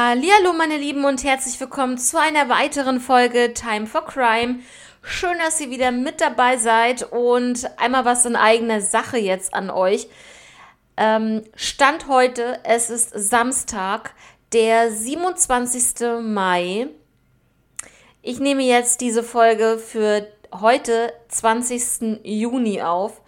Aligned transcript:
Hallo 0.00 0.52
meine 0.52 0.76
Lieben 0.76 1.04
und 1.04 1.24
herzlich 1.24 1.58
willkommen 1.58 1.98
zu 1.98 2.20
einer 2.20 2.48
weiteren 2.48 3.00
Folge 3.00 3.52
Time 3.52 3.88
for 3.88 4.06
Crime. 4.06 4.60
Schön, 5.02 5.36
dass 5.38 5.60
ihr 5.60 5.70
wieder 5.70 5.90
mit 5.90 6.20
dabei 6.20 6.56
seid 6.56 7.02
und 7.10 7.68
einmal 7.80 8.04
was 8.04 8.24
in 8.24 8.36
eigener 8.36 8.80
Sache 8.80 9.18
jetzt 9.18 9.54
an 9.54 9.70
euch. 9.70 10.06
Ähm, 10.96 11.42
Stand 11.56 12.06
heute, 12.06 12.60
es 12.62 12.90
ist 12.90 13.10
Samstag, 13.12 14.14
der 14.52 14.92
27. 14.92 16.22
Mai. 16.22 16.86
Ich 18.22 18.38
nehme 18.38 18.62
jetzt 18.62 19.00
diese 19.00 19.24
Folge 19.24 19.78
für 19.78 20.28
heute, 20.60 21.12
20. 21.26 22.20
Juni 22.22 22.82
auf. 22.82 23.20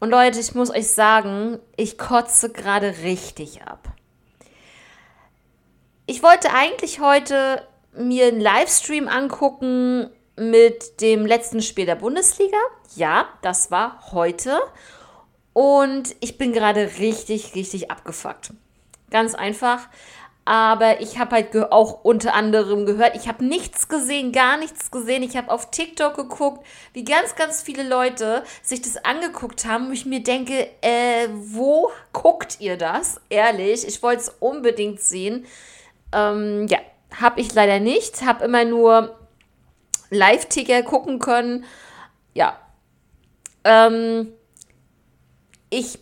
Und 0.00 0.10
Leute, 0.10 0.38
ich 0.38 0.54
muss 0.54 0.68
euch 0.68 0.88
sagen, 0.88 1.60
ich 1.78 1.96
kotze 1.96 2.52
gerade 2.52 2.96
richtig 3.04 3.62
ab. 3.62 3.94
Ich 6.10 6.24
wollte 6.24 6.52
eigentlich 6.52 6.98
heute 6.98 7.64
mir 7.96 8.26
einen 8.26 8.40
Livestream 8.40 9.06
angucken 9.06 10.10
mit 10.34 11.00
dem 11.00 11.24
letzten 11.24 11.62
Spiel 11.62 11.86
der 11.86 11.94
Bundesliga. 11.94 12.56
Ja, 12.96 13.28
das 13.42 13.70
war 13.70 14.10
heute. 14.10 14.58
Und 15.52 16.16
ich 16.18 16.36
bin 16.36 16.52
gerade 16.52 16.90
richtig, 16.98 17.54
richtig 17.54 17.92
abgefuckt. 17.92 18.52
Ganz 19.12 19.36
einfach. 19.36 19.86
Aber 20.44 21.00
ich 21.00 21.20
habe 21.20 21.36
halt 21.36 21.54
auch 21.70 22.02
unter 22.02 22.34
anderem 22.34 22.86
gehört, 22.86 23.14
ich 23.14 23.28
habe 23.28 23.44
nichts 23.44 23.86
gesehen, 23.86 24.32
gar 24.32 24.56
nichts 24.56 24.90
gesehen. 24.90 25.22
Ich 25.22 25.36
habe 25.36 25.52
auf 25.52 25.70
TikTok 25.70 26.16
geguckt, 26.16 26.66
wie 26.92 27.04
ganz, 27.04 27.36
ganz 27.36 27.62
viele 27.62 27.84
Leute 27.84 28.42
sich 28.64 28.82
das 28.82 28.96
angeguckt 29.04 29.64
haben. 29.64 29.86
Und 29.86 29.92
ich 29.92 30.06
mir 30.06 30.24
denke, 30.24 30.70
äh, 30.80 31.28
wo 31.36 31.92
guckt 32.12 32.56
ihr 32.58 32.76
das? 32.76 33.20
Ehrlich, 33.28 33.86
ich 33.86 34.02
wollte 34.02 34.22
es 34.22 34.28
unbedingt 34.40 35.00
sehen. 35.00 35.46
Ähm, 36.12 36.66
ja, 36.68 36.78
habe 37.20 37.40
ich 37.40 37.54
leider 37.54 37.80
nicht. 37.80 38.22
Habe 38.22 38.44
immer 38.44 38.64
nur 38.64 39.18
Live-Ticker 40.10 40.82
gucken 40.82 41.18
können. 41.18 41.64
Ja. 42.34 42.58
Ähm, 43.64 44.32
ich 45.70 45.98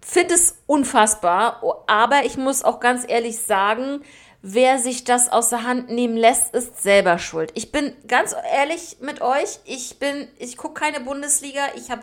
finde 0.00 0.34
es 0.34 0.56
unfassbar, 0.66 1.62
aber 1.86 2.24
ich 2.24 2.36
muss 2.36 2.62
auch 2.62 2.80
ganz 2.80 3.04
ehrlich 3.08 3.38
sagen, 3.38 4.02
wer 4.42 4.78
sich 4.78 5.04
das 5.04 5.30
aus 5.30 5.50
der 5.50 5.62
Hand 5.62 5.88
nehmen 5.88 6.16
lässt, 6.16 6.54
ist 6.54 6.82
selber 6.82 7.18
schuld. 7.18 7.52
Ich 7.54 7.72
bin 7.72 7.94
ganz 8.06 8.34
ehrlich 8.52 8.98
mit 9.00 9.20
euch, 9.20 9.60
ich 9.64 9.98
bin, 9.98 10.28
ich 10.38 10.56
gucke 10.56 10.80
keine 10.80 11.00
Bundesliga. 11.00 11.62
Ich 11.76 11.90
habe 11.90 12.02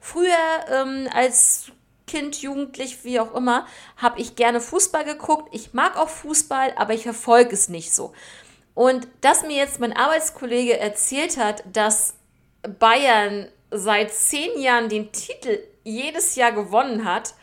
früher 0.00 0.28
ähm, 0.70 1.08
als 1.12 1.72
Kind, 2.08 2.42
Jugendlich, 2.42 3.04
wie 3.04 3.20
auch 3.20 3.32
immer, 3.34 3.66
habe 3.96 4.20
ich 4.20 4.34
gerne 4.34 4.60
Fußball 4.60 5.04
geguckt. 5.04 5.48
Ich 5.52 5.72
mag 5.72 5.96
auch 5.96 6.08
Fußball, 6.08 6.72
aber 6.76 6.94
ich 6.94 7.04
verfolge 7.04 7.54
es 7.54 7.68
nicht 7.68 7.94
so. 7.94 8.12
Und 8.74 9.06
dass 9.20 9.42
mir 9.42 9.56
jetzt 9.56 9.78
mein 9.78 9.96
Arbeitskollege 9.96 10.78
erzählt 10.78 11.36
hat, 11.36 11.62
dass 11.72 12.14
Bayern 12.80 13.48
seit 13.70 14.12
zehn 14.12 14.60
Jahren 14.60 14.88
den 14.88 15.12
Titel 15.12 15.60
jedes 15.84 16.34
Jahr 16.34 16.52
gewonnen 16.52 17.04
hat, 17.04 17.34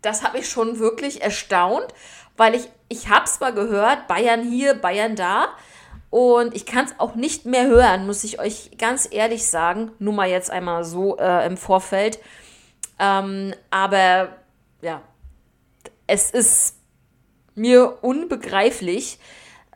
das 0.00 0.22
habe 0.22 0.38
ich 0.38 0.48
schon 0.48 0.78
wirklich 0.78 1.22
erstaunt, 1.22 1.86
weil 2.36 2.54
ich, 2.54 2.68
ich 2.88 3.08
habe 3.08 3.24
es 3.24 3.40
mal 3.40 3.52
gehört, 3.52 4.08
Bayern 4.08 4.42
hier, 4.42 4.74
Bayern 4.74 5.16
da. 5.16 5.48
Und 6.10 6.54
ich 6.54 6.66
kann 6.66 6.84
es 6.84 6.94
auch 6.98 7.14
nicht 7.14 7.46
mehr 7.46 7.66
hören, 7.66 8.06
muss 8.06 8.22
ich 8.22 8.38
euch 8.38 8.72
ganz 8.76 9.08
ehrlich 9.10 9.46
sagen. 9.46 9.92
Nur 9.98 10.12
mal 10.12 10.28
jetzt 10.28 10.50
einmal 10.50 10.84
so 10.84 11.16
äh, 11.16 11.46
im 11.46 11.56
Vorfeld. 11.56 12.18
Ähm, 13.02 13.52
aber 13.70 14.28
ja, 14.80 15.02
es 16.06 16.30
ist 16.30 16.76
mir 17.56 17.98
unbegreiflich, 18.02 19.18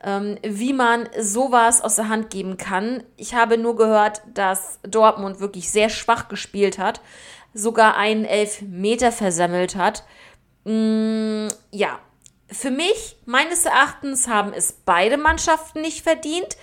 ähm, 0.01 0.37
wie 0.43 0.71
man 0.71 1.09
sowas 1.19 1.81
aus 1.81 1.97
der 1.97 2.07
Hand 2.07 2.29
geben 2.29 2.55
kann. 2.55 3.03
Ich 3.17 3.35
habe 3.35 3.57
nur 3.57 3.75
gehört, 3.75 4.21
dass 4.33 4.79
Dortmund 4.83 5.41
wirklich 5.41 5.69
sehr 5.69 5.89
schwach 5.89 6.29
gespielt 6.29 6.79
hat, 6.79 7.01
sogar 7.53 7.97
einen 7.97 8.23
Elfmeter 8.23 9.11
versammelt 9.11 9.75
hat. 9.75 10.05
Mm, 10.63 11.47
ja, 11.71 11.99
für 12.49 12.71
mich, 12.71 13.17
meines 13.25 13.65
Erachtens, 13.65 14.29
haben 14.29 14.53
es 14.53 14.71
beide 14.71 15.17
Mannschaften 15.17 15.81
nicht 15.81 16.01
verdient. 16.01 16.55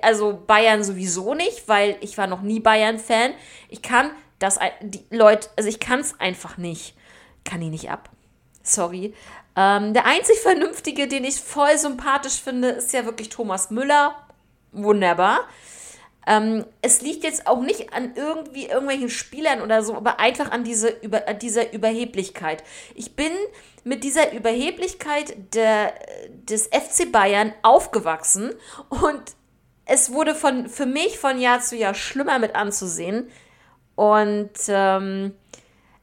Also 0.00 0.42
Bayern 0.46 0.82
sowieso 0.82 1.34
nicht, 1.34 1.68
weil 1.68 1.96
ich 2.00 2.16
war 2.16 2.26
noch 2.26 2.40
nie 2.40 2.60
Bayern-Fan. 2.60 3.34
Ich 3.68 3.82
kann 3.82 4.10
dass 4.38 4.58
die 4.82 5.04
Leute, 5.10 5.48
also 5.56 5.68
ich 5.68 5.80
kann 5.80 6.00
es 6.00 6.18
einfach 6.20 6.58
nicht. 6.58 6.94
Kann 7.44 7.62
ich 7.62 7.70
nicht 7.70 7.90
ab. 7.90 8.10
Sorry. 8.62 9.14
Ähm, 9.56 9.94
der 9.94 10.06
einzig 10.06 10.38
Vernünftige, 10.40 11.08
den 11.08 11.24
ich 11.24 11.40
voll 11.40 11.76
sympathisch 11.78 12.40
finde, 12.40 12.68
ist 12.68 12.92
ja 12.92 13.04
wirklich 13.04 13.28
Thomas 13.28 13.70
Müller. 13.70 14.14
Wunderbar. 14.72 15.40
Ähm, 16.28 16.66
es 16.82 17.00
liegt 17.00 17.24
jetzt 17.24 17.46
auch 17.46 17.62
nicht 17.62 17.94
an 17.94 18.12
irgendwie 18.14 18.66
irgendwelchen 18.66 19.08
Spielern 19.08 19.62
oder 19.62 19.82
so, 19.82 19.96
aber 19.96 20.20
einfach 20.20 20.50
an, 20.50 20.62
diese, 20.62 20.88
über, 20.88 21.26
an 21.26 21.38
dieser 21.38 21.72
Überheblichkeit. 21.72 22.62
Ich 22.94 23.16
bin 23.16 23.32
mit 23.82 24.04
dieser 24.04 24.32
Überheblichkeit 24.32 25.54
der, 25.54 25.94
des 26.28 26.66
FC 26.66 27.10
Bayern 27.10 27.54
aufgewachsen 27.62 28.52
und 28.90 29.22
es 29.86 30.12
wurde 30.12 30.34
von, 30.34 30.68
für 30.68 30.84
mich 30.84 31.18
von 31.18 31.40
Jahr 31.40 31.60
zu 31.60 31.76
Jahr 31.76 31.94
schlimmer 31.94 32.38
mit 32.38 32.54
anzusehen. 32.54 33.30
Und 33.98 34.52
ähm, 34.68 35.34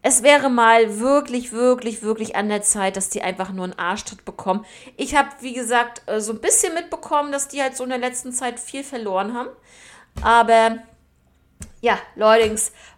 es 0.02 0.22
wäre 0.22 0.50
mal 0.50 1.00
wirklich, 1.00 1.54
wirklich, 1.54 2.04
wirklich 2.04 2.36
an 2.36 2.50
der 2.50 2.62
Zeit, 2.62 2.98
dass 2.98 3.08
die 3.08 3.22
einfach 3.22 3.54
nur 3.54 3.64
einen 3.64 3.80
Arschtritt 3.80 4.26
bekommen. 4.26 4.66
Ich 4.98 5.16
habe, 5.16 5.30
wie 5.40 5.54
gesagt, 5.54 6.02
äh, 6.08 6.20
so 6.20 6.34
ein 6.34 6.42
bisschen 6.42 6.74
mitbekommen, 6.74 7.32
dass 7.32 7.48
die 7.48 7.62
halt 7.62 7.78
so 7.78 7.86
in 7.86 7.92
der 7.92 8.00
letzten 8.00 8.34
Zeit 8.34 8.60
viel 8.60 8.84
verloren 8.84 9.34
haben. 9.34 9.48
Aber 10.22 10.80
ja, 11.80 11.98
Leute, 12.16 12.54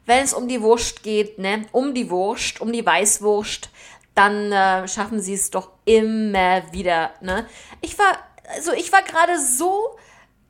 wenn 0.08 0.24
es 0.24 0.34
um 0.34 0.47
die 0.47 0.63
Wurst 0.63 1.03
geht, 1.03 1.38
ne, 1.38 1.68
um 1.74 1.94
die 1.94 2.09
Wurst, 2.09 2.59
um 2.59 2.74
die 2.74 2.84
Weißwurst, 2.84 3.69
dann 4.16 4.52
äh, 4.52 4.88
schaffen 4.88 5.22
sie 5.22 5.35
es 5.35 5.52
doch 5.52 5.74
immer 5.85 6.64
wieder, 6.74 7.12
ne? 7.22 7.46
Ich 7.81 8.00
war, 8.00 8.18
also 8.56 8.74
ich 8.74 8.91
war 8.91 9.03
gerade 9.03 9.40
so 9.40 9.96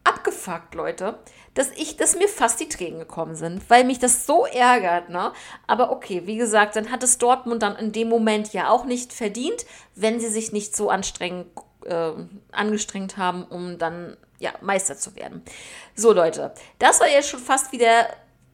abgefuckt, 0.05 0.73
Leute 0.73 1.19
dass 1.57 1.71
ich, 1.75 1.97
dass 1.97 2.15
mir 2.15 2.27
fast 2.27 2.59
die 2.59 2.69
Tränen 2.69 2.99
gekommen 2.99 3.35
sind, 3.35 3.69
weil 3.69 3.83
mich 3.83 3.99
das 3.99 4.25
so 4.25 4.45
ärgert, 4.45 5.09
ne? 5.09 5.33
Aber 5.65 5.91
okay, 5.91 6.23
wie 6.25 6.37
gesagt, 6.37 6.75
dann 6.75 6.91
hat 6.91 7.03
es 7.03 7.17
Dortmund 7.17 7.63
dann 7.63 7.75
in 7.75 7.91
dem 7.91 8.09
Moment 8.09 8.53
ja 8.53 8.69
auch 8.69 8.85
nicht 8.85 9.11
verdient, 9.11 9.65
wenn 9.95 10.19
sie 10.19 10.29
sich 10.29 10.51
nicht 10.51 10.75
so 10.75 10.89
anstrengend 10.89 11.47
äh, 11.85 12.11
angestrengt 12.51 13.17
haben, 13.17 13.43
um 13.43 13.77
dann 13.77 14.17
ja 14.39 14.51
Meister 14.61 14.97
zu 14.97 15.15
werden. 15.15 15.41
So 15.95 16.13
Leute, 16.13 16.53
das 16.79 16.99
war 16.99 17.07
jetzt 17.07 17.29
schon 17.29 17.39
fast 17.39 17.71
wieder 17.71 18.07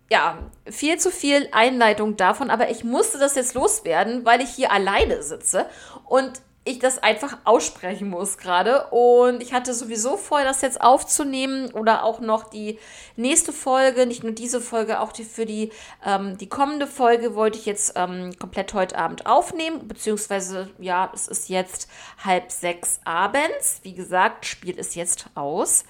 ja, 0.10 0.38
viel 0.70 1.00
zu 1.00 1.12
viel 1.12 1.50
Einleitung 1.52 2.18
davon, 2.18 2.50
aber 2.50 2.70
ich 2.70 2.84
musste 2.84 3.18
das 3.18 3.36
jetzt 3.36 3.56
loswerden, 3.56 4.26
weil 4.26 4.42
ich 4.42 4.50
hier 4.50 4.72
alleine 4.72 5.24
sitze 5.24 5.66
und 6.06 6.42
ich 6.66 6.80
das 6.80 7.02
einfach 7.04 7.38
aussprechen 7.44 8.10
muss 8.10 8.38
gerade. 8.38 8.88
Und 8.88 9.42
ich 9.42 9.54
hatte 9.54 9.74
sowieso 9.74 10.16
vor, 10.16 10.44
das 10.44 10.62
jetzt 10.62 10.82
aufzunehmen 10.82 11.72
oder 11.74 12.04
auch 12.04 12.20
noch 12.22 12.50
die 12.50 12.80
nächste 13.16 13.52
Folge, 13.52 14.06
nicht 14.06 14.24
nur 14.24 14.32
diese 14.32 14.62
Folge, 14.62 15.02
auch 15.02 15.12
die 15.12 15.26
für 15.26 15.46
die, 15.46 15.72
ähm, 16.06 16.38
die 16.38 16.48
kommende 16.48 16.88
Folge 16.88 17.36
wollte 17.36 17.60
ich 17.60 17.66
jetzt 17.66 17.94
ähm, 17.96 18.32
komplett 18.40 18.74
heute 18.74 18.98
Abend 18.98 19.26
aufnehmen. 19.26 19.88
Beziehungsweise, 19.88 20.70
ja, 20.80 21.12
es 21.14 21.28
ist 21.28 21.50
jetzt 21.50 21.90
halb 22.24 22.52
sechs 22.52 23.02
abends. 23.04 23.80
Wie 23.84 23.94
gesagt, 23.94 24.46
Spiel 24.46 24.78
ist 24.78 24.96
jetzt 24.96 25.26
aus. 25.36 25.84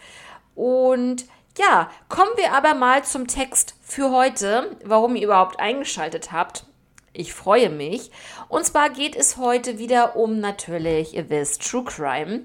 Und 0.56 1.26
ja, 1.58 1.92
kommen 2.10 2.32
wir 2.36 2.52
aber 2.54 2.74
mal 2.74 3.04
zum 3.04 3.28
Text 3.28 3.76
für 3.84 4.12
heute, 4.12 4.76
warum 4.84 5.16
ihr 5.16 5.26
überhaupt 5.26 5.60
eingeschaltet 5.60 6.32
habt. 6.32 6.66
Ich 7.14 7.34
freue 7.34 7.70
mich. 7.70 8.10
Und 8.50 8.66
zwar 8.66 8.90
geht 8.90 9.16
es 9.16 9.38
heute 9.38 9.78
wieder 9.78 10.16
um 10.16 10.40
natürlich, 10.40 11.14
ihr 11.14 11.30
wisst, 11.30 11.62
True 11.62 11.84
Crime. 11.84 12.42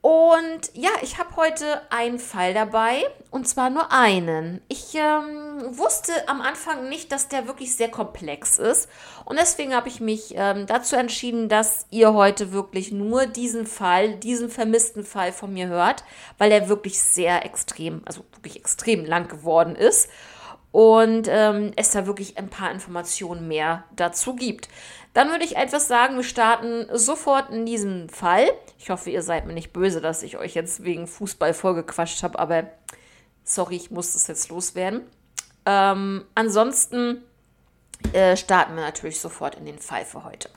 Und 0.00 0.70
ja, 0.74 0.90
ich 1.00 1.16
habe 1.16 1.34
heute 1.36 1.80
einen 1.90 2.18
Fall 2.18 2.52
dabei 2.52 3.06
und 3.30 3.48
zwar 3.48 3.70
nur 3.70 3.90
einen. 3.90 4.60
Ich 4.68 4.94
ähm, 4.94 5.78
wusste 5.78 6.12
am 6.28 6.42
Anfang 6.42 6.90
nicht, 6.90 7.10
dass 7.10 7.28
der 7.28 7.46
wirklich 7.46 7.74
sehr 7.74 7.90
komplex 7.90 8.58
ist 8.58 8.90
und 9.24 9.38
deswegen 9.38 9.74
habe 9.74 9.88
ich 9.88 10.00
mich 10.00 10.34
ähm, 10.36 10.66
dazu 10.66 10.96
entschieden, 10.96 11.48
dass 11.48 11.86
ihr 11.90 12.12
heute 12.12 12.52
wirklich 12.52 12.92
nur 12.92 13.24
diesen 13.24 13.66
Fall, 13.66 14.16
diesen 14.16 14.50
vermissten 14.50 15.04
Fall 15.04 15.32
von 15.32 15.54
mir 15.54 15.68
hört, 15.68 16.04
weil 16.36 16.52
er 16.52 16.68
wirklich 16.68 17.00
sehr 17.00 17.46
extrem, 17.46 18.02
also 18.04 18.26
wirklich 18.34 18.56
extrem 18.56 19.06
lang 19.06 19.26
geworden 19.28 19.74
ist 19.74 20.10
und 20.74 21.28
ähm, 21.30 21.70
es 21.76 21.92
da 21.92 22.04
wirklich 22.04 22.36
ein 22.36 22.48
paar 22.48 22.72
Informationen 22.72 23.46
mehr 23.46 23.84
dazu 23.94 24.34
gibt. 24.34 24.68
Dann 25.12 25.30
würde 25.30 25.44
ich 25.44 25.54
etwas 25.54 25.86
sagen, 25.86 26.16
wir 26.16 26.24
starten 26.24 26.88
sofort 26.92 27.50
in 27.50 27.64
diesem 27.64 28.08
Fall. 28.08 28.50
Ich 28.80 28.90
hoffe, 28.90 29.08
ihr 29.08 29.22
seid 29.22 29.46
mir 29.46 29.52
nicht 29.52 29.72
böse, 29.72 30.00
dass 30.00 30.24
ich 30.24 30.36
euch 30.36 30.54
jetzt 30.54 30.82
wegen 30.82 31.06
Fußball 31.06 31.54
vollgequatscht 31.54 32.24
habe, 32.24 32.40
aber 32.40 32.64
sorry, 33.44 33.76
ich 33.76 33.92
muss 33.92 34.14
das 34.14 34.26
jetzt 34.26 34.48
loswerden. 34.48 35.02
Ähm, 35.64 36.24
ansonsten 36.34 37.22
äh, 38.12 38.36
starten 38.36 38.74
wir 38.74 38.82
natürlich 38.82 39.20
sofort 39.20 39.54
in 39.54 39.66
den 39.66 39.78
Fall 39.78 40.04
für 40.04 40.24
heute. 40.24 40.50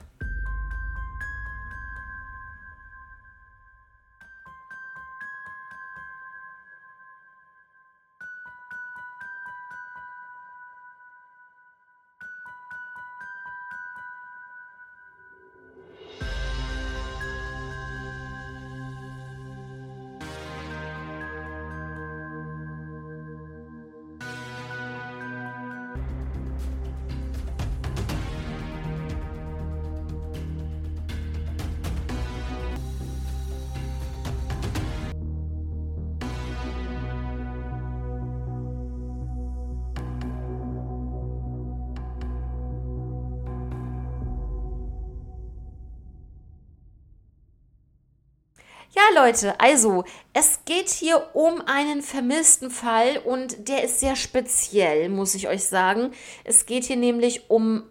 Leute, 49.18 49.58
also 49.58 50.04
es 50.32 50.60
geht 50.64 50.88
hier 50.88 51.34
um 51.34 51.60
einen 51.66 52.02
vermissten 52.02 52.70
Fall 52.70 53.18
und 53.18 53.68
der 53.68 53.82
ist 53.82 53.98
sehr 53.98 54.14
speziell, 54.14 55.08
muss 55.08 55.34
ich 55.34 55.48
euch 55.48 55.64
sagen. 55.64 56.12
Es 56.44 56.66
geht 56.66 56.84
hier 56.84 56.96
nämlich 56.96 57.50
um 57.50 57.82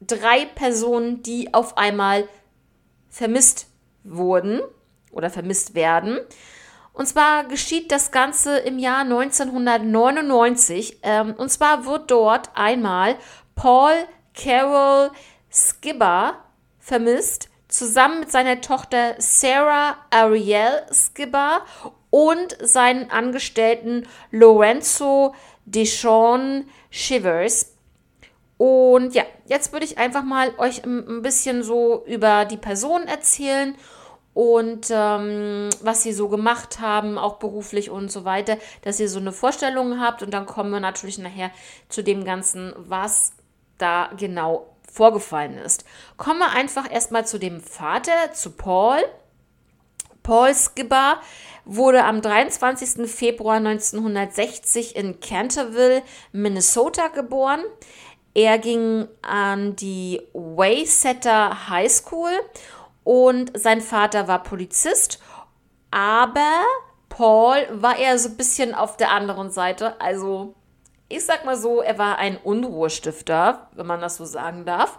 drei 0.00 0.46
Personen, 0.46 1.22
die 1.22 1.52
auf 1.52 1.76
einmal 1.76 2.26
vermisst 3.10 3.66
wurden 4.02 4.62
oder 5.10 5.28
vermisst 5.28 5.74
werden. 5.74 6.18
Und 6.94 7.06
zwar 7.06 7.44
geschieht 7.44 7.92
das 7.92 8.10
Ganze 8.10 8.56
im 8.56 8.78
Jahr 8.78 9.00
1999. 9.00 11.00
Ähm, 11.02 11.34
und 11.36 11.50
zwar 11.50 11.84
wird 11.84 12.10
dort 12.10 12.48
einmal 12.54 13.16
Paul 13.54 13.92
Carroll 14.34 15.10
Skibber 15.50 16.36
vermisst, 16.78 17.50
zusammen 17.72 18.20
mit 18.20 18.30
seiner 18.30 18.60
Tochter 18.60 19.14
Sarah 19.18 19.96
Ariel 20.10 20.82
Skibber 20.92 21.62
und 22.10 22.56
seinen 22.60 23.10
Angestellten 23.10 24.06
Lorenzo 24.30 25.34
Deshawn 25.64 26.66
Shivers. 26.90 27.74
Und 28.58 29.14
ja, 29.14 29.24
jetzt 29.46 29.72
würde 29.72 29.86
ich 29.86 29.98
einfach 29.98 30.22
mal 30.22 30.52
euch 30.58 30.84
ein 30.84 31.22
bisschen 31.22 31.62
so 31.62 32.04
über 32.06 32.44
die 32.44 32.58
Person 32.58 33.08
erzählen 33.08 33.74
und 34.34 34.86
ähm, 34.90 35.68
was 35.82 36.02
sie 36.02 36.12
so 36.12 36.28
gemacht 36.28 36.80
haben, 36.80 37.18
auch 37.18 37.36
beruflich 37.36 37.90
und 37.90 38.10
so 38.10 38.24
weiter, 38.24 38.56
dass 38.82 39.00
ihr 39.00 39.08
so 39.08 39.18
eine 39.18 39.32
Vorstellung 39.32 40.00
habt. 40.00 40.22
Und 40.22 40.32
dann 40.32 40.46
kommen 40.46 40.70
wir 40.70 40.80
natürlich 40.80 41.18
nachher 41.18 41.50
zu 41.88 42.02
dem 42.02 42.24
Ganzen, 42.24 42.72
was 42.76 43.32
da 43.78 44.10
genau 44.16 44.71
vorgefallen 44.92 45.56
ist. 45.58 45.84
Kommen 46.16 46.38
wir 46.40 46.50
einfach 46.50 46.90
erstmal 46.90 47.26
zu 47.26 47.38
dem 47.38 47.60
Vater, 47.60 48.32
zu 48.32 48.50
Paul. 48.50 48.98
Paul 50.22 50.54
Skibber 50.54 51.20
wurde 51.64 52.04
am 52.04 52.20
23. 52.20 53.10
Februar 53.10 53.56
1960 53.56 54.94
in 54.94 55.18
Canterville, 55.20 56.02
Minnesota 56.32 57.08
geboren. 57.08 57.60
Er 58.34 58.58
ging 58.58 59.08
an 59.22 59.76
die 59.76 60.22
Waysetter 60.32 61.68
High 61.68 61.90
School 61.90 62.32
und 63.04 63.50
sein 63.58 63.80
Vater 63.80 64.28
war 64.28 64.42
Polizist, 64.42 65.20
aber 65.90 66.64
Paul 67.08 67.66
war 67.72 67.98
eher 67.98 68.18
so 68.18 68.30
ein 68.30 68.36
bisschen 68.36 68.74
auf 68.74 68.96
der 68.96 69.10
anderen 69.10 69.50
Seite. 69.50 70.00
Also, 70.00 70.54
ich 71.12 71.24
sag 71.24 71.44
mal 71.44 71.56
so, 71.56 71.80
er 71.80 71.98
war 71.98 72.18
ein 72.18 72.36
Unruhestifter, 72.36 73.68
wenn 73.74 73.86
man 73.86 74.00
das 74.00 74.16
so 74.16 74.24
sagen 74.24 74.64
darf. 74.64 74.98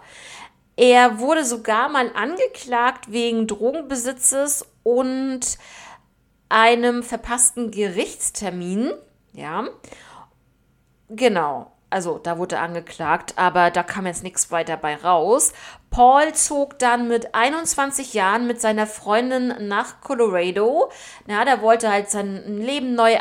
Er 0.76 1.18
wurde 1.18 1.44
sogar 1.44 1.88
mal 1.88 2.10
angeklagt 2.14 3.10
wegen 3.12 3.46
Drogenbesitzes 3.46 4.66
und 4.82 5.58
einem 6.48 7.02
verpassten 7.02 7.70
Gerichtstermin. 7.70 8.92
Ja, 9.32 9.68
genau 11.08 11.74
also 11.94 12.18
da 12.18 12.38
wurde 12.38 12.58
angeklagt, 12.58 13.34
aber 13.36 13.70
da 13.70 13.84
kam 13.84 14.04
jetzt 14.06 14.24
nichts 14.24 14.50
weiter 14.50 14.76
bei 14.76 14.96
raus. 14.96 15.52
Paul 15.90 16.32
zog 16.32 16.76
dann 16.80 17.06
mit 17.06 17.36
21 17.36 18.14
Jahren 18.14 18.48
mit 18.48 18.60
seiner 18.60 18.88
Freundin 18.88 19.68
nach 19.68 20.00
Colorado. 20.00 20.90
Ja, 21.28 21.44
der 21.44 21.62
wollte 21.62 21.88
halt 21.92 22.10
sein 22.10 22.58
Leben 22.58 22.96
neu 22.96 23.20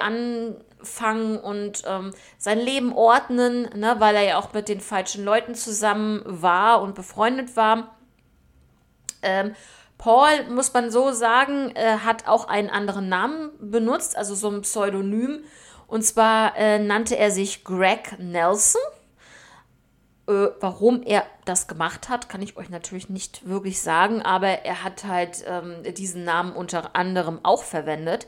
anfangen 0.84 1.38
und 1.38 1.84
ähm, 1.88 2.14
sein 2.38 2.60
Leben 2.60 2.94
ordnen, 2.94 3.70
ne, 3.76 3.96
weil 4.00 4.16
er 4.16 4.24
ja 4.24 4.38
auch 4.38 4.54
mit 4.54 4.68
den 4.68 4.82
falschen 4.82 5.24
Leuten 5.24 5.56
zusammen 5.56 6.22
war 6.26 6.82
und 6.82 6.96
befreundet 6.96 7.56
war. 7.56 7.96
Ähm, 9.22 9.56
Paul, 9.98 10.50
muss 10.50 10.74
man 10.74 10.92
so 10.92 11.12
sagen, 11.12 11.72
äh, 11.76 12.00
hat 12.00 12.28
auch 12.28 12.48
einen 12.48 12.70
anderen 12.70 13.08
Namen 13.08 13.52
benutzt, 13.60 14.18
also 14.18 14.36
so 14.36 14.50
ein 14.50 14.62
Pseudonym 14.62 15.44
und 15.88 16.04
zwar 16.04 16.58
äh, 16.58 16.80
nannte 16.80 17.18
er 17.18 17.32
sich 17.32 17.64
Greg 17.64 18.20
Nelson. 18.20 18.82
Äh, 20.28 20.48
warum 20.60 21.04
er 21.04 21.26
das 21.46 21.68
gemacht 21.68 22.10
hat, 22.10 22.28
kann 22.28 22.42
ich 22.42 22.58
euch 22.58 22.70
natürlich 22.70 23.10
nicht 23.10 23.48
wirklich 23.48 23.82
sagen, 23.82 24.22
aber 24.22 24.48
er 24.48 24.84
hat 24.84 25.06
halt 25.06 25.46
ähm, 25.48 25.84
diesen 25.94 26.26
Namen 26.26 26.54
unter 26.54 26.96
anderem 26.96 27.40
auch 27.44 27.64
verwendet. 27.64 28.28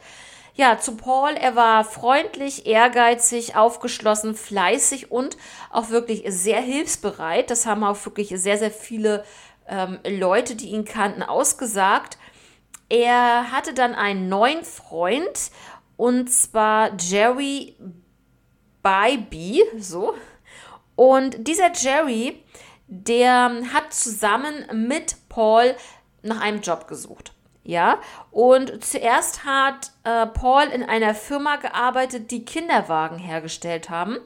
Ja, 0.57 0.79
zu 0.79 0.95
Paul, 0.95 1.31
er 1.31 1.57
war 1.57 1.83
freundlich, 1.83 2.65
ehrgeizig, 2.65 3.57
aufgeschlossen, 3.57 4.35
fleißig 4.35 5.11
und 5.11 5.35
auch 5.69 5.89
wirklich 5.89 6.23
sehr 6.27 6.61
hilfsbereit. 6.61 7.49
Das 7.49 7.65
haben 7.65 7.83
auch 7.83 8.05
wirklich 8.05 8.29
sehr, 8.29 8.57
sehr 8.57 8.71
viele 8.71 9.25
ähm, 9.67 9.99
Leute, 10.07 10.55
die 10.55 10.69
ihn 10.69 10.85
kannten, 10.85 11.23
ausgesagt. 11.23 12.17
Er 12.87 13.51
hatte 13.51 13.73
dann 13.73 13.95
einen 13.95 14.29
neuen 14.29 14.63
Freund 14.63 15.51
und 15.97 16.31
zwar 16.31 16.91
Jerry 16.97 17.75
Bybee, 18.81 19.61
so. 19.77 20.13
Und 20.95 21.49
dieser 21.49 21.73
Jerry, 21.73 22.41
der 22.87 23.51
hat 23.73 23.93
zusammen 23.93 24.87
mit 24.87 25.17
Paul 25.27 25.75
nach 26.21 26.39
einem 26.39 26.61
Job 26.61 26.87
gesucht. 26.87 27.34
Ja, 27.67 27.99
und 28.29 28.85
zuerst 28.85 29.43
hat 29.43 29.91
äh, 30.03 30.27
Paul 30.27 30.65
in 30.65 30.83
einer 30.83 31.15
Firma 31.15 31.55
gearbeitet, 31.55 32.29
die 32.29 32.45
Kinderwagen 32.45 33.17
hergestellt 33.17 33.89
haben. 33.89 34.19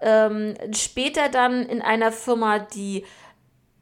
Ähm, 0.00 0.54
später 0.72 1.28
dann 1.28 1.66
in 1.66 1.82
einer 1.82 2.10
Firma, 2.10 2.58
die 2.58 3.04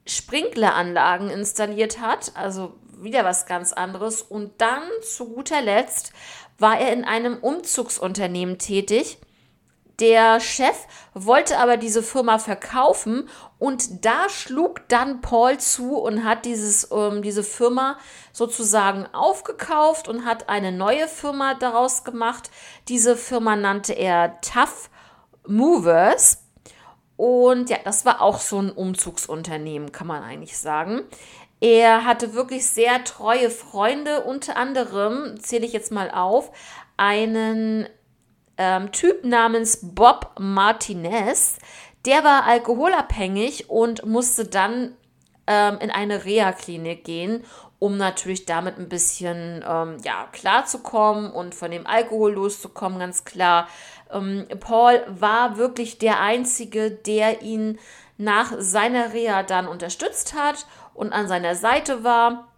Sprinkleranlagen 0.05 1.31
installiert 1.31 2.01
hat, 2.01 2.33
also 2.35 2.75
wieder 2.99 3.25
was 3.25 3.47
ganz 3.47 3.73
anderes. 3.73 4.21
Und 4.21 4.61
dann 4.61 4.83
zu 5.09 5.29
guter 5.29 5.63
Letzt 5.63 6.13
war 6.59 6.77
er 6.77 6.93
in 6.93 7.05
einem 7.05 7.39
Umzugsunternehmen 7.39 8.59
tätig. 8.59 9.19
Der 10.01 10.41
Chef 10.41 10.89
wollte 11.15 11.59
aber 11.59 11.77
diese 11.77 12.03
Firma 12.03 12.41
verkaufen 12.41 13.29
und 13.63 14.05
da 14.05 14.29
schlug 14.29 14.89
dann 14.89 15.21
Paul 15.21 15.57
zu 15.59 15.97
und 15.97 16.25
hat 16.25 16.47
dieses, 16.47 16.91
ähm, 16.91 17.23
diese 17.23 17.45
Firma 17.45 17.97
sozusagen 18.33 19.07
aufgekauft 19.13 20.09
und 20.09 20.25
hat 20.25 20.49
eine 20.49 20.73
neue 20.73 21.07
Firma 21.07 21.55
daraus 21.55 22.03
gemacht. 22.03 22.51
Diese 22.89 23.17
Firma 23.17 23.55
nannte 23.55 23.93
er 23.93 24.41
Tough 24.41 24.91
Movers. 25.47 26.43
Und 27.17 27.71
ja, 27.71 27.77
das 27.85 28.05
war 28.05 28.21
auch 28.21 28.41
so 28.41 28.59
ein 28.59 28.73
Umzugsunternehmen, 28.73 29.93
kann 29.93 30.09
man 30.09 30.25
eigentlich 30.25 30.59
sagen. 30.59 31.03
Er 31.61 32.05
hatte 32.05 32.35
wirklich 32.35 32.67
sehr 32.67 33.05
treue 33.05 33.49
Freunde, 33.49 34.23
unter 34.23 34.57
anderem, 34.57 35.39
zähle 35.39 35.67
ich 35.67 35.73
jetzt 35.73 35.93
mal 35.93 36.11
auf, 36.11 36.51
einen 36.97 37.89
ähm, 38.59 38.91
Typ 38.91 39.25
namens 39.25 39.79
Bob 39.83 40.33
Martinez. 40.41 41.59
Der 42.05 42.25
war 42.25 42.45
alkoholabhängig 42.45 43.71
und 43.71 44.05
musste 44.05 44.47
dann 44.47 44.97
ähm, 45.47 45.79
in 45.81 45.91
eine 45.91 46.25
Reha-Klinik 46.25 47.05
gehen, 47.05 47.45
um 47.79 47.97
natürlich 47.97 48.45
damit 48.45 48.79
ein 48.79 48.89
bisschen 48.89 49.65
ähm, 49.67 49.99
ja, 50.05 50.29
klarzukommen 50.33 51.31
und 51.31 51.55
von 51.55 51.71
dem 51.71 51.87
Alkohol 51.87 52.33
loszukommen, 52.35 52.99
ganz 52.99 53.25
klar. 53.25 53.69
Ähm, 54.11 54.47
Paul 54.61 55.05
war 55.09 55.57
wirklich 55.57 55.99
der 55.99 56.21
Einzige, 56.21 56.91
der 56.91 57.43
ihn 57.43 57.79
nach 58.19 58.53
seiner 58.59 59.13
Reha 59.13 59.43
dann 59.43 59.67
unterstützt 59.67 60.35
hat 60.35 60.67
und 60.95 61.13
an 61.13 61.29
seiner 61.29 61.55
Seite 61.55 62.05
war. 62.05 62.49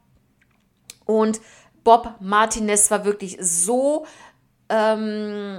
Und 1.07 1.41
Bob 1.85 2.15
Martinez 2.21 2.91
war 2.91 3.05
wirklich 3.05 3.39
so 3.41 4.07
ähm, 4.69 5.59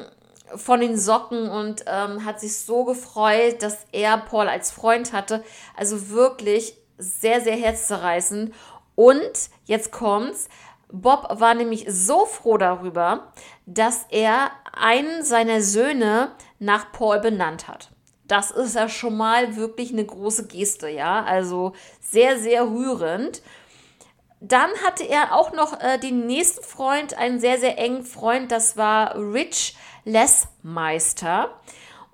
von 0.56 0.80
den 0.80 0.98
Socken 0.98 1.50
und 1.50 1.86
ähm, 1.88 2.26
hat 2.26 2.40
sich 2.40 2.60
so 2.60 2.86
gefreut, 2.86 3.62
dass 3.62 3.86
er 3.92 4.18
Paul 4.18 4.48
als 4.48 4.72
Freund 4.72 5.14
hatte. 5.14 5.44
Also 5.76 6.10
wirklich 6.10 6.78
sehr, 6.98 7.42
sehr 7.42 7.56
herzzerreißend. 7.56 8.54
Und 8.96 9.50
jetzt 9.66 9.92
kommt's. 9.92 10.48
Bob 10.92 11.28
war 11.40 11.56
nämlich 11.56 11.86
so 11.90 12.26
froh 12.26 12.58
darüber, 12.58 13.34
dass 13.66 14.06
er 14.10 14.52
einen 14.74 15.24
seiner 15.24 15.62
Söhne 15.62 16.32
nach 16.60 16.92
Paul 16.92 17.20
benannt 17.20 17.68
hat. 17.68 17.92
Das 18.28 18.52
ist 18.52 18.76
ja 18.76 18.88
schon 18.88 19.18
mal 19.18 19.56
wirklich 19.56 19.92
eine 19.92 20.06
große 20.06 20.48
Geste, 20.48 20.90
ja. 20.90 21.24
Also 21.24 21.74
sehr, 22.00 22.40
sehr 22.40 22.64
rührend. 22.64 23.42
Dann 24.42 24.70
hatte 24.86 25.04
er 25.04 25.34
auch 25.34 25.54
noch 25.54 25.80
äh, 25.82 25.98
den 25.98 26.28
nächsten 26.28 26.64
Freund, 26.64 27.18
einen 27.18 27.40
sehr, 27.40 27.58
sehr 27.58 27.78
engen 27.78 28.04
Freund, 28.04 28.52
das 28.52 28.78
war 28.78 29.16
Rich 29.16 29.76
Lessmeister. 30.06 31.50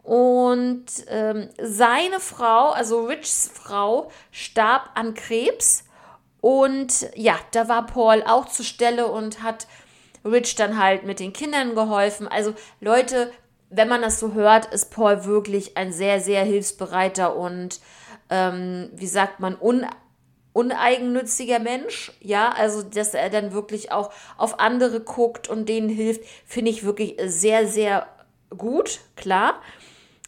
Und 0.03 0.85
ähm, 1.07 1.49
seine 1.61 2.19
Frau, 2.19 2.71
also 2.71 3.05
Richs 3.05 3.51
Frau, 3.53 4.11
starb 4.31 4.89
an 4.95 5.13
Krebs. 5.13 5.85
Und 6.41 7.07
ja, 7.15 7.35
da 7.51 7.69
war 7.69 7.85
Paul 7.85 8.23
auch 8.25 8.47
zur 8.47 8.65
Stelle 8.65 9.07
und 9.07 9.43
hat 9.43 9.67
Rich 10.25 10.55
dann 10.55 10.81
halt 10.81 11.03
mit 11.03 11.19
den 11.19 11.33
Kindern 11.33 11.75
geholfen. 11.75 12.27
Also 12.27 12.53
Leute, 12.79 13.31
wenn 13.69 13.87
man 13.87 14.01
das 14.01 14.19
so 14.19 14.33
hört, 14.33 14.71
ist 14.73 14.91
Paul 14.91 15.25
wirklich 15.25 15.77
ein 15.77 15.93
sehr, 15.93 16.19
sehr 16.19 16.43
hilfsbereiter 16.43 17.35
und, 17.35 17.79
ähm, 18.29 18.89
wie 18.93 19.07
sagt 19.07 19.39
man, 19.39 19.55
uneigennütziger 20.53 21.59
Mensch, 21.59 22.11
ja, 22.19 22.49
also 22.49 22.83
dass 22.83 23.13
er 23.13 23.29
dann 23.29 23.53
wirklich 23.53 23.91
auch 23.91 24.11
auf 24.37 24.59
andere 24.59 24.99
guckt 24.99 25.47
und 25.47 25.69
denen 25.69 25.89
hilft, 25.89 26.21
finde 26.45 26.71
ich 26.71 26.83
wirklich 26.83 27.15
sehr, 27.25 27.67
sehr 27.67 28.07
gut, 28.55 28.99
klar. 29.15 29.61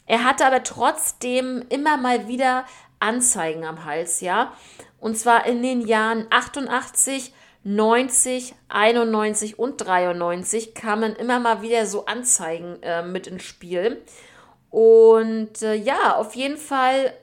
Er 0.05 0.23
hatte 0.23 0.45
aber 0.45 0.63
trotzdem 0.63 1.63
immer 1.69 1.97
mal 1.97 2.27
wieder 2.27 2.65
Anzeigen 2.99 3.65
am 3.65 3.85
Hals, 3.85 4.21
ja. 4.21 4.53
Und 4.99 5.17
zwar 5.17 5.45
in 5.45 5.61
den 5.61 5.81
Jahren 5.81 6.27
88, 6.29 7.33
90, 7.65 8.55
91 8.69 9.59
und 9.59 9.77
93 9.77 10.73
kamen 10.73 11.15
immer 11.15 11.39
mal 11.39 11.61
wieder 11.61 11.85
so 11.85 12.05
Anzeigen 12.05 12.81
äh, 12.81 13.03
mit 13.03 13.27
ins 13.27 13.43
Spiel. 13.43 14.01
Und 14.69 15.61
äh, 15.61 15.75
ja, 15.75 16.15
auf 16.15 16.35
jeden 16.35 16.57
Fall 16.57 17.13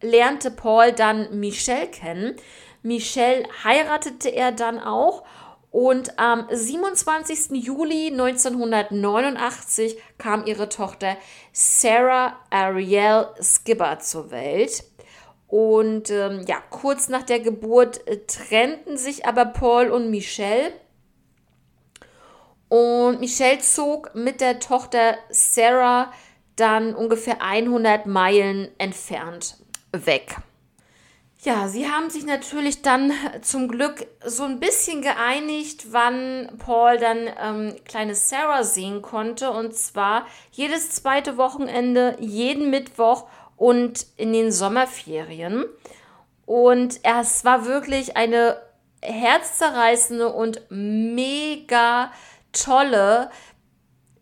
lernte 0.00 0.50
Paul 0.50 0.92
dann 0.92 1.38
Michelle 1.38 1.88
kennen. 1.88 2.36
Michelle 2.82 3.44
heiratete 3.64 4.28
er 4.28 4.52
dann 4.52 4.78
auch 4.78 5.24
und 5.76 6.18
am 6.18 6.46
27. 6.50 7.50
Juli 7.62 8.06
1989 8.10 9.98
kam 10.16 10.46
ihre 10.46 10.70
Tochter 10.70 11.18
Sarah 11.52 12.38
Ariel 12.48 13.26
Skibber 13.42 13.98
zur 13.98 14.30
Welt. 14.30 14.84
Und 15.48 16.10
ähm, 16.10 16.46
ja, 16.48 16.62
kurz 16.70 17.10
nach 17.10 17.24
der 17.24 17.40
Geburt 17.40 18.06
äh, 18.08 18.20
trennten 18.26 18.96
sich 18.96 19.26
aber 19.26 19.44
Paul 19.44 19.90
und 19.90 20.10
Michelle. 20.10 20.72
Und 22.68 23.20
Michelle 23.20 23.58
zog 23.58 24.14
mit 24.14 24.40
der 24.40 24.58
Tochter 24.60 25.18
Sarah 25.28 26.10
dann 26.56 26.94
ungefähr 26.94 27.42
100 27.42 28.06
Meilen 28.06 28.70
entfernt 28.78 29.58
weg. 30.04 30.36
Ja, 31.46 31.68
sie 31.68 31.88
haben 31.88 32.10
sich 32.10 32.26
natürlich 32.26 32.82
dann 32.82 33.12
zum 33.40 33.68
Glück 33.68 34.06
so 34.24 34.42
ein 34.42 34.58
bisschen 34.58 35.00
geeinigt, 35.00 35.92
wann 35.92 36.50
Paul 36.58 36.98
dann 36.98 37.30
ähm, 37.40 37.76
kleine 37.84 38.16
Sarah 38.16 38.64
sehen 38.64 39.00
konnte. 39.00 39.52
Und 39.52 39.72
zwar 39.74 40.26
jedes 40.50 40.90
zweite 40.90 41.36
Wochenende, 41.36 42.16
jeden 42.18 42.70
Mittwoch 42.70 43.28
und 43.56 44.06
in 44.16 44.32
den 44.32 44.50
Sommerferien. 44.50 45.66
Und 46.46 46.98
es 47.04 47.44
war 47.44 47.64
wirklich 47.64 48.16
eine 48.16 48.60
herzzerreißende 49.02 50.32
und 50.32 50.62
mega 50.68 52.10
tolle 52.52 53.30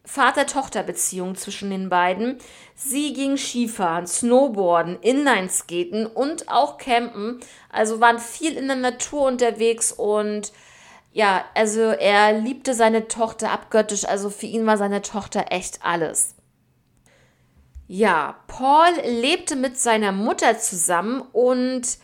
Vater-Tochter-Beziehung 0.04 1.34
zwischen 1.34 1.70
den 1.70 1.88
beiden. 1.88 2.38
Sie 2.74 3.12
ging 3.14 3.36
Skifahren, 3.36 4.06
Snowboarden, 4.06 5.00
Inlineskaten 5.00 6.06
und 6.06 6.48
auch 6.48 6.76
campen. 6.78 7.40
Also 7.70 8.00
waren 8.00 8.18
viel 8.18 8.56
in 8.56 8.66
der 8.66 8.76
Natur 8.76 9.26
unterwegs 9.26 9.92
und 9.92 10.52
ja, 11.12 11.44
also 11.54 11.80
er 11.80 12.38
liebte 12.38 12.74
seine 12.74 13.08
Tochter 13.08 13.50
abgöttisch. 13.50 14.04
Also 14.04 14.30
für 14.30 14.46
ihn 14.46 14.66
war 14.66 14.76
seine 14.76 15.00
Tochter 15.00 15.46
echt 15.50 15.78
alles. 15.82 16.34
Ja, 17.86 18.36
Paul 18.46 18.90
lebte 19.04 19.56
mit 19.56 19.78
seiner 19.78 20.10
Mutter 20.10 20.58
zusammen 20.58 21.20
und 21.32 21.98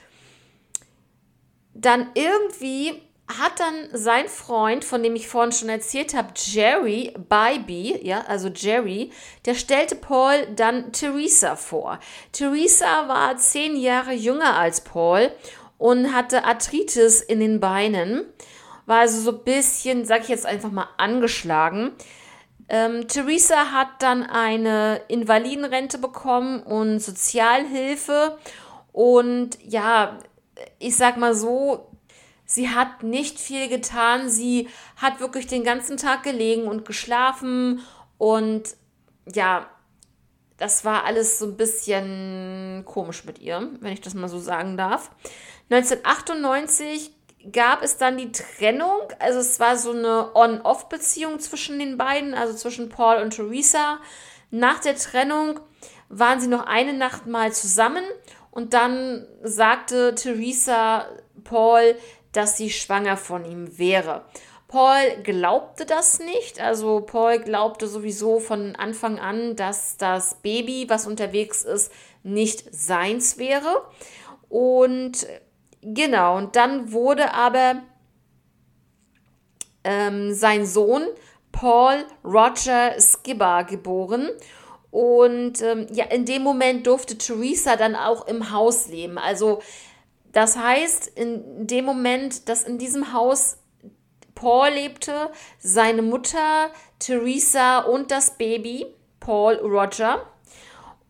dann 1.74 2.10
irgendwie 2.14 3.02
hat 3.38 3.60
dann 3.60 3.88
sein 3.92 4.28
Freund, 4.28 4.84
von 4.84 5.02
dem 5.02 5.14
ich 5.14 5.28
vorhin 5.28 5.52
schon 5.52 5.68
erzählt 5.68 6.14
habe, 6.14 6.32
Jerry 6.34 7.14
Bybee, 7.16 8.00
ja, 8.02 8.22
also 8.26 8.48
Jerry, 8.48 9.12
der 9.44 9.54
stellte 9.54 9.94
Paul 9.94 10.46
dann 10.56 10.92
Theresa 10.92 11.56
vor. 11.56 12.00
Theresa 12.32 13.08
war 13.08 13.36
zehn 13.36 13.76
Jahre 13.76 14.12
jünger 14.12 14.56
als 14.56 14.80
Paul 14.80 15.30
und 15.78 16.12
hatte 16.12 16.44
Arthritis 16.44 17.20
in 17.20 17.40
den 17.40 17.60
Beinen, 17.60 18.24
war 18.86 19.00
also 19.00 19.20
so 19.20 19.38
ein 19.38 19.44
bisschen, 19.44 20.04
sag 20.04 20.22
ich 20.22 20.28
jetzt 20.28 20.46
einfach 20.46 20.70
mal, 20.70 20.88
angeschlagen. 20.96 21.92
Ähm, 22.68 23.08
Theresa 23.08 23.72
hat 23.72 23.88
dann 24.00 24.22
eine 24.22 25.02
Invalidenrente 25.08 25.98
bekommen 25.98 26.62
und 26.62 27.00
Sozialhilfe 27.00 28.38
und 28.92 29.58
ja, 29.62 30.18
ich 30.78 30.96
sag 30.96 31.16
mal 31.16 31.34
so, 31.34 31.89
Sie 32.50 32.68
hat 32.68 33.04
nicht 33.04 33.38
viel 33.38 33.68
getan. 33.68 34.28
Sie 34.28 34.68
hat 34.96 35.20
wirklich 35.20 35.46
den 35.46 35.62
ganzen 35.62 35.96
Tag 35.96 36.24
gelegen 36.24 36.66
und 36.66 36.84
geschlafen. 36.84 37.80
Und 38.18 38.74
ja, 39.32 39.70
das 40.56 40.84
war 40.84 41.04
alles 41.04 41.38
so 41.38 41.46
ein 41.46 41.56
bisschen 41.56 42.82
komisch 42.86 43.24
mit 43.24 43.38
ihr, 43.38 43.70
wenn 43.78 43.92
ich 43.92 44.00
das 44.00 44.14
mal 44.14 44.28
so 44.28 44.40
sagen 44.40 44.76
darf. 44.76 45.12
1998 45.70 47.12
gab 47.52 47.84
es 47.84 47.98
dann 47.98 48.18
die 48.18 48.32
Trennung. 48.32 49.00
Also 49.20 49.38
es 49.38 49.60
war 49.60 49.76
so 49.76 49.92
eine 49.92 50.34
On-Off-Beziehung 50.34 51.38
zwischen 51.38 51.78
den 51.78 51.96
beiden, 51.98 52.34
also 52.34 52.52
zwischen 52.54 52.88
Paul 52.88 53.18
und 53.18 53.30
Theresa. 53.30 54.00
Nach 54.50 54.80
der 54.80 54.96
Trennung 54.96 55.60
waren 56.08 56.40
sie 56.40 56.48
noch 56.48 56.66
eine 56.66 56.94
Nacht 56.94 57.28
mal 57.28 57.52
zusammen 57.52 58.02
und 58.50 58.74
dann 58.74 59.24
sagte 59.44 60.16
Theresa 60.16 61.06
Paul, 61.44 61.94
dass 62.32 62.56
sie 62.56 62.70
schwanger 62.70 63.16
von 63.16 63.44
ihm 63.44 63.78
wäre. 63.78 64.24
Paul 64.70 65.22
glaubte 65.24 65.84
das 65.84 66.20
nicht. 66.20 66.60
Also 66.60 67.00
Paul 67.00 67.40
glaubte 67.40 67.88
sowieso 67.88 68.38
von 68.38 68.76
Anfang 68.76 69.18
an, 69.18 69.56
dass 69.56 69.96
das 69.96 70.36
Baby, 70.42 70.86
was 70.88 71.08
unterwegs 71.08 71.62
ist, 71.62 71.90
nicht 72.22 72.64
seins 72.72 73.36
wäre. 73.36 73.84
Und 74.48 75.26
genau, 75.82 76.36
und 76.36 76.54
dann 76.54 76.92
wurde 76.92 77.34
aber 77.34 77.82
ähm, 79.82 80.34
sein 80.34 80.66
Sohn 80.66 81.04
Paul 81.50 82.04
Roger 82.24 82.94
Skibber 83.00 83.64
geboren. 83.64 84.30
Und 84.92 85.62
ähm, 85.62 85.86
ja, 85.92 86.06
in 86.06 86.24
dem 86.24 86.42
Moment 86.42 86.86
durfte 86.86 87.18
Theresa 87.18 87.76
dann 87.76 87.96
auch 87.96 88.26
im 88.26 88.52
Haus 88.52 88.88
leben. 88.88 89.18
Also 89.18 89.62
das 90.32 90.56
heißt, 90.56 91.08
in 91.08 91.66
dem 91.66 91.84
Moment, 91.84 92.48
dass 92.48 92.62
in 92.62 92.78
diesem 92.78 93.12
Haus 93.12 93.58
Paul 94.34 94.70
lebte, 94.70 95.30
seine 95.58 96.02
Mutter, 96.02 96.70
Theresa 96.98 97.80
und 97.80 98.10
das 98.10 98.38
Baby, 98.38 98.86
Paul 99.18 99.56
Roger. 99.56 100.26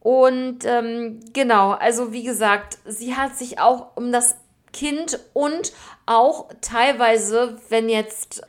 Und 0.00 0.64
ähm, 0.64 1.20
genau, 1.32 1.72
also 1.72 2.12
wie 2.12 2.24
gesagt, 2.24 2.78
sie 2.86 3.14
hat 3.14 3.36
sich 3.36 3.60
auch 3.60 3.96
um 3.96 4.10
das 4.12 4.36
Kind 4.72 5.20
und 5.32 5.72
auch 6.06 6.48
teilweise, 6.60 7.58
wenn 7.68 7.88
jetzt 7.88 8.42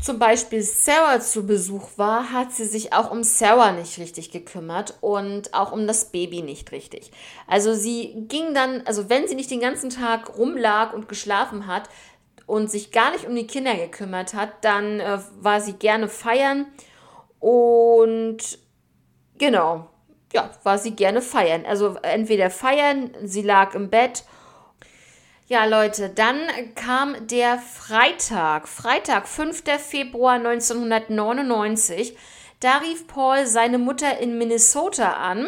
zum 0.00 0.18
Beispiel 0.18 0.62
Sarah 0.62 1.20
zu 1.20 1.46
Besuch 1.46 1.88
war, 1.96 2.30
hat 2.30 2.52
sie 2.52 2.66
sich 2.66 2.92
auch 2.92 3.10
um 3.10 3.22
Sarah 3.22 3.72
nicht 3.72 3.98
richtig 3.98 4.30
gekümmert 4.30 4.94
und 5.00 5.54
auch 5.54 5.72
um 5.72 5.86
das 5.86 6.06
Baby 6.06 6.42
nicht 6.42 6.70
richtig. 6.70 7.10
Also 7.46 7.74
sie 7.74 8.14
ging 8.28 8.52
dann, 8.52 8.82
also 8.86 9.08
wenn 9.08 9.26
sie 9.26 9.34
nicht 9.34 9.50
den 9.50 9.60
ganzen 9.60 9.88
Tag 9.90 10.36
rumlag 10.36 10.92
und 10.92 11.08
geschlafen 11.08 11.66
hat 11.66 11.88
und 12.46 12.70
sich 12.70 12.92
gar 12.92 13.10
nicht 13.12 13.26
um 13.26 13.34
die 13.34 13.46
Kinder 13.46 13.74
gekümmert 13.74 14.34
hat, 14.34 14.50
dann 14.62 15.00
äh, 15.00 15.18
war 15.40 15.60
sie 15.60 15.72
gerne 15.72 16.08
feiern 16.08 16.66
und 17.40 18.38
genau, 19.38 19.88
ja, 20.32 20.50
war 20.62 20.76
sie 20.76 20.90
gerne 20.90 21.22
feiern. 21.22 21.64
Also 21.66 21.96
entweder 22.02 22.50
feiern, 22.50 23.10
sie 23.24 23.42
lag 23.42 23.74
im 23.74 23.88
Bett 23.88 24.24
ja, 25.48 25.64
Leute, 25.64 26.08
dann 26.08 26.40
kam 26.74 27.28
der 27.28 27.58
Freitag, 27.58 28.66
Freitag, 28.66 29.28
5. 29.28 29.62
Februar 29.78 30.34
1999. 30.34 32.16
Da 32.58 32.78
rief 32.78 33.06
Paul 33.06 33.46
seine 33.46 33.78
Mutter 33.78 34.18
in 34.18 34.38
Minnesota 34.38 35.12
an. 35.12 35.46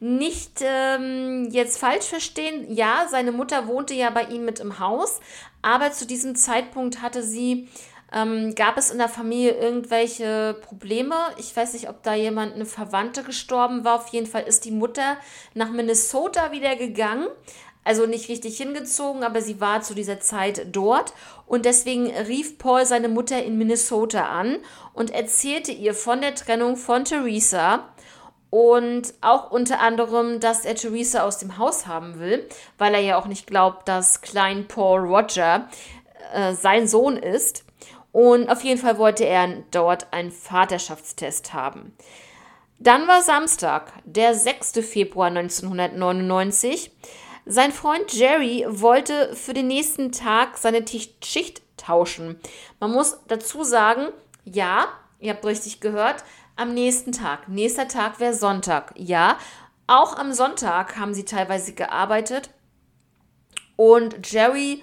Nicht 0.00 0.60
ähm, 0.60 1.48
jetzt 1.50 1.78
falsch 1.78 2.04
verstehen, 2.04 2.72
ja, 2.72 3.06
seine 3.10 3.32
Mutter 3.32 3.66
wohnte 3.66 3.94
ja 3.94 4.10
bei 4.10 4.24
ihm 4.24 4.44
mit 4.44 4.60
im 4.60 4.78
Haus, 4.78 5.18
aber 5.62 5.92
zu 5.92 6.06
diesem 6.06 6.36
Zeitpunkt 6.36 7.02
hatte 7.02 7.22
sie, 7.22 7.68
ähm, 8.12 8.54
gab 8.54 8.78
es 8.78 8.90
in 8.90 8.98
der 8.98 9.08
Familie 9.08 9.52
irgendwelche 9.52 10.56
Probleme. 10.62 11.14
Ich 11.36 11.54
weiß 11.56 11.72
nicht, 11.72 11.88
ob 11.88 12.02
da 12.02 12.14
jemand, 12.14 12.54
eine 12.54 12.64
Verwandte 12.64 13.22
gestorben 13.22 13.84
war. 13.84 13.96
Auf 13.96 14.08
jeden 14.08 14.26
Fall 14.26 14.42
ist 14.44 14.64
die 14.64 14.70
Mutter 14.70 15.16
nach 15.54 15.70
Minnesota 15.70 16.52
wieder 16.52 16.76
gegangen, 16.76 17.26
also 17.88 18.04
nicht 18.04 18.28
richtig 18.28 18.58
hingezogen, 18.58 19.24
aber 19.24 19.40
sie 19.40 19.62
war 19.62 19.80
zu 19.80 19.94
dieser 19.94 20.20
Zeit 20.20 20.66
dort 20.72 21.14
und 21.46 21.64
deswegen 21.64 22.10
rief 22.10 22.58
Paul 22.58 22.84
seine 22.84 23.08
Mutter 23.08 23.42
in 23.42 23.56
Minnesota 23.56 24.26
an 24.28 24.58
und 24.92 25.10
erzählte 25.10 25.72
ihr 25.72 25.94
von 25.94 26.20
der 26.20 26.34
Trennung 26.34 26.76
von 26.76 27.06
Theresa 27.06 27.88
und 28.50 29.14
auch 29.22 29.50
unter 29.50 29.80
anderem, 29.80 30.38
dass 30.38 30.66
er 30.66 30.74
Theresa 30.74 31.22
aus 31.22 31.38
dem 31.38 31.56
Haus 31.56 31.86
haben 31.86 32.20
will, 32.20 32.46
weil 32.76 32.92
er 32.92 33.00
ja 33.00 33.18
auch 33.18 33.26
nicht 33.26 33.46
glaubt, 33.46 33.88
dass 33.88 34.20
Klein 34.20 34.68
Paul 34.68 35.00
Roger 35.00 35.70
äh, 36.34 36.52
sein 36.52 36.86
Sohn 36.86 37.16
ist. 37.16 37.64
Und 38.12 38.50
auf 38.50 38.62
jeden 38.64 38.80
Fall 38.80 38.98
wollte 38.98 39.24
er 39.24 39.48
dort 39.70 40.12
einen 40.12 40.30
Vaterschaftstest 40.30 41.54
haben. 41.54 41.96
Dann 42.78 43.08
war 43.08 43.22
Samstag, 43.22 43.92
der 44.04 44.34
6. 44.34 44.72
Februar 44.86 45.28
1999. 45.28 46.90
Sein 47.50 47.72
Freund 47.72 48.12
Jerry 48.12 48.66
wollte 48.68 49.34
für 49.34 49.54
den 49.54 49.68
nächsten 49.68 50.12
Tag 50.12 50.58
seine 50.58 50.84
Schicht 50.86 51.62
tauschen. 51.78 52.38
Man 52.78 52.92
muss 52.92 53.20
dazu 53.26 53.64
sagen, 53.64 54.08
ja, 54.44 54.88
ihr 55.18 55.32
habt 55.32 55.46
richtig 55.46 55.80
gehört, 55.80 56.24
am 56.56 56.74
nächsten 56.74 57.10
Tag. 57.10 57.48
Nächster 57.48 57.88
Tag 57.88 58.20
wäre 58.20 58.34
Sonntag. 58.34 58.92
Ja, 58.96 59.38
auch 59.86 60.14
am 60.18 60.34
Sonntag 60.34 60.98
haben 60.98 61.14
sie 61.14 61.24
teilweise 61.24 61.72
gearbeitet. 61.72 62.50
Und 63.76 64.30
Jerry 64.30 64.82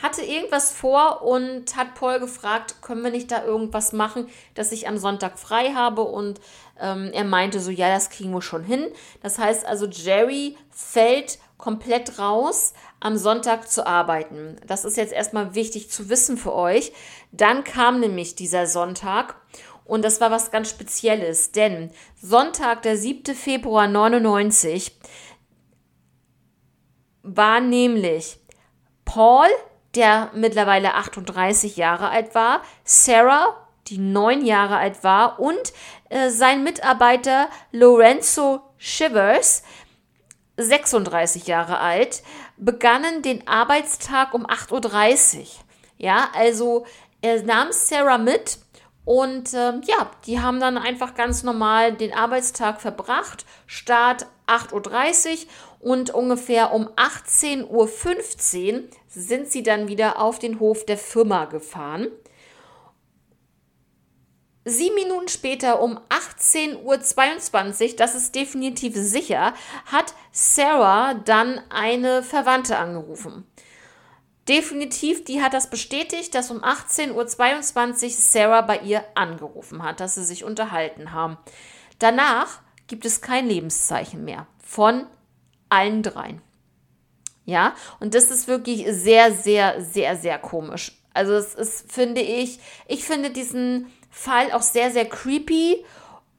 hatte 0.00 0.22
irgendwas 0.22 0.70
vor 0.70 1.22
und 1.22 1.74
hat 1.74 1.96
Paul 1.96 2.20
gefragt, 2.20 2.76
können 2.80 3.02
wir 3.02 3.10
nicht 3.10 3.32
da 3.32 3.44
irgendwas 3.44 3.92
machen, 3.92 4.28
dass 4.54 4.70
ich 4.70 4.86
am 4.86 4.98
Sonntag 4.98 5.36
frei 5.36 5.72
habe? 5.74 6.02
Und 6.02 6.40
ähm, 6.78 7.10
er 7.12 7.24
meinte 7.24 7.58
so, 7.58 7.72
ja, 7.72 7.88
das 7.88 8.10
kriegen 8.10 8.30
wir 8.30 8.42
schon 8.42 8.62
hin. 8.62 8.86
Das 9.20 9.40
heißt 9.40 9.66
also, 9.66 9.86
Jerry 9.86 10.56
fällt 10.70 11.40
komplett 11.58 12.18
raus, 12.18 12.74
am 13.00 13.16
Sonntag 13.16 13.70
zu 13.70 13.86
arbeiten. 13.86 14.56
Das 14.66 14.84
ist 14.84 14.96
jetzt 14.96 15.12
erstmal 15.12 15.54
wichtig 15.54 15.90
zu 15.90 16.08
wissen 16.08 16.36
für 16.36 16.54
euch. 16.54 16.92
Dann 17.32 17.64
kam 17.64 18.00
nämlich 18.00 18.34
dieser 18.34 18.66
Sonntag 18.66 19.36
und 19.84 20.04
das 20.04 20.20
war 20.20 20.30
was 20.30 20.50
ganz 20.50 20.70
Spezielles, 20.70 21.52
denn 21.52 21.90
Sonntag, 22.20 22.82
der 22.82 22.96
7. 22.96 23.34
Februar 23.34 23.86
99, 23.86 24.98
war 27.22 27.60
nämlich 27.60 28.38
Paul, 29.04 29.46
der 29.94 30.30
mittlerweile 30.34 30.94
38 30.94 31.76
Jahre 31.76 32.08
alt 32.08 32.34
war, 32.34 32.62
Sarah, 32.84 33.56
die 33.88 33.98
neun 33.98 34.44
Jahre 34.44 34.76
alt 34.76 35.04
war, 35.04 35.38
und 35.38 35.72
äh, 36.08 36.30
sein 36.30 36.64
Mitarbeiter 36.64 37.48
Lorenzo 37.70 38.62
Shivers, 38.78 39.62
36 40.56 41.46
Jahre 41.46 41.78
alt, 41.78 42.22
begannen 42.56 43.22
den 43.22 43.46
Arbeitstag 43.48 44.34
um 44.34 44.46
8.30 44.46 45.38
Uhr. 45.38 45.44
Ja, 45.98 46.28
also 46.34 46.86
er 47.22 47.42
nahm 47.42 47.68
Sarah 47.70 48.18
mit 48.18 48.58
und 49.04 49.52
äh, 49.52 49.72
ja, 49.84 50.10
die 50.26 50.40
haben 50.40 50.60
dann 50.60 50.78
einfach 50.78 51.14
ganz 51.14 51.42
normal 51.42 51.94
den 51.94 52.14
Arbeitstag 52.14 52.80
verbracht. 52.80 53.44
Start 53.66 54.26
8.30 54.46 55.46
Uhr 55.80 55.92
und 55.92 56.10
ungefähr 56.10 56.72
um 56.72 56.88
18.15 56.88 57.68
Uhr 57.68 58.82
sind 59.08 59.50
sie 59.50 59.62
dann 59.62 59.88
wieder 59.88 60.20
auf 60.20 60.38
den 60.38 60.58
Hof 60.58 60.86
der 60.86 60.96
Firma 60.96 61.44
gefahren. 61.44 62.08
Sieben 64.66 64.94
Minuten 64.94 65.28
später 65.28 65.82
um 65.82 65.98
18.22 66.08 67.90
Uhr, 67.90 67.96
das 67.96 68.14
ist 68.14 68.34
definitiv 68.34 68.94
sicher, 68.96 69.52
hat 69.84 70.14
Sarah 70.32 71.12
dann 71.12 71.60
eine 71.68 72.22
Verwandte 72.22 72.78
angerufen. 72.78 73.46
Definitiv, 74.48 75.24
die 75.24 75.42
hat 75.42 75.52
das 75.52 75.68
bestätigt, 75.68 76.34
dass 76.34 76.50
um 76.50 76.62
18.22 76.62 78.04
Uhr 78.04 78.10
Sarah 78.10 78.60
bei 78.62 78.78
ihr 78.78 79.04
angerufen 79.14 79.82
hat, 79.82 80.00
dass 80.00 80.14
sie 80.14 80.24
sich 80.24 80.44
unterhalten 80.44 81.12
haben. 81.12 81.36
Danach 81.98 82.60
gibt 82.86 83.04
es 83.04 83.20
kein 83.20 83.46
Lebenszeichen 83.46 84.24
mehr 84.24 84.46
von 84.62 85.06
allen 85.68 86.02
dreien. 86.02 86.40
Ja, 87.44 87.74
und 88.00 88.14
das 88.14 88.30
ist 88.30 88.48
wirklich 88.48 88.86
sehr, 88.88 89.32
sehr, 89.32 89.82
sehr, 89.82 90.16
sehr 90.16 90.38
komisch. 90.38 90.92
Also 91.12 91.34
es 91.34 91.54
ist, 91.54 91.92
finde 91.92 92.22
ich, 92.22 92.58
ich 92.88 93.04
finde 93.04 93.30
diesen 93.30 93.92
Fall 94.14 94.52
auch 94.52 94.62
sehr, 94.62 94.92
sehr 94.92 95.06
creepy, 95.06 95.84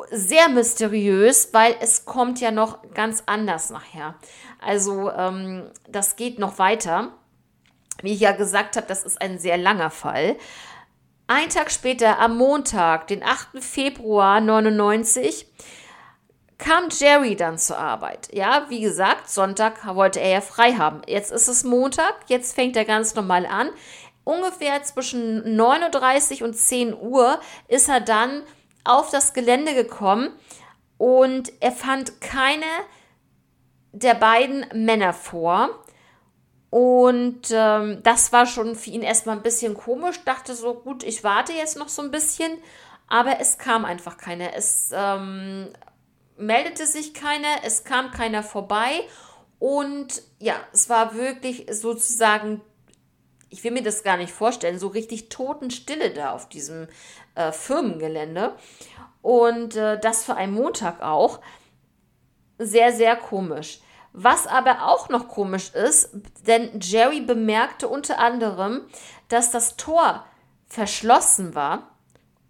sehr 0.09 0.47
mysteriös, 0.47 1.49
weil 1.51 1.75
es 1.81 2.05
kommt 2.05 2.39
ja 2.39 2.51
noch 2.51 2.79
ganz 2.93 3.23
anders 3.25 3.69
nachher. 3.69 4.15
Also 4.61 5.11
ähm, 5.11 5.69
das 5.87 6.15
geht 6.15 6.39
noch 6.39 6.57
weiter. 6.57 7.11
Wie 8.01 8.13
ich 8.13 8.21
ja 8.21 8.31
gesagt 8.31 8.77
habe, 8.77 8.87
das 8.87 9.03
ist 9.03 9.21
ein 9.21 9.39
sehr 9.39 9.57
langer 9.57 9.89
Fall. 9.89 10.37
Ein 11.27 11.49
Tag 11.49 11.69
später, 11.69 12.19
am 12.19 12.37
Montag, 12.37 13.07
den 13.07 13.23
8. 13.23 13.61
Februar 13.61 14.39
99, 14.39 15.47
kam 16.57 16.85
Jerry 16.89 17.35
dann 17.35 17.57
zur 17.57 17.77
Arbeit. 17.77 18.29
Ja, 18.31 18.67
wie 18.69 18.79
gesagt, 18.79 19.29
Sonntag 19.29 19.85
wollte 19.95 20.21
er 20.21 20.29
ja 20.29 20.41
frei 20.41 20.73
haben. 20.73 21.01
Jetzt 21.07 21.31
ist 21.31 21.49
es 21.49 21.63
Montag, 21.63 22.13
jetzt 22.27 22.55
fängt 22.55 22.77
er 22.77 22.85
ganz 22.85 23.15
normal 23.15 23.45
an. 23.45 23.69
Ungefähr 24.25 24.83
zwischen 24.83 25.57
9.30 25.57 26.41
Uhr 26.41 26.47
und 26.47 26.53
10 26.55 26.93
Uhr 26.93 27.39
ist 27.69 27.87
er 27.87 28.01
dann 28.01 28.43
auf 28.83 29.09
das 29.09 29.33
Gelände 29.33 29.73
gekommen 29.73 30.29
und 30.97 31.53
er 31.61 31.71
fand 31.71 32.19
keine 32.19 32.65
der 33.93 34.15
beiden 34.15 34.65
Männer 34.73 35.13
vor. 35.13 35.69
Und 36.69 37.47
ähm, 37.51 38.01
das 38.03 38.33
war 38.33 38.45
schon 38.45 38.75
für 38.75 38.89
ihn 38.89 39.01
erstmal 39.01 39.37
ein 39.37 39.43
bisschen 39.43 39.75
komisch. 39.75 40.23
Dachte 40.25 40.53
so, 40.53 40.73
gut, 40.73 41.03
ich 41.03 41.23
warte 41.23 41.53
jetzt 41.53 41.77
noch 41.77 41.87
so 41.87 42.01
ein 42.01 42.11
bisschen. 42.11 42.51
Aber 43.07 43.39
es 43.39 43.57
kam 43.57 43.85
einfach 43.85 44.17
keiner. 44.17 44.53
Es 44.55 44.89
ähm, 44.93 45.69
meldete 46.37 46.85
sich 46.85 47.13
keiner, 47.13 47.63
es 47.63 47.83
kam 47.83 48.11
keiner 48.11 48.43
vorbei. 48.43 49.07
Und 49.59 50.21
ja, 50.39 50.55
es 50.73 50.89
war 50.89 51.15
wirklich 51.15 51.67
sozusagen, 51.71 52.61
ich 53.49 53.63
will 53.63 53.71
mir 53.71 53.83
das 53.83 54.03
gar 54.03 54.17
nicht 54.17 54.31
vorstellen, 54.31 54.79
so 54.79 54.87
richtig 54.87 55.29
Totenstille 55.29 56.11
da 56.11 56.31
auf 56.31 56.49
diesem 56.49 56.87
äh, 57.35 57.51
Firmengelände. 57.51 58.55
Und 59.21 59.75
äh, 59.75 59.99
das 59.99 60.23
für 60.23 60.35
einen 60.35 60.53
Montag 60.53 61.01
auch. 61.01 61.39
Sehr, 62.57 62.93
sehr 62.93 63.15
komisch. 63.15 63.79
Was 64.13 64.47
aber 64.47 64.87
auch 64.87 65.09
noch 65.09 65.27
komisch 65.27 65.71
ist, 65.73 66.09
denn 66.47 66.79
Jerry 66.79 67.19
bemerkte 67.19 67.89
unter 67.89 68.19
anderem, 68.19 68.81
dass 69.27 69.51
das 69.51 69.75
Tor 69.75 70.25
verschlossen 70.67 71.53
war 71.53 71.91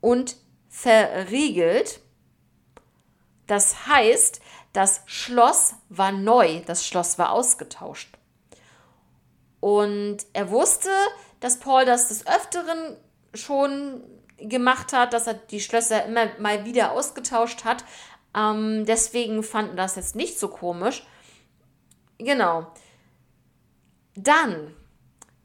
und 0.02 0.38
verriegelt. 0.70 2.02
Das 3.48 3.88
heißt, 3.88 4.42
das 4.74 5.02
Schloss 5.06 5.76
war 5.90 6.12
neu, 6.12 6.62
das 6.66 6.86
Schloss 6.86 7.18
war 7.18 7.32
ausgetauscht. 7.32 8.15
Und 9.66 10.18
er 10.34 10.52
wusste, 10.52 10.92
dass 11.40 11.58
Paul 11.58 11.86
das 11.86 12.10
des 12.10 12.28
Öfteren 12.28 12.98
schon 13.34 14.04
gemacht 14.38 14.94
hat, 14.94 15.12
dass 15.12 15.26
er 15.26 15.34
die 15.34 15.60
Schlösser 15.60 16.06
immer 16.06 16.28
mal 16.38 16.66
wieder 16.66 16.92
ausgetauscht 16.92 17.66
hat. 17.66 17.84
Ähm, 18.36 18.86
deswegen 18.86 19.42
fanden 19.42 19.76
das 19.76 19.96
jetzt 19.96 20.16
nicht 20.16 20.38
so 20.38 20.50
komisch. 20.50 21.08
Genau. 22.20 22.68
Dann, 24.14 24.72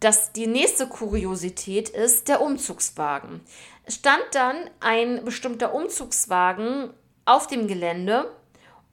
das, 0.01 0.33
die 0.33 0.47
nächste 0.47 0.87
Kuriosität 0.87 1.89
ist 1.89 2.29
der 2.29 2.43
Umzugswagen. 2.43 3.41
Stand 3.89 4.27
dann 4.33 4.69
ein 4.81 5.25
bestimmter 5.25 5.73
Umzugswagen 5.73 6.93
auf 7.25 7.47
dem 7.47 7.69
Gelände 7.69 8.31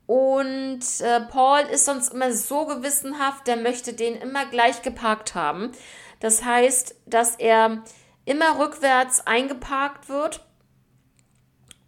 und 0.08 0.80
äh, 1.02 1.20
Paul 1.20 1.60
ist 1.70 1.86
sonst 1.86 2.13
immer 2.13 2.32
so 2.32 2.65
gewissenhaft, 2.65 3.46
der 3.46 3.58
möchte 3.58 3.93
den 3.93 4.15
immer 4.15 4.46
gleich 4.46 4.82
geparkt 4.82 5.36
haben. 5.36 5.74
Das 6.22 6.43
heißt, 6.43 6.96
dass 7.06 7.36
er 7.36 7.84
immer 8.24 8.58
rückwärts 8.58 9.28
eingeparkt 9.28 10.08
wird. 10.08 10.46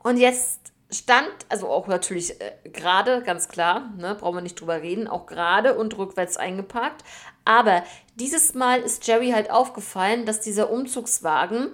Und 0.04 0.18
jetzt 0.18 0.74
stand, 0.92 1.32
also 1.48 1.70
auch 1.70 1.88
natürlich 1.88 2.42
äh, 2.42 2.70
gerade, 2.70 3.24
ganz 3.24 3.48
klar, 3.48 3.94
ne, 3.96 4.16
brauchen 4.16 4.38
wir 4.38 4.42
nicht 4.42 4.60
drüber 4.60 4.82
reden, 4.82 5.08
auch 5.08 5.26
gerade 5.26 5.78
und 5.78 5.98
rückwärts 5.98 6.36
eingeparkt. 6.36 7.06
Aber 7.46 7.84
dieses 8.16 8.54
Mal 8.54 8.82
ist 8.82 9.08
Jerry 9.08 9.32
halt 9.32 9.50
aufgefallen, 9.50 10.26
dass 10.26 10.42
dieser 10.42 10.70
Umzugswagen 10.70 11.70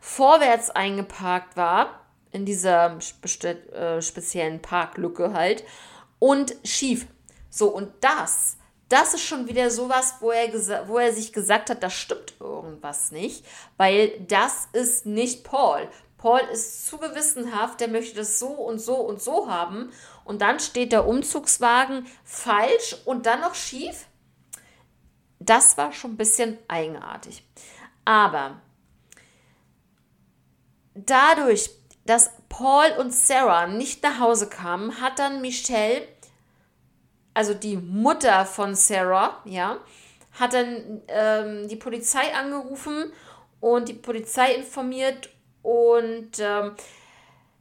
vorwärts 0.00 0.70
eingeparkt 0.70 1.58
war, 1.58 1.99
in 2.32 2.44
dieser 2.44 2.96
äh, 2.96 4.02
speziellen 4.02 4.62
Parklücke 4.62 5.32
halt, 5.32 5.64
und 6.18 6.54
schief. 6.64 7.06
So, 7.50 7.68
und 7.68 7.92
das, 8.00 8.56
das 8.88 9.14
ist 9.14 9.24
schon 9.24 9.48
wieder 9.48 9.70
sowas, 9.70 10.16
wo 10.20 10.30
er, 10.30 10.88
wo 10.88 10.98
er 10.98 11.12
sich 11.12 11.32
gesagt 11.32 11.70
hat, 11.70 11.82
da 11.82 11.90
stimmt 11.90 12.34
irgendwas 12.40 13.10
nicht, 13.10 13.44
weil 13.76 14.20
das 14.26 14.68
ist 14.72 15.06
nicht 15.06 15.44
Paul. 15.44 15.88
Paul 16.18 16.40
ist 16.52 16.86
zu 16.86 16.98
gewissenhaft, 16.98 17.80
der 17.80 17.88
möchte 17.88 18.16
das 18.16 18.38
so 18.38 18.48
und 18.48 18.78
so 18.78 18.96
und 18.96 19.22
so 19.22 19.48
haben. 19.48 19.90
Und 20.24 20.42
dann 20.42 20.60
steht 20.60 20.92
der 20.92 21.06
Umzugswagen 21.06 22.06
falsch 22.24 22.94
und 23.06 23.24
dann 23.24 23.40
noch 23.40 23.54
schief. 23.54 24.06
Das 25.38 25.78
war 25.78 25.92
schon 25.92 26.12
ein 26.12 26.16
bisschen 26.18 26.58
eigenartig. 26.68 27.42
Aber 28.04 28.60
dadurch, 30.94 31.70
dass 32.04 32.30
Paul 32.48 32.86
und 32.98 33.14
Sarah 33.14 33.66
nicht 33.66 34.02
nach 34.02 34.18
Hause 34.18 34.48
kamen, 34.48 35.00
hat 35.00 35.18
dann 35.18 35.40
Michelle, 35.40 36.06
also 37.34 37.54
die 37.54 37.76
Mutter 37.76 38.46
von 38.46 38.74
Sarah, 38.74 39.40
ja, 39.44 39.78
hat 40.38 40.54
dann 40.54 41.02
ähm, 41.08 41.68
die 41.68 41.76
Polizei 41.76 42.34
angerufen 42.34 43.12
und 43.60 43.88
die 43.88 43.94
Polizei 43.94 44.54
informiert 44.54 45.30
und 45.62 46.38
ähm, 46.38 46.74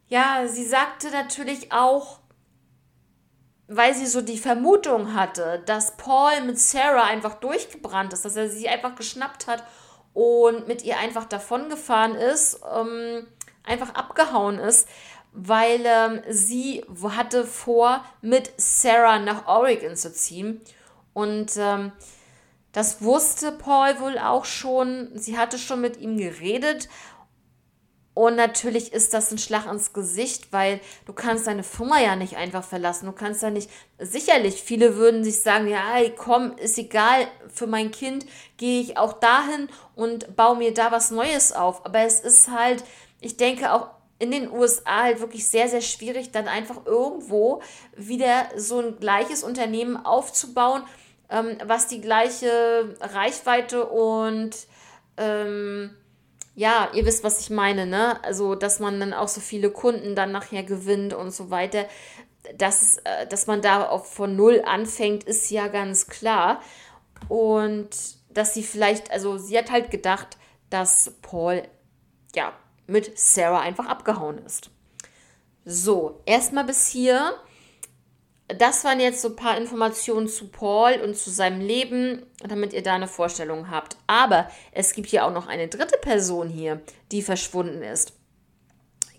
ja, 0.08 0.47
sie 0.47 0.65
sagte 0.65 1.12
natürlich 1.12 1.71
auch, 1.71 2.19
weil 3.67 3.93
sie 3.93 4.08
so 4.08 4.21
die 4.21 4.39
Vermutung 4.39 5.13
hatte, 5.13 5.62
dass 5.65 5.95
Paul 5.97 6.41
mit 6.41 6.60
Sarah 6.60 7.04
einfach 7.04 7.36
durchgebrannt 7.36 8.13
ist, 8.13 8.25
dass 8.25 8.36
er 8.36 8.49
sie 8.49 8.67
einfach 8.67 8.95
geschnappt 8.95 9.45
hat 9.45 9.63
und 10.13 10.67
mit 10.67 10.84
ihr 10.84 10.97
einfach 10.97 11.25
davongefahren 11.25 12.15
ist, 12.15 12.62
ähm, 12.75 13.28
einfach 13.69 13.95
abgehauen 13.95 14.60
ist, 14.60 14.88
weil 15.32 15.82
ähm, 15.86 16.21
sie 16.29 16.84
hatte 17.03 17.45
vor, 17.45 18.03
mit 18.21 18.51
Sarah 18.58 19.19
nach 19.19 19.47
Oregon 19.47 19.95
zu 19.95 20.12
ziehen. 20.12 20.62
Und 21.13 21.51
ähm, 21.58 21.91
das 22.71 23.01
wusste 23.01 23.51
Paul 23.51 23.99
wohl 23.99 24.17
auch 24.17 24.45
schon. 24.45 25.10
Sie 25.15 25.38
hatte 25.38 25.58
schon 25.58 25.82
mit 25.82 25.97
ihm 25.97 26.17
geredet. 26.17 26.89
Und 28.19 28.36
natürlich 28.36 28.91
ist 28.91 29.13
das 29.13 29.32
ein 29.32 29.38
Schlag 29.38 29.65
ins 29.71 29.93
Gesicht, 29.93 30.51
weil 30.51 30.82
du 31.05 31.13
kannst 31.13 31.47
deine 31.47 31.63
Firma 31.63 32.01
ja 32.01 32.17
nicht 32.17 32.36
einfach 32.36 32.65
verlassen. 32.65 33.05
Du 33.05 33.13
kannst 33.13 33.41
ja 33.43 33.49
nicht, 33.49 33.69
sicherlich, 33.97 34.62
viele 34.62 34.97
würden 34.97 35.23
sich 35.23 35.39
sagen, 35.39 35.69
ja, 35.69 35.82
komm, 36.17 36.58
ist 36.58 36.77
egal, 36.77 37.27
für 37.47 37.65
mein 37.65 37.91
Kind 37.91 38.25
gehe 38.58 38.82
ich 38.82 38.97
auch 38.97 39.13
dahin 39.13 39.69
und 39.95 40.36
baue 40.36 40.58
mir 40.58 40.73
da 40.73 40.91
was 40.91 41.12
Neues 41.12 41.53
auf. 41.53 41.86
Aber 41.86 41.99
es 41.99 42.19
ist 42.19 42.51
halt, 42.51 42.84
ich 43.21 43.38
denke 43.38 43.73
auch 43.73 43.89
in 44.19 44.32
den 44.32 44.51
USA 44.51 45.03
halt 45.03 45.21
wirklich 45.21 45.47
sehr, 45.47 45.69
sehr 45.69 45.82
schwierig, 45.82 46.32
dann 46.32 46.47
einfach 46.47 46.86
irgendwo 46.86 47.62
wieder 47.95 48.47
so 48.58 48.79
ein 48.79 48.97
gleiches 48.99 49.43
Unternehmen 49.43 49.97
aufzubauen, 49.97 50.84
ähm, 51.29 51.58
was 51.63 51.88
die 51.88 52.01
gleiche 52.01 52.95
Reichweite 52.99 53.86
und 53.86 54.51
ähm, 55.17 55.91
ja, 56.55 56.89
ihr 56.93 57.05
wisst, 57.05 57.23
was 57.23 57.39
ich 57.39 57.49
meine, 57.49 57.86
ne? 57.86 58.21
Also, 58.21 58.53
dass 58.53 58.82
man 58.82 58.99
dann 58.99 59.13
auch 59.13 59.29
so 59.29 59.39
viele 59.39 59.69
Kunden 59.71 60.13
dann 60.13 60.34
nachher 60.34 60.63
gewinnt 60.63 61.13
und 61.13 61.32
so 61.32 61.49
weiter. 61.49 61.86
Das, 62.58 62.97
äh, 63.05 63.27
dass 63.27 63.47
man 63.47 63.62
da 63.62 63.88
auch 63.88 64.03
von 64.03 64.36
null 64.36 64.62
anfängt, 64.65 65.23
ist 65.23 65.49
ja 65.51 65.69
ganz 65.69 66.08
klar. 66.08 66.62
Und 67.29 67.89
dass 68.29 68.53
sie 68.53 68.63
vielleicht, 68.63 69.10
also 69.12 69.38
sie 69.38 69.58
hat 69.58 69.71
halt 69.71 69.89
gedacht, 69.89 70.38
dass 70.69 71.13
Paul, 71.21 71.63
ja, 72.36 72.53
mit 72.89 73.17
Sarah 73.17 73.62
einfach 73.62 73.88
abgehauen 73.88 74.39
ist. 74.45 74.69
So, 75.65 76.21
erstmal 76.25 76.63
bis 76.63 76.88
hier. 76.88 77.34
Das 78.47 78.84
waren 78.84 78.99
jetzt 78.99 79.21
so 79.21 79.30
ein 79.30 79.36
paar 79.36 79.58
Informationen 79.58 80.28
zu 80.28 80.47
Paul 80.47 80.99
und 81.04 81.15
zu 81.15 81.30
seinem 81.30 81.62
Leben, 81.62 82.25
damit 82.39 82.73
ihr 82.73 82.82
da 82.82 82.95
eine 82.95 83.08
Vorstellung 83.08 83.69
habt. 83.69 83.95
Aber 84.08 84.49
es 84.71 84.93
gibt 84.93 85.08
hier 85.10 85.25
auch 85.25 85.32
noch 85.32 85.45
eine 85.47 85.67
dritte 85.67 85.99
Person 85.99 86.49
hier, 86.49 86.82
die 87.12 87.21
verschwunden 87.21 87.84
ist. 87.84 88.13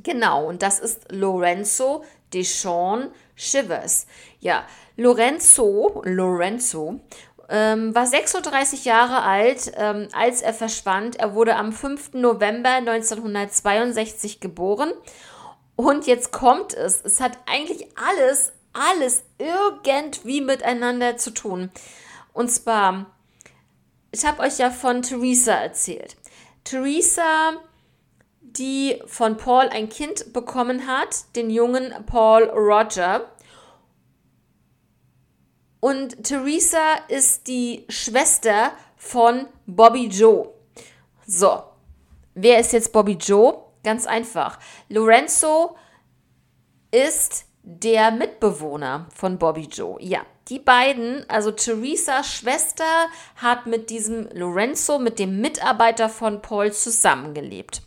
Genau, 0.02 0.48
und 0.48 0.62
das 0.62 0.80
ist 0.80 1.12
Lorenzo 1.12 2.04
Deshawn 2.32 3.10
Shivers. 3.36 4.06
Ja, 4.40 4.64
Lorenzo, 4.96 6.02
Lorenzo 6.04 7.00
ähm, 7.50 7.94
war 7.94 8.06
36 8.06 8.84
Jahre 8.84 9.22
alt, 9.22 9.72
ähm, 9.76 10.08
als 10.12 10.40
er 10.40 10.54
verschwand. 10.54 11.16
Er 11.16 11.34
wurde 11.34 11.56
am 11.56 11.72
5. 11.72 12.12
November 12.14 12.70
1962 12.70 14.40
geboren. 14.40 14.92
Und 15.74 16.06
jetzt 16.06 16.30
kommt 16.30 16.74
es. 16.74 17.00
Es 17.04 17.20
hat 17.20 17.38
eigentlich 17.46 17.88
alles, 17.96 18.52
alles 18.72 19.24
irgendwie 19.38 20.40
miteinander 20.40 21.16
zu 21.16 21.32
tun. 21.32 21.70
Und 22.32 22.50
zwar, 22.50 23.06
ich 24.12 24.24
habe 24.24 24.42
euch 24.42 24.58
ja 24.58 24.70
von 24.70 25.02
Theresa 25.02 25.54
erzählt. 25.54 26.16
Theresa, 26.62 27.54
die 28.42 29.02
von 29.06 29.36
Paul 29.36 29.68
ein 29.70 29.88
Kind 29.88 30.32
bekommen 30.32 30.86
hat, 30.86 31.34
den 31.34 31.50
jungen 31.50 31.92
Paul 32.06 32.44
Roger. 32.44 33.28
Und 35.80 36.22
Theresa 36.24 36.96
ist 37.08 37.46
die 37.46 37.86
Schwester 37.88 38.72
von 38.96 39.46
Bobby 39.66 40.06
Joe. 40.06 40.50
So, 41.26 41.62
wer 42.34 42.60
ist 42.60 42.72
jetzt 42.72 42.92
Bobby 42.92 43.12
Joe? 43.12 43.64
Ganz 43.82 44.06
einfach. 44.06 44.58
Lorenzo 44.90 45.76
ist 46.90 47.46
der 47.62 48.10
Mitbewohner 48.10 49.06
von 49.14 49.38
Bobby 49.38 49.62
Joe. 49.62 49.96
Ja, 50.02 50.20
die 50.48 50.58
beiden, 50.58 51.24
also 51.30 51.50
Theresas 51.50 52.26
Schwester, 52.26 53.06
hat 53.36 53.66
mit 53.66 53.88
diesem 53.88 54.28
Lorenzo, 54.32 54.98
mit 54.98 55.18
dem 55.18 55.40
Mitarbeiter 55.40 56.08
von 56.08 56.42
Paul 56.42 56.72
zusammengelebt. 56.72 57.82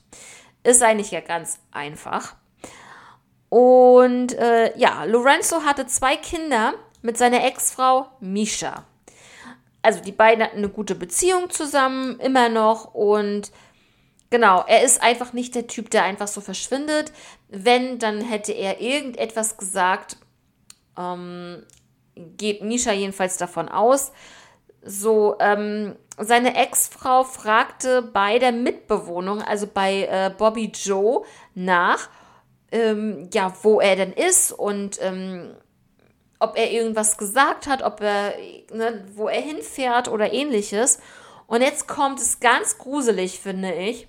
Ist 0.64 0.82
eigentlich 0.82 1.12
ja 1.12 1.20
ganz 1.20 1.60
einfach. 1.72 2.36
Und 3.50 4.34
äh, 4.34 4.76
ja, 4.80 5.04
Lorenzo 5.04 5.64
hatte 5.64 5.86
zwei 5.86 6.16
Kinder 6.16 6.74
mit 7.04 7.18
seiner 7.18 7.46
Ex-Frau 7.46 8.08
Misha. 8.20 8.86
Also 9.84 10.00
die 10.00 10.14
beiden 10.14 10.44
hatten 10.44 10.58
eine 10.58 10.70
gute 10.70 10.96
Beziehung 10.96 11.50
zusammen, 11.50 12.20
immer 12.20 12.50
noch. 12.50 12.94
Und 12.96 13.52
genau, 14.30 14.64
er 14.66 14.82
ist 14.82 15.04
einfach 15.04 15.34
nicht 15.34 15.54
der 15.54 15.68
Typ, 15.68 15.92
der 15.92 16.04
einfach 16.04 16.28
so 16.28 16.42
verschwindet. 16.42 17.12
Wenn, 17.50 18.00
dann 18.00 18.22
hätte 18.22 18.54
er 18.54 18.82
irgendetwas 18.82 19.58
gesagt. 19.58 20.18
Ähm, 20.98 21.64
geht 22.16 22.64
Misha 22.64 22.94
jedenfalls 22.94 23.38
davon 23.38 23.68
aus. 23.68 24.14
So, 24.82 25.36
ähm, 25.40 25.96
seine 26.18 26.56
Ex-Frau 26.56 27.24
fragte 27.24 28.02
bei 28.02 28.40
der 28.40 28.52
Mitbewohnung, 28.52 29.42
also 29.42 29.68
bei 29.68 30.04
äh, 30.04 30.32
Bobby 30.38 30.72
Joe, 30.74 31.26
nach, 31.56 32.10
ähm, 32.72 33.30
ja, 33.34 33.54
wo 33.64 33.80
er 33.80 33.96
denn 33.96 34.14
ist 34.14 34.52
und 34.52 35.00
ähm, 35.02 35.56
ob 36.44 36.58
er 36.58 36.72
irgendwas 36.72 37.18
gesagt 37.18 37.68
hat, 37.68 37.82
ob 37.82 38.02
er, 38.02 38.36
ne, 38.74 39.06
wo 39.16 39.28
er 39.28 39.42
hinfährt 39.42 40.10
oder 40.10 40.34
ähnliches. 40.34 41.00
Und 41.48 41.62
jetzt 41.62 41.88
kommt 41.88 42.20
es 42.20 42.40
ganz 42.40 42.78
gruselig, 42.78 43.40
finde 43.40 43.74
ich. 43.74 44.08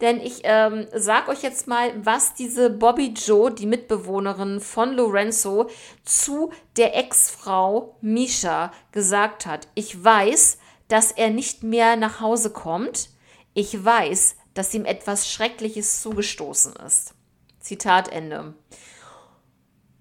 Denn 0.00 0.20
ich 0.20 0.40
ähm, 0.44 0.86
sag 0.94 1.28
euch 1.28 1.42
jetzt 1.42 1.66
mal, 1.66 1.92
was 2.04 2.34
diese 2.34 2.70
Bobby 2.70 3.14
Joe, 3.16 3.50
die 3.50 3.66
Mitbewohnerin 3.66 4.60
von 4.60 4.92
Lorenzo, 4.92 5.70
zu 6.04 6.52
der 6.76 6.96
Ex-Frau 6.96 7.96
Misha 8.00 8.72
gesagt 8.92 9.46
hat. 9.46 9.68
Ich 9.74 10.02
weiß, 10.02 10.58
dass 10.88 11.12
er 11.12 11.30
nicht 11.30 11.62
mehr 11.62 11.96
nach 11.96 12.20
Hause 12.20 12.50
kommt. 12.50 13.10
Ich 13.54 13.84
weiß, 13.84 14.36
dass 14.54 14.74
ihm 14.74 14.84
etwas 14.84 15.30
Schreckliches 15.30 16.02
zugestoßen 16.02 16.74
ist. 16.76 17.14
Zitat 17.60 18.08
Ende. 18.08 18.54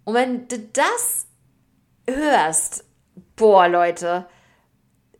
Und 0.05 0.13
wenn 0.13 0.47
du 0.47 0.59
das 0.59 1.26
hörst, 2.09 2.83
boah 3.35 3.67
Leute, 3.67 4.27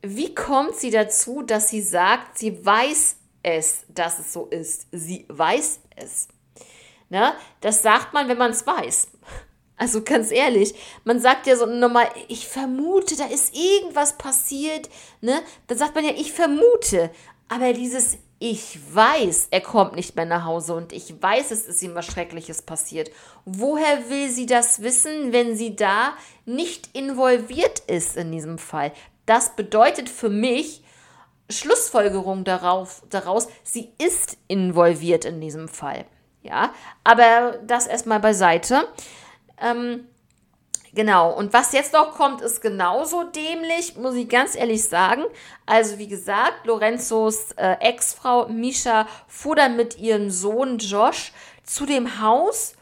wie 0.02 0.34
kommt 0.34 0.76
sie 0.76 0.92
dazu, 0.92 1.42
dass 1.42 1.70
sie 1.70 1.82
sagt, 1.82 2.38
sie 2.38 2.66
weiß 2.66 3.18
es, 3.44 3.84
dass 3.90 4.20
es 4.20 4.34
so 4.34 4.46
ist? 4.48 4.88
Sie 4.92 5.26
weiß 5.30 5.80
es. 5.96 6.28
Ne? 7.10 7.34
Das 7.62 7.82
sagt 7.82 8.14
man, 8.14 8.28
wenn 8.28 8.38
man 8.38 8.52
es 8.52 8.66
weiß. 8.66 9.10
Also 9.80 10.04
ganz 10.04 10.32
ehrlich, 10.32 10.74
man 11.04 11.20
sagt 11.20 11.46
ja 11.46 11.56
so 11.56 11.68
nochmal, 11.68 12.10
ich 12.28 12.48
vermute, 12.48 13.16
da 13.16 13.26
ist 13.26 13.56
irgendwas 13.56 14.18
passiert. 14.18 14.90
Ne? 15.22 15.40
Dann 15.68 15.78
sagt 15.78 15.94
man 15.94 16.04
ja, 16.04 16.12
ich 16.16 16.34
vermute. 16.34 17.12
Aber 17.48 17.74
dieses 17.74 18.18
ich 18.40 18.80
weiß, 18.94 19.48
er 19.52 19.62
kommt 19.62 19.96
nicht 19.96 20.16
mehr 20.16 20.26
nach 20.26 20.46
Hause 20.46 20.76
und 20.76 20.94
ich 20.94 21.22
weiß, 21.22 21.52
es 21.52 21.66
ist 21.66 21.82
ihm 21.82 21.96
was 21.96 22.06
Schreckliches 22.06 22.62
passiert. 22.62 23.10
Woher 23.46 24.10
will 24.10 24.30
sie 24.30 24.46
das 24.46 24.82
wissen, 24.82 25.34
wenn 25.34 25.56
sie 25.56 25.76
da 25.76 26.14
nicht 26.46 26.96
involviert 26.96 27.80
ist 27.80 28.16
in 28.16 28.32
diesem 28.32 28.60
Fall? 28.60 28.92
Das 29.26 29.56
bedeutet 29.56 30.10
für 30.10 30.30
mich 30.30 30.84
Schlussfolgerung 31.50 32.44
darauf, 32.44 33.04
daraus, 33.10 33.48
sie 33.64 33.92
ist 33.98 34.38
involviert 34.48 35.26
in 35.26 35.42
diesem 35.42 35.68
Fall. 35.68 36.06
Ja, 36.44 36.74
aber 37.04 37.60
das 37.66 37.88
erstmal 37.88 38.20
beiseite. 38.20 38.88
Ähm, 39.60 40.08
Genau, 40.98 41.32
und 41.32 41.54
was 41.54 41.74
jetzt 41.74 41.94
noch 41.94 42.16
kommt, 42.16 42.42
ist 42.42 42.60
genauso 42.60 43.24
dämlich, 43.26 43.98
muss 43.98 44.16
ich 44.16 44.28
ganz 44.28 44.56
ehrlich 44.56 44.84
sagen. 44.84 45.26
Also 45.68 46.00
wie 46.00 46.08
gesagt, 46.08 46.66
Lorenzos 46.66 47.52
äh, 47.52 47.74
Ex-Frau 47.82 48.48
Misha 48.48 49.08
fuhr 49.28 49.56
dann 49.56 49.76
mit 49.76 50.00
ihrem 50.00 50.32
Sohn 50.32 50.80
Josh 50.80 51.34
zu 51.62 51.86
dem 51.86 52.20
Haus, 52.20 52.74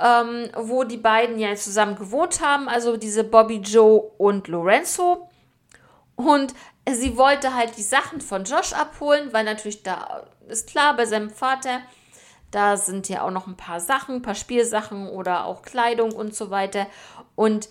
ähm, 0.00 0.48
wo 0.56 0.84
die 0.84 0.96
beiden 0.96 1.38
ja 1.38 1.54
zusammen 1.54 1.96
gewohnt 1.96 2.40
haben, 2.40 2.66
also 2.66 2.96
diese 2.96 3.24
Bobby 3.24 3.56
Joe 3.56 4.10
und 4.16 4.48
Lorenzo. 4.48 5.28
Und 6.16 6.54
sie 6.90 7.18
wollte 7.18 7.54
halt 7.54 7.76
die 7.76 7.82
Sachen 7.82 8.22
von 8.22 8.44
Josh 8.44 8.72
abholen, 8.72 9.34
weil 9.34 9.44
natürlich 9.44 9.82
da 9.82 10.22
ist 10.48 10.66
klar, 10.66 10.96
bei 10.96 11.04
seinem 11.04 11.28
Vater 11.28 11.82
da 12.50 12.78
sind 12.78 13.08
ja 13.08 13.22
auch 13.22 13.30
noch 13.30 13.46
ein 13.46 13.56
paar 13.56 13.80
Sachen, 13.80 14.16
ein 14.16 14.22
paar 14.22 14.34
Spielsachen 14.34 15.08
oder 15.08 15.44
auch 15.44 15.62
Kleidung 15.62 16.12
und 16.12 16.34
so 16.34 16.50
weiter. 16.50 16.86
Und 17.38 17.68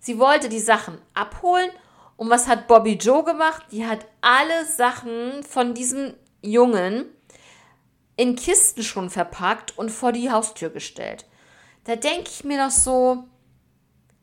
sie 0.00 0.18
wollte 0.18 0.48
die 0.48 0.58
Sachen 0.58 0.98
abholen. 1.14 1.70
Und 2.16 2.30
was 2.30 2.48
hat 2.48 2.66
Bobby 2.66 2.94
Joe 2.94 3.22
gemacht? 3.22 3.62
Die 3.70 3.86
hat 3.86 4.04
alle 4.20 4.66
Sachen 4.66 5.44
von 5.44 5.72
diesem 5.72 6.14
Jungen 6.42 7.06
in 8.16 8.34
Kisten 8.34 8.82
schon 8.82 9.10
verpackt 9.10 9.78
und 9.78 9.90
vor 9.90 10.10
die 10.10 10.32
Haustür 10.32 10.70
gestellt. 10.70 11.26
Da 11.84 11.94
denke 11.94 12.28
ich 12.28 12.42
mir 12.42 12.58
doch 12.58 12.72
so, 12.72 13.22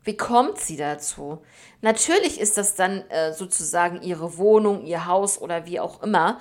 Wie 0.03 0.17
kommt 0.17 0.57
sie 0.59 0.77
dazu? 0.77 1.43
Natürlich 1.81 2.39
ist 2.39 2.57
das 2.57 2.75
dann 2.75 3.07
äh, 3.09 3.33
sozusagen 3.33 4.01
ihre 4.01 4.37
Wohnung, 4.37 4.83
ihr 4.83 5.05
Haus 5.05 5.39
oder 5.39 5.65
wie 5.67 5.79
auch 5.79 6.01
immer. 6.01 6.39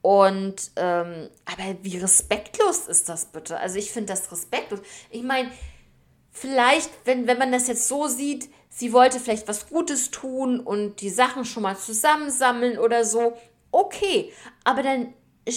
Und, 0.00 0.72
ähm, 0.76 1.28
aber 1.44 1.76
wie 1.82 1.98
respektlos 1.98 2.88
ist 2.88 3.08
das 3.08 3.26
bitte? 3.26 3.58
Also 3.58 3.78
ich 3.78 3.92
finde 3.92 4.12
das 4.12 4.32
respektlos. 4.32 4.80
Ich 5.10 5.22
meine, 5.22 5.50
vielleicht, 6.32 6.90
wenn, 7.04 7.28
wenn 7.28 7.38
man 7.38 7.52
das 7.52 7.68
jetzt 7.68 7.86
so 7.86 8.08
sieht, 8.08 8.48
sie 8.68 8.92
wollte 8.92 9.20
vielleicht 9.20 9.46
was 9.46 9.68
Gutes 9.68 10.10
tun 10.10 10.58
und 10.58 11.00
die 11.00 11.10
Sachen 11.10 11.44
schon 11.44 11.62
mal 11.62 11.76
zusammensammeln 11.76 12.78
oder 12.78 13.04
so. 13.04 13.34
Okay, 13.70 14.32
aber 14.64 14.82
dann, 14.82 15.14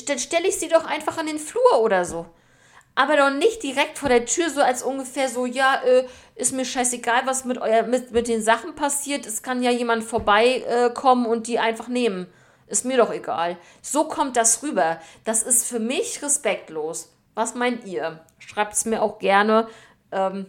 dann 0.07 0.19
stelle 0.19 0.47
ich 0.47 0.57
sie 0.57 0.67
doch 0.67 0.85
einfach 0.85 1.17
an 1.17 1.25
den 1.25 1.39
Flur 1.39 1.81
oder 1.81 2.05
so 2.05 2.27
aber 2.95 3.17
doch 3.17 3.29
nicht 3.29 3.61
direkt 3.61 3.97
vor 3.97 4.09
der 4.09 4.25
Tür, 4.25 4.49
so 4.49 4.61
als 4.61 4.81
ungefähr 4.81 5.27
so, 5.27 5.45
ja, 5.45 5.81
äh, 5.83 6.05
ist 6.35 6.53
mir 6.53 6.65
scheißegal, 6.65 7.23
was 7.25 7.43
mit, 7.43 7.57
euer, 7.57 7.83
mit, 7.83 8.11
mit 8.11 8.29
den 8.29 8.41
Sachen 8.41 8.73
passiert. 8.73 9.25
Es 9.25 9.43
kann 9.43 9.61
ja 9.61 9.69
jemand 9.69 10.03
vorbeikommen 10.05 11.25
äh, 11.25 11.29
und 11.29 11.47
die 11.47 11.59
einfach 11.59 11.89
nehmen. 11.89 12.27
Ist 12.67 12.85
mir 12.85 12.97
doch 12.97 13.11
egal. 13.11 13.57
So 13.81 14.05
kommt 14.05 14.37
das 14.37 14.63
rüber. 14.63 14.99
Das 15.25 15.43
ist 15.43 15.67
für 15.67 15.79
mich 15.79 16.23
respektlos. 16.23 17.13
Was 17.35 17.53
meint 17.53 17.85
ihr? 17.85 18.21
Schreibt 18.39 18.73
es 18.73 18.85
mir 18.85 19.01
auch 19.01 19.19
gerne 19.19 19.67
ähm, 20.11 20.45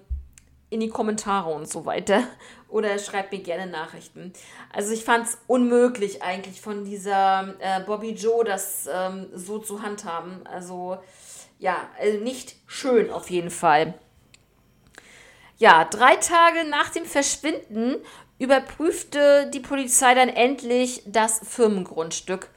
in 0.77 0.81
die 0.81 0.89
Kommentare 0.89 1.51
und 1.51 1.69
so 1.69 1.87
weiter. 1.87 2.23
Oder 2.69 2.99
schreibt 2.99 3.33
mir 3.33 3.41
gerne 3.41 3.67
Nachrichten. 3.67 4.33
Also 4.73 4.93
ich 4.93 5.05
fand 5.05 5.27
es 5.27 5.39
unmöglich 5.47 6.23
eigentlich 6.23 6.61
von 6.61 6.85
dieser 6.85 7.55
äh, 7.61 7.81
Bobby 7.81 8.11
Joe 8.11 8.45
das 8.45 8.89
ähm, 8.93 9.27
so 9.35 9.59
zu 9.59 9.83
handhaben. 9.83 10.47
Also 10.47 10.99
ja, 11.59 11.89
also 11.99 12.19
nicht 12.19 12.57
schön 12.67 13.11
auf 13.11 13.31
jeden 13.31 13.51
Fall. 13.51 13.95
Ja, 15.57 15.87
drei 15.87 16.17
Tage 16.17 16.69
nach 16.69 16.91
dem 16.91 17.07
Verschwinden 17.07 17.97
überprüfte 18.39 19.51
die 19.55 19.61
Polizei 19.61 20.15
dann 20.15 20.29
endlich 20.29 21.03
das 21.07 21.41
Firmengrundstück. 21.43 22.51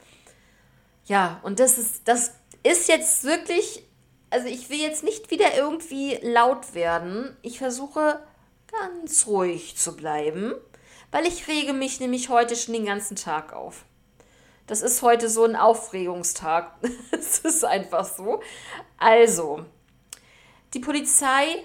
Ja, 1.06 1.40
und 1.42 1.58
das 1.58 1.78
ist, 1.78 2.06
das 2.06 2.34
ist 2.62 2.88
jetzt 2.88 3.24
wirklich, 3.24 3.82
also 4.30 4.46
ich 4.46 4.70
will 4.70 4.80
jetzt 4.80 5.02
nicht 5.02 5.30
wieder 5.30 5.56
irgendwie 5.56 6.18
laut 6.22 6.74
werden. 6.74 7.36
Ich 7.42 7.58
versuche 7.58 8.20
ganz 8.70 9.26
ruhig 9.26 9.76
zu 9.76 9.96
bleiben, 9.96 10.54
weil 11.10 11.26
ich 11.26 11.48
rege 11.48 11.72
mich 11.72 12.00
nämlich 12.00 12.28
heute 12.28 12.56
schon 12.56 12.74
den 12.74 12.86
ganzen 12.86 13.16
Tag 13.16 13.52
auf. 13.52 13.84
Das 14.66 14.82
ist 14.82 15.02
heute 15.02 15.28
so 15.28 15.44
ein 15.44 15.56
Aufregungstag. 15.56 16.72
Es 17.10 17.40
ist 17.40 17.64
einfach 17.64 18.04
so. 18.04 18.40
Also, 18.98 19.64
die 20.74 20.78
Polizei 20.78 21.62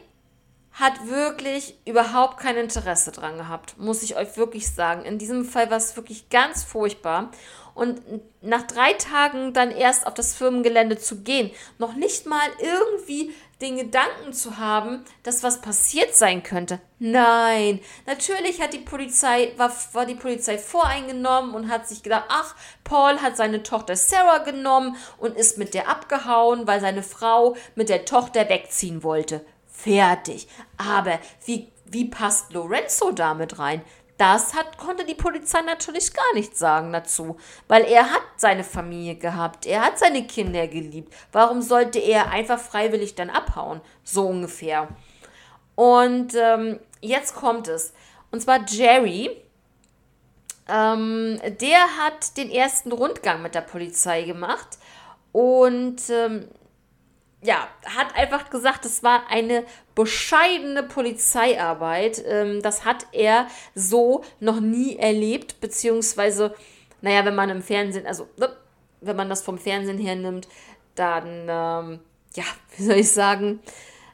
hat 0.71 1.08
wirklich 1.08 1.80
überhaupt 1.86 2.38
kein 2.38 2.58
Interesse 2.58 3.12
dran 3.12 3.38
gehabt, 3.38 3.78
muss 3.78 4.04
ich 4.04 4.17
euch 4.17 4.36
wirklich 4.38 4.69
sagen. 4.69 5.06
In 5.06 5.17
diesem 5.17 5.45
Fall 5.45 5.69
war 5.69 5.78
es 5.78 5.95
wirklich 5.95 6.30
ganz 6.30 6.63
furchtbar. 6.63 7.32
Und 7.75 8.01
nach 8.41 8.63
drei 8.63 8.93
Tagen 8.93 9.53
dann 9.53 9.69
erst 9.69 10.07
auf 10.07 10.13
das 10.13 10.33
Firmengelände 10.33 10.97
zu 10.97 11.21
gehen, 11.23 11.51
noch 11.77 11.93
nicht 11.93 12.25
mal 12.25 12.47
irgendwie 12.59 13.33
den 13.61 13.77
Gedanken 13.77 14.31
zu 14.31 14.57
haben, 14.57 15.03
dass 15.23 15.43
was 15.43 15.61
passiert 15.61 16.15
sein 16.15 16.41
könnte. 16.41 16.79
Nein, 16.99 17.81
natürlich 18.05 18.61
hat 18.61 18.73
die 18.73 18.79
Polizei, 18.79 19.53
war, 19.57 19.71
war 19.91 20.05
die 20.05 20.15
Polizei 20.15 20.57
voreingenommen 20.57 21.53
und 21.53 21.69
hat 21.69 21.88
sich 21.88 22.01
gedacht, 22.01 22.25
ach, 22.29 22.55
Paul 22.85 23.21
hat 23.21 23.35
seine 23.35 23.61
Tochter 23.61 23.97
Sarah 23.97 24.39
genommen 24.39 24.95
und 25.17 25.35
ist 25.35 25.57
mit 25.57 25.73
der 25.73 25.89
abgehauen, 25.89 26.67
weil 26.67 26.79
seine 26.79 27.03
Frau 27.03 27.55
mit 27.75 27.89
der 27.89 28.05
Tochter 28.05 28.47
wegziehen 28.47 29.03
wollte. 29.03 29.45
Fertig. 29.67 30.47
Aber 30.77 31.19
wie, 31.45 31.71
wie 31.85 32.05
passt 32.05 32.53
Lorenzo 32.53 33.11
damit 33.11 33.59
rein? 33.59 33.81
Das 34.17 34.54
hat, 34.54 34.78
konnte 34.78 35.06
die 35.06 35.15
Polizei 35.15 35.62
natürlich 35.62 36.13
gar 36.13 36.34
nicht 36.34 36.58
sagen 36.58 36.93
dazu, 36.93 37.38
weil 37.67 37.84
er 37.84 38.10
hat 38.12 38.23
seine 38.38 38.63
Familie 38.63 39.15
gehabt, 39.15 39.65
er 39.65 39.82
hat 39.82 39.99
seine 39.99 40.25
Kinder 40.25 40.67
geliebt. 40.67 41.13
Warum 41.34 41.62
sollte 41.62 41.99
er 41.99 42.30
einfach 42.30 42.60
freiwillig 42.60 43.15
dann 43.15 43.30
abhauen? 43.30 43.82
So 44.04 44.28
ungefähr. 44.28 44.88
Und 45.75 46.34
ähm, 46.36 46.80
jetzt 47.01 47.36
kommt 47.36 47.67
es. 47.67 47.93
Und 48.32 48.41
zwar 48.41 48.65
Jerry, 48.67 49.30
ähm, 50.69 51.39
der 51.60 51.97
hat 51.97 52.38
den 52.38 52.49
ersten 52.49 52.93
Rundgang 52.93 53.41
mit 53.41 53.54
der 53.54 53.62
Polizei 53.62 54.23
gemacht 54.23 54.78
und 55.34 56.10
ähm, 56.10 56.47
ja, 57.45 57.67
hat 57.86 58.15
einfach 58.15 58.49
gesagt, 58.49 58.86
es 58.86 59.03
war 59.03 59.29
eine 59.29 59.63
bescheidene 59.93 60.84
Polizeiarbeit. 60.84 62.23
Ähm, 62.27 62.62
das 62.62 62.86
hat 62.86 63.08
er 63.12 63.47
so 63.75 64.23
noch 64.39 64.60
nie 64.60 64.97
erlebt, 64.97 65.62
beziehungsweise, 65.62 66.55
naja, 67.01 67.23
wenn 67.25 67.36
man 67.36 67.49
im 67.49 67.62
Fernsehen, 67.62 68.08
also 68.08 68.27
ne, 68.38 68.49
wenn 69.01 69.15
man 69.15 69.29
das 69.29 69.43
vom 69.43 69.60
Fernsehen 69.60 69.99
her 69.99 70.15
nimmt, 70.15 70.47
dann, 70.95 71.47
ähm, 71.47 71.99
ja, 72.36 72.43
wie 72.77 72.84
soll 72.84 72.95
ich 72.95 73.12
sagen, 73.12 73.60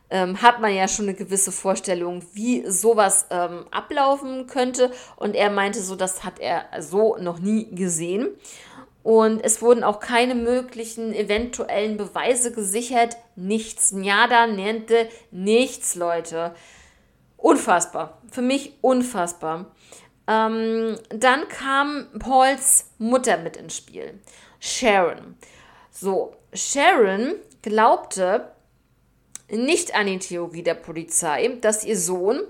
ähm, 0.09 0.41
hat 0.41 0.59
man 0.59 0.75
ja 0.75 0.89
schon 0.89 1.05
eine 1.05 1.13
gewisse 1.15 1.53
Vorstellung, 1.53 2.21
wie 2.33 2.69
sowas 2.69 3.27
ähm, 3.29 3.65
ablaufen 3.71 4.45
könnte. 4.45 4.91
Und 5.15 5.35
er 5.35 5.49
meinte 5.49 5.81
so, 5.81 5.95
das 5.95 6.25
hat 6.25 6.39
er 6.39 6.65
so 6.81 7.15
noch 7.17 7.39
nie 7.39 7.73
gesehen. 7.73 8.27
Und 9.03 9.43
es 9.43 9.61
wurden 9.61 9.83
auch 9.83 9.99
keine 9.99 10.35
möglichen 10.35 11.13
eventuellen 11.13 11.97
Beweise 11.97 12.51
gesichert. 12.51 13.17
Nichts. 13.35 13.91
Njada 13.91 14.47
nennte 14.47 15.09
nichts, 15.31 15.95
Leute. 15.95 16.53
Unfassbar. 17.37 18.21
Für 18.31 18.43
mich 18.43 18.73
unfassbar. 18.81 19.71
Ähm, 20.27 20.97
dann 21.09 21.47
kam 21.47 22.07
Pauls 22.19 22.91
Mutter 22.99 23.37
mit 23.37 23.57
ins 23.57 23.75
Spiel. 23.75 24.19
Sharon. 24.59 25.35
So, 25.89 26.35
Sharon 26.53 27.33
glaubte 27.63 28.51
nicht 29.49 29.95
an 29.95 30.07
die 30.07 30.19
Theorie 30.19 30.63
der 30.63 30.75
Polizei, 30.75 31.57
dass 31.61 31.83
ihr 31.83 31.97
Sohn 31.97 32.41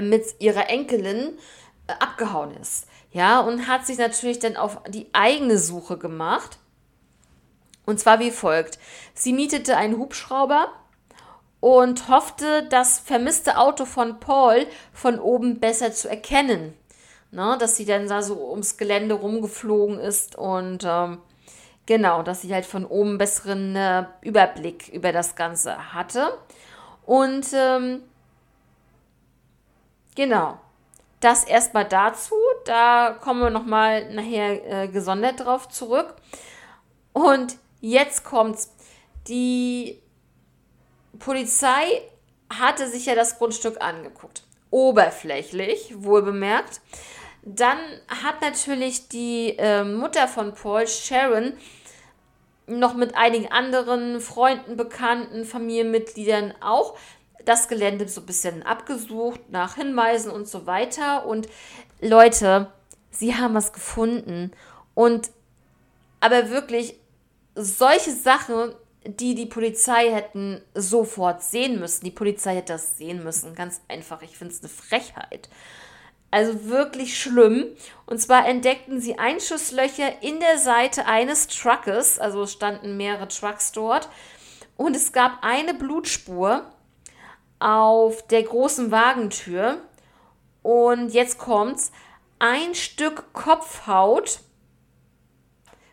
mit 0.00 0.24
ihrer 0.40 0.68
Enkelin 0.70 1.38
äh, 1.86 1.92
abgehauen 2.00 2.56
ist. 2.56 2.86
Ja, 3.14 3.38
und 3.38 3.68
hat 3.68 3.86
sich 3.86 3.96
natürlich 3.96 4.40
dann 4.40 4.56
auf 4.56 4.80
die 4.88 5.06
eigene 5.12 5.56
Suche 5.56 5.96
gemacht. 5.96 6.58
Und 7.86 8.00
zwar 8.00 8.18
wie 8.18 8.32
folgt. 8.32 8.80
Sie 9.14 9.32
mietete 9.32 9.76
einen 9.76 9.98
Hubschrauber 9.98 10.72
und 11.60 12.08
hoffte, 12.08 12.66
das 12.68 12.98
vermisste 12.98 13.56
Auto 13.56 13.84
von 13.84 14.18
Paul 14.18 14.66
von 14.92 15.20
oben 15.20 15.60
besser 15.60 15.92
zu 15.92 16.08
erkennen. 16.08 16.74
Ne, 17.30 17.56
dass 17.58 17.76
sie 17.76 17.84
dann 17.84 18.08
da 18.08 18.20
so 18.20 18.50
ums 18.50 18.76
Gelände 18.76 19.14
rumgeflogen 19.14 19.98
ist 19.98 20.36
und 20.36 20.84
ähm, 20.84 21.18
genau, 21.86 22.22
dass 22.22 22.42
sie 22.42 22.52
halt 22.52 22.64
von 22.64 22.84
oben 22.84 23.18
besseren 23.18 23.74
äh, 23.74 24.04
Überblick 24.22 24.88
über 24.88 25.12
das 25.12 25.34
Ganze 25.34 25.94
hatte. 25.94 26.36
Und 27.06 27.46
ähm, 27.52 28.02
genau, 30.14 30.58
das 31.20 31.44
erstmal 31.44 31.86
dazu. 31.86 32.36
Da 32.64 33.16
kommen 33.20 33.40
wir 33.40 33.50
nochmal 33.50 34.12
nachher 34.12 34.84
äh, 34.84 34.88
gesondert 34.88 35.40
drauf 35.40 35.68
zurück. 35.68 36.14
Und 37.12 37.56
jetzt 37.80 38.24
kommt's. 38.24 38.70
Die 39.28 40.02
Polizei 41.18 42.02
hatte 42.52 42.88
sich 42.88 43.06
ja 43.06 43.14
das 43.14 43.38
Grundstück 43.38 43.80
angeguckt. 43.82 44.42
Oberflächlich, 44.70 45.94
wohl 45.96 46.22
bemerkt. 46.22 46.80
Dann 47.42 47.78
hat 48.08 48.40
natürlich 48.40 49.08
die 49.08 49.56
äh, 49.58 49.84
Mutter 49.84 50.28
von 50.28 50.54
Paul, 50.54 50.86
Sharon, 50.86 51.54
noch 52.66 52.94
mit 52.94 53.14
einigen 53.16 53.52
anderen 53.52 54.20
Freunden, 54.20 54.76
Bekannten, 54.76 55.44
Familienmitgliedern 55.44 56.54
auch 56.60 56.96
das 57.44 57.68
Gelände 57.68 58.08
so 58.08 58.20
ein 58.20 58.26
bisschen 58.26 58.62
abgesucht 58.62 59.40
nach 59.50 59.74
Hinweisen 59.76 60.30
und 60.30 60.48
so 60.48 60.66
weiter. 60.66 61.26
Und 61.26 61.48
Leute, 62.00 62.72
sie 63.10 63.34
haben 63.34 63.54
was 63.54 63.72
gefunden. 63.72 64.52
Und 64.94 65.30
aber 66.20 66.50
wirklich 66.50 66.98
solche 67.54 68.12
Sachen, 68.12 68.74
die 69.06 69.34
die 69.34 69.46
Polizei 69.46 70.10
hätten 70.10 70.62
sofort 70.74 71.42
sehen 71.42 71.78
müssen. 71.78 72.04
Die 72.04 72.10
Polizei 72.10 72.56
hätte 72.56 72.72
das 72.72 72.96
sehen 72.96 73.22
müssen. 73.22 73.54
Ganz 73.54 73.82
einfach. 73.88 74.22
Ich 74.22 74.36
finde 74.36 74.54
es 74.54 74.60
eine 74.60 74.70
Frechheit. 74.70 75.48
Also 76.30 76.64
wirklich 76.64 77.20
schlimm. 77.20 77.66
Und 78.06 78.18
zwar 78.20 78.48
entdeckten 78.48 79.00
sie 79.00 79.18
Einschusslöcher 79.18 80.22
in 80.22 80.40
der 80.40 80.58
Seite 80.58 81.06
eines 81.06 81.48
Truckes. 81.48 82.18
Also 82.18 82.46
standen 82.46 82.96
mehrere 82.96 83.28
Trucks 83.28 83.72
dort. 83.72 84.08
Und 84.76 84.96
es 84.96 85.12
gab 85.12 85.38
eine 85.42 85.74
Blutspur 85.74 86.64
auf 87.58 88.26
der 88.26 88.42
großen 88.42 88.90
Wagentür. 88.90 89.78
Und 90.62 91.10
jetzt 91.10 91.38
kommt's. 91.38 91.92
Ein 92.38 92.74
Stück 92.74 93.32
Kopfhaut 93.32 94.40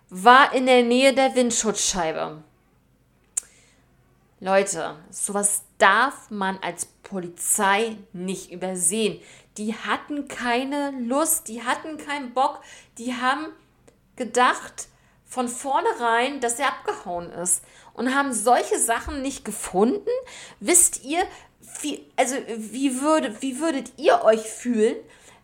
war 0.10 0.54
in 0.54 0.66
der 0.66 0.84
Nähe 0.84 1.14
der 1.14 1.36
Windschutzscheibe. 1.36 2.44
Leute, 4.40 4.96
sowas 5.12 5.64
darf 5.78 6.32
man 6.32 6.58
als 6.62 6.86
Polizei 6.86 7.98
nicht 8.12 8.52
übersehen. 8.52 9.22
Die 9.58 9.76
hatten 9.76 10.28
keine 10.28 10.92
Lust, 11.00 11.48
die 11.48 11.64
hatten 11.64 11.98
keinen 11.98 12.34
Bock, 12.34 12.62
die 12.98 13.14
haben 13.14 13.48
gedacht 14.16 14.88
von 15.26 15.48
vornherein, 15.48 16.42
dass 16.42 16.60
er 16.60 16.70
abgehauen 16.70 17.32
ist 17.32 17.64
und 17.94 18.16
haben 18.16 18.34
solche 18.34 18.80
Sachen 18.80 19.22
nicht 19.22 19.46
gefunden. 19.46 20.10
Wisst 20.60 21.04
ihr, 21.04 21.24
wie, 21.82 22.12
also 22.16 22.36
wie, 22.48 23.02
würde, 23.02 23.42
wie 23.42 23.60
würdet 23.60 23.94
ihr 23.98 24.24
euch 24.24 24.42
fühlen, 24.42 24.98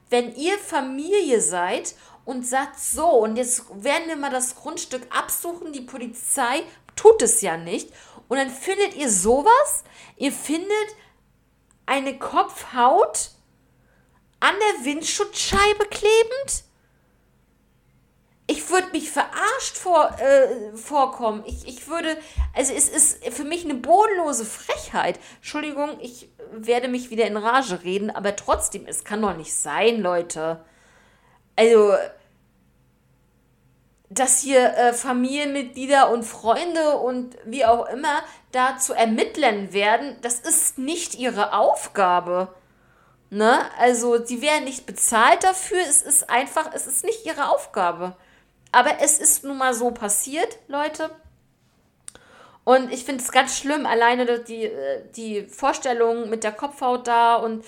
wenn 0.09 0.35
ihr 0.35 0.57
Familie 0.57 1.41
seid 1.41 1.95
und 2.25 2.45
sagt 2.45 2.79
so, 2.79 3.07
und 3.07 3.35
jetzt 3.35 3.63
werden 3.71 4.07
wir 4.07 4.15
mal 4.15 4.29
das 4.29 4.55
Grundstück 4.55 5.03
absuchen, 5.09 5.73
die 5.73 5.81
Polizei 5.81 6.63
tut 6.95 7.21
es 7.21 7.41
ja 7.41 7.57
nicht. 7.57 7.91
Und 8.27 8.37
dann 8.37 8.49
findet 8.49 8.95
ihr 8.95 9.09
sowas, 9.09 9.83
ihr 10.17 10.31
findet 10.31 10.95
eine 11.85 12.19
Kopfhaut 12.19 13.31
an 14.39 14.55
der 14.59 14.85
Windschutzscheibe 14.85 15.85
klebend? 15.89 16.63
Ich 18.49 18.69
würde 18.69 18.87
mich 18.93 19.11
verarscht 19.11 19.75
vor, 19.75 20.17
äh, 20.19 20.75
vorkommen. 20.77 21.43
Ich, 21.45 21.67
ich 21.67 21.89
würde, 21.89 22.17
also 22.55 22.73
es 22.73 22.87
ist 22.87 23.25
für 23.33 23.43
mich 23.43 23.65
eine 23.65 23.73
bodenlose 23.73 24.45
Frechheit. 24.45 25.19
Entschuldigung, 25.35 25.97
ich 25.99 26.29
werde 26.51 26.87
mich 26.87 27.09
wieder 27.09 27.25
in 27.25 27.35
Rage 27.35 27.83
reden, 27.83 28.09
aber 28.09 28.37
trotzdem, 28.37 28.85
es 28.87 29.03
kann 29.03 29.21
doch 29.21 29.35
nicht 29.35 29.53
sein, 29.53 30.01
Leute. 30.01 30.63
Also, 31.57 31.93
dass 34.09 34.39
hier 34.39 34.73
äh, 34.77 34.93
Familienmitglieder 34.93 36.09
und 36.09 36.23
Freunde 36.23 36.97
und 36.99 37.35
wie 37.43 37.65
auch 37.65 37.89
immer 37.89 38.21
da 38.53 38.77
zu 38.77 38.93
ermitteln 38.93 39.73
werden, 39.73 40.15
das 40.21 40.39
ist 40.39 40.77
nicht 40.77 41.15
ihre 41.15 41.51
Aufgabe. 41.51 42.55
Ne? 43.29 43.59
Also, 43.77 44.23
sie 44.23 44.41
werden 44.41 44.63
nicht 44.63 44.85
bezahlt 44.85 45.43
dafür, 45.43 45.79
es 45.81 46.01
ist 46.01 46.29
einfach, 46.29 46.71
es 46.73 46.87
ist 46.87 47.03
nicht 47.03 47.25
ihre 47.25 47.49
Aufgabe. 47.49 48.15
Aber 48.71 49.01
es 49.01 49.19
ist 49.19 49.43
nun 49.43 49.57
mal 49.57 49.73
so 49.73 49.91
passiert, 49.91 50.59
Leute. 50.67 51.09
Und 52.63 52.91
ich 52.91 53.05
finde 53.05 53.23
es 53.23 53.31
ganz 53.31 53.57
schlimm, 53.57 53.85
alleine 53.85 54.39
die, 54.39 54.65
äh, 54.65 55.03
die 55.15 55.43
Vorstellung 55.43 56.29
mit 56.29 56.43
der 56.43 56.51
Kopfhaut 56.51 57.07
da 57.07 57.37
und 57.37 57.63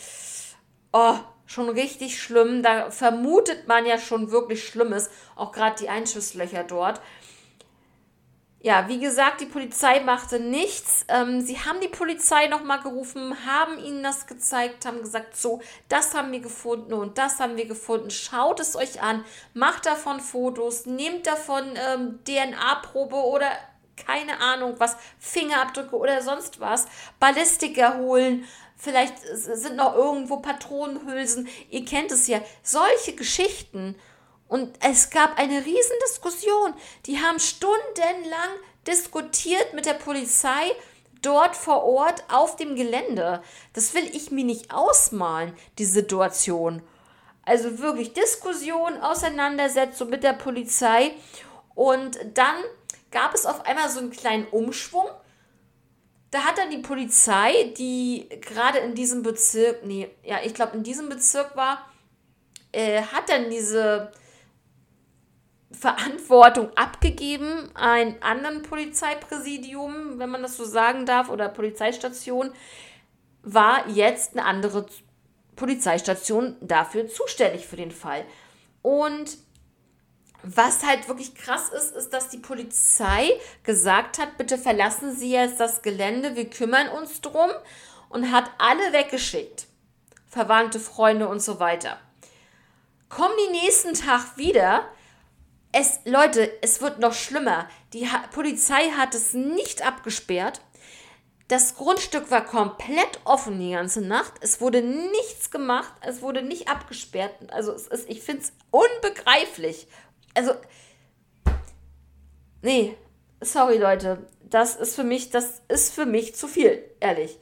oh, 0.92 1.16
schon 1.46 1.70
richtig 1.70 2.22
schlimm. 2.22 2.64
Da 2.64 2.92
vermutet 2.92 3.68
man 3.68 3.86
ja 3.86 3.98
schon 3.98 4.32
wirklich 4.32 4.68
Schlimmes, 4.68 5.10
auch 5.36 5.52
gerade 5.52 5.78
die 5.80 5.90
Einschusslöcher 5.90 6.64
dort. 6.64 7.00
Ja, 8.62 8.90
wie 8.90 9.00
gesagt, 9.00 9.40
die 9.40 9.46
Polizei 9.46 10.02
machte 10.02 10.38
nichts. 10.38 11.06
Ähm, 11.08 11.40
sie 11.40 11.58
haben 11.60 11.80
die 11.80 11.88
Polizei 11.88 12.48
nochmal 12.48 12.82
gerufen, 12.82 13.34
haben 13.46 13.80
ihnen 13.80 14.04
das 14.04 14.28
gezeigt, 14.28 14.86
haben 14.86 15.00
gesagt, 15.02 15.38
so, 15.38 15.62
das 15.88 16.14
haben 16.14 16.34
wir 16.34 16.42
gefunden 16.42 16.94
und 16.94 17.18
das 17.18 17.40
haben 17.40 17.56
wir 17.56 17.68
gefunden. 17.68 18.12
Schaut 18.12 18.60
es 18.60 18.76
euch 18.76 19.02
an, 19.02 19.24
macht 19.54 19.86
davon 19.86 20.20
Fotos, 20.20 20.86
nehmt 20.86 21.26
davon 21.26 21.64
ähm, 21.76 22.20
DNA-Probe 22.26 23.16
oder 23.16 23.50
keine 23.96 24.40
Ahnung 24.42 24.76
was, 24.78 24.98
Fingerabdrücke 25.20 25.96
oder 25.96 26.22
sonst 26.22 26.60
was, 26.60 26.88
Ballistiker 27.20 27.98
holen, 27.98 28.46
vielleicht 28.76 29.16
sind 29.20 29.76
noch 29.76 29.96
irgendwo 29.96 30.38
Patronenhülsen, 30.38 31.48
ihr 31.70 31.86
kennt 31.86 32.12
es 32.12 32.28
ja, 32.28 32.42
solche 32.64 33.14
Geschichten 33.14 33.96
und 34.50 34.72
es 34.84 35.12
gab 35.12 35.38
eine 35.38 35.64
Riesendiskussion. 35.64 36.74
Die 37.06 37.20
haben 37.20 37.40
stundenlang 37.40 38.50
diskutiert 38.86 39.74
mit 39.74 39.86
der 39.86 39.94
Polizei 39.94 40.72
dort 41.22 41.56
vor 41.56 41.84
Ort 41.84 42.24
auf 42.30 42.56
dem 42.56 42.76
Gelände. 42.76 43.44
Das 43.74 43.94
will 43.94 44.10
ich 44.12 44.32
mir 44.32 44.44
nicht 44.44 44.74
ausmalen, 44.74 45.54
die 45.78 45.86
Situation. 45.86 46.82
Also 47.46 47.78
wirklich 47.80 48.14
Diskussion, 48.14 48.98
Auseinandersetzung 48.98 50.10
mit 50.10 50.24
der 50.24 50.34
Polizei. 50.34 51.12
Und 51.76 52.18
dann 52.34 52.56
gab 53.12 53.36
es 53.36 53.46
auf 53.46 53.66
einmal 53.66 53.90
so 53.90 54.00
einen 54.00 54.12
kleinen 54.12 54.48
Umschwung. 54.48 55.06
Da 56.32 56.40
hat 56.40 56.58
dann 56.58 56.72
die 56.72 56.80
Polizei, 56.80 57.74
die 57.78 58.28
gerade 58.42 58.80
in 58.80 58.96
diesem 58.96 59.22
Bezirk, 59.22 59.86
nee, 59.86 60.10
ja, 60.24 60.40
ich 60.44 60.56
glaube 60.56 60.78
in 60.78 60.84
diesem 60.84 61.08
Bezirk 61.08 61.56
war, 61.56 61.92
äh, 62.72 63.02
hat 63.02 63.30
dann 63.30 63.50
diese 63.50 64.12
Verantwortung 65.72 66.72
abgegeben, 66.76 67.70
ein 67.76 68.22
anderen 68.22 68.64
Polizeipräsidium, 68.64 70.18
wenn 70.18 70.30
man 70.30 70.42
das 70.42 70.58
so 70.58 70.66
sagen 70.66 71.06
darf, 71.06 71.30
oder 71.30 71.48
Polizeistation, 71.50 72.52
war 73.44 73.88
jetzt 73.88 74.34
eine 74.34 74.46
andere 74.46 74.86
Polizeistation 75.56 76.56
dafür 76.62 77.08
zuständig 77.08 77.68
für 77.68 77.76
den 77.76 77.92
Fall. 77.92 78.26
Und 78.82 79.38
was 80.42 80.86
halt 80.86 81.08
wirklich 81.08 81.36
krass 81.36 81.70
ist, 81.70 81.96
ist, 81.96 82.12
dass 82.12 82.30
die 82.30 82.38
Polizei 82.38 83.30
gesagt 83.64 84.20
hat, 84.20 84.38
bitte 84.38 84.58
verlassen 84.58 85.16
Sie 85.16 85.32
jetzt 85.32 85.60
das 85.60 85.82
Gelände, 85.82 86.36
wir 86.36 86.50
kümmern 86.50 86.88
uns 86.90 87.20
drum 87.22 87.50
und 88.08 88.32
hat 88.32 88.50
alle 88.58 88.94
weggeschickt. 88.94 89.68
Verwandte, 90.28 90.80
Freunde 90.80 91.28
und 91.28 91.42
so 91.42 91.60
weiter. 91.60 92.00
Kommen 93.10 93.34
die 93.48 93.52
nächsten 93.52 93.94
Tag 93.96 94.38
wieder, 94.38 94.84
es, 95.72 96.00
Leute, 96.06 96.52
es 96.62 96.82
wird 96.82 97.00
noch 97.00 97.14
schlimmer. 97.14 97.68
Die 97.94 98.10
ha 98.10 98.24
Polizei 98.32 98.90
hat 98.92 99.14
es 99.14 99.34
nicht 99.34 99.86
abgesperrt. 99.86 100.62
Das 101.48 101.76
Grundstück 101.76 102.30
war 102.32 102.46
komplett 102.46 103.20
offen 103.24 103.60
die 103.60 103.72
ganze 103.72 104.02
Nacht. 104.02 104.34
Es 104.42 104.62
wurde 104.62 104.82
nichts 104.82 105.52
gemacht. 105.52 105.92
Es 106.02 106.22
wurde 106.22 106.42
nicht 106.42 106.70
abgesperrt. 106.70 107.34
Also 107.52 107.74
es 107.74 107.88
ist, 107.88 108.10
ich 108.10 108.22
finde 108.22 108.44
es 108.44 108.54
unbegreiflich. 108.72 109.88
Also, 110.36 110.54
nee, 112.62 112.96
sorry 113.42 113.78
Leute, 113.78 114.28
das 114.42 114.76
ist 114.76 114.96
für 114.96 115.04
mich, 115.04 115.30
das 115.30 115.62
ist 115.68 115.94
für 115.94 116.06
mich 116.06 116.36
zu 116.36 116.48
viel, 116.48 116.84
ehrlich. 117.00 117.38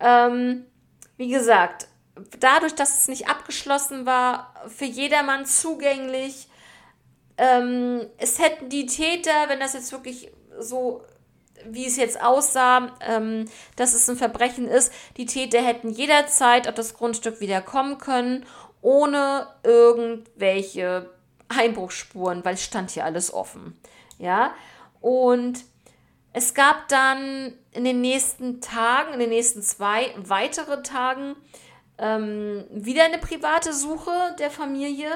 Ähm, 0.00 0.66
wie 1.16 1.28
gesagt, 1.28 1.88
dadurch, 2.40 2.74
dass 2.74 3.00
es 3.00 3.08
nicht 3.08 3.28
abgeschlossen 3.28 4.06
war, 4.06 4.54
für 4.68 4.84
jedermann 4.84 5.46
zugänglich, 5.46 6.48
ähm, 7.38 8.06
es 8.18 8.38
hätten 8.38 8.68
die 8.68 8.86
Täter, 8.86 9.48
wenn 9.48 9.60
das 9.60 9.74
jetzt 9.74 9.92
wirklich 9.92 10.30
so, 10.58 11.02
wie 11.66 11.86
es 11.86 11.96
jetzt 11.96 12.22
aussah, 12.22 12.96
ähm, 13.00 13.46
dass 13.76 13.94
es 13.94 14.08
ein 14.08 14.16
Verbrechen 14.16 14.68
ist, 14.68 14.92
die 15.16 15.26
Täter 15.26 15.62
hätten 15.62 15.90
jederzeit 15.90 16.68
auf 16.68 16.74
das 16.74 16.94
Grundstück 16.94 17.40
wieder 17.40 17.60
kommen 17.60 17.98
können, 17.98 18.44
ohne 18.80 19.46
irgendwelche 19.62 21.10
Einbruchsspuren, 21.48 22.44
weil 22.44 22.54
es 22.54 22.64
stand 22.64 22.90
hier 22.90 23.04
alles 23.04 23.32
offen. 23.32 23.78
Ja, 24.18 24.54
und 25.00 25.64
es 26.32 26.54
gab 26.54 26.88
dann 26.88 27.52
in 27.72 27.84
den 27.84 28.00
nächsten 28.00 28.60
Tagen, 28.60 29.14
in 29.14 29.20
den 29.20 29.30
nächsten 29.30 29.62
zwei 29.62 30.14
weitere 30.16 30.82
Tagen, 30.82 31.36
ähm, 31.98 32.64
wieder 32.70 33.04
eine 33.04 33.18
private 33.18 33.72
Suche 33.72 34.34
der 34.38 34.50
Familie 34.50 35.10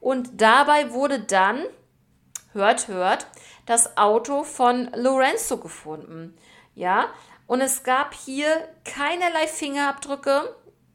und 0.00 0.40
dabei 0.40 0.92
wurde 0.92 1.20
dann, 1.20 1.64
hört, 2.52 2.88
hört, 2.88 3.26
das 3.66 3.96
Auto 3.96 4.44
von 4.44 4.90
Lorenzo 4.94 5.58
gefunden. 5.58 6.36
Ja, 6.74 7.08
und 7.46 7.60
es 7.60 7.82
gab 7.82 8.14
hier 8.14 8.48
keinerlei 8.84 9.46
Fingerabdrücke. 9.46 10.54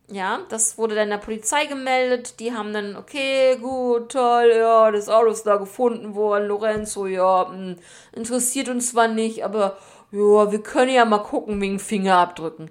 Ja, 0.09 0.41
das 0.49 0.77
wurde 0.77 0.95
dann 0.95 1.09
der 1.09 1.17
Polizei 1.17 1.65
gemeldet. 1.65 2.39
Die 2.39 2.53
haben 2.53 2.73
dann, 2.73 2.97
okay, 2.97 3.57
gut, 3.57 4.11
toll, 4.11 4.53
ja, 4.57 4.91
das 4.91 5.07
Auto 5.07 5.29
ist 5.29 5.43
da 5.43 5.55
gefunden 5.55 6.15
worden. 6.15 6.47
Lorenzo, 6.47 7.05
ja, 7.05 7.49
hm, 7.49 7.77
interessiert 8.11 8.67
uns 8.67 8.91
zwar 8.91 9.07
nicht, 9.07 9.45
aber 9.45 9.77
ja, 10.11 10.51
wir 10.51 10.61
können 10.61 10.91
ja 10.91 11.05
mal 11.05 11.23
gucken 11.23 11.61
wegen 11.61 11.79
Fingerabdrücken. 11.79 12.69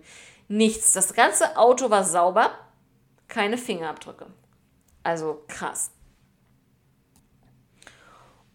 Nichts. 0.48 0.92
Das 0.92 1.14
ganze 1.14 1.56
Auto 1.56 1.88
war 1.90 2.04
sauber, 2.04 2.50
keine 3.28 3.56
Fingerabdrücke. 3.56 4.26
Also 5.02 5.42
krass. 5.48 5.90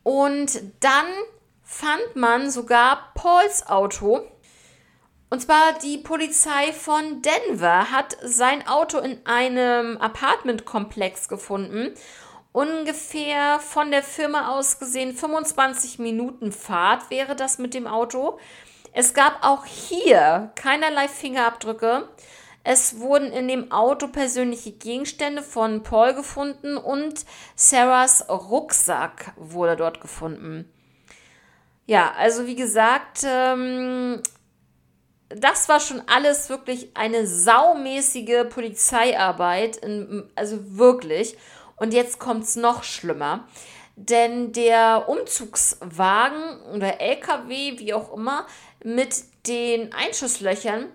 Und 0.05 0.61
dann 0.81 1.07
fand 1.63 2.15
man 2.15 2.51
sogar 2.51 3.11
Pauls 3.15 3.65
Auto. 3.65 4.21
Und 5.31 5.41
zwar 5.41 5.73
die 5.83 5.97
Polizei 5.97 6.71
von 6.73 7.23
Denver 7.23 7.89
hat 7.89 8.15
sein 8.21 8.67
Auto 8.67 8.99
in 8.99 9.25
einem 9.25 9.97
Apartmentkomplex 9.97 11.27
gefunden. 11.27 11.95
Ungefähr 12.51 13.59
von 13.59 13.89
der 13.89 14.03
Firma 14.03 14.55
aus 14.55 14.77
gesehen 14.77 15.15
25 15.15 15.97
Minuten 15.97 16.51
Fahrt 16.51 17.09
wäre 17.09 17.35
das 17.35 17.57
mit 17.57 17.73
dem 17.73 17.87
Auto. 17.87 18.37
Es 18.93 19.15
gab 19.15 19.43
auch 19.43 19.65
hier 19.65 20.51
keinerlei 20.53 21.07
Fingerabdrücke. 21.07 22.07
Es 22.67 22.99
wurden 22.99 23.31
in 23.31 23.47
dem 23.47 23.71
Auto 23.71 24.07
persönliche 24.07 24.71
Gegenstände 24.71 25.43
von 25.43 25.83
Paul 25.83 26.15
gefunden 26.15 26.77
und 26.77 27.23
Sarahs 27.55 28.27
Rucksack 28.27 29.33
wurde 29.35 29.75
dort 29.75 30.01
gefunden. 30.01 30.67
Ja, 31.85 32.13
also 32.17 32.47
wie 32.47 32.55
gesagt, 32.55 33.19
ähm, 33.23 34.23
das 35.29 35.69
war 35.69 35.79
schon 35.79 36.01
alles 36.07 36.49
wirklich 36.49 36.89
eine 36.95 37.27
saumäßige 37.27 38.49
Polizeiarbeit, 38.49 39.81
also 40.33 40.57
wirklich. 40.75 41.37
Und 41.75 41.93
jetzt 41.93 42.17
kommt 42.17 42.45
es 42.45 42.55
noch 42.55 42.83
schlimmer, 42.83 43.47
denn 43.95 44.53
der 44.53 45.07
Umzugswagen 45.07 46.61
oder 46.73 46.99
LKW, 46.99 47.77
wie 47.77 47.93
auch 47.93 48.11
immer, 48.11 48.47
mit 48.83 49.23
den 49.45 49.93
Einschusslöchern 49.93 50.87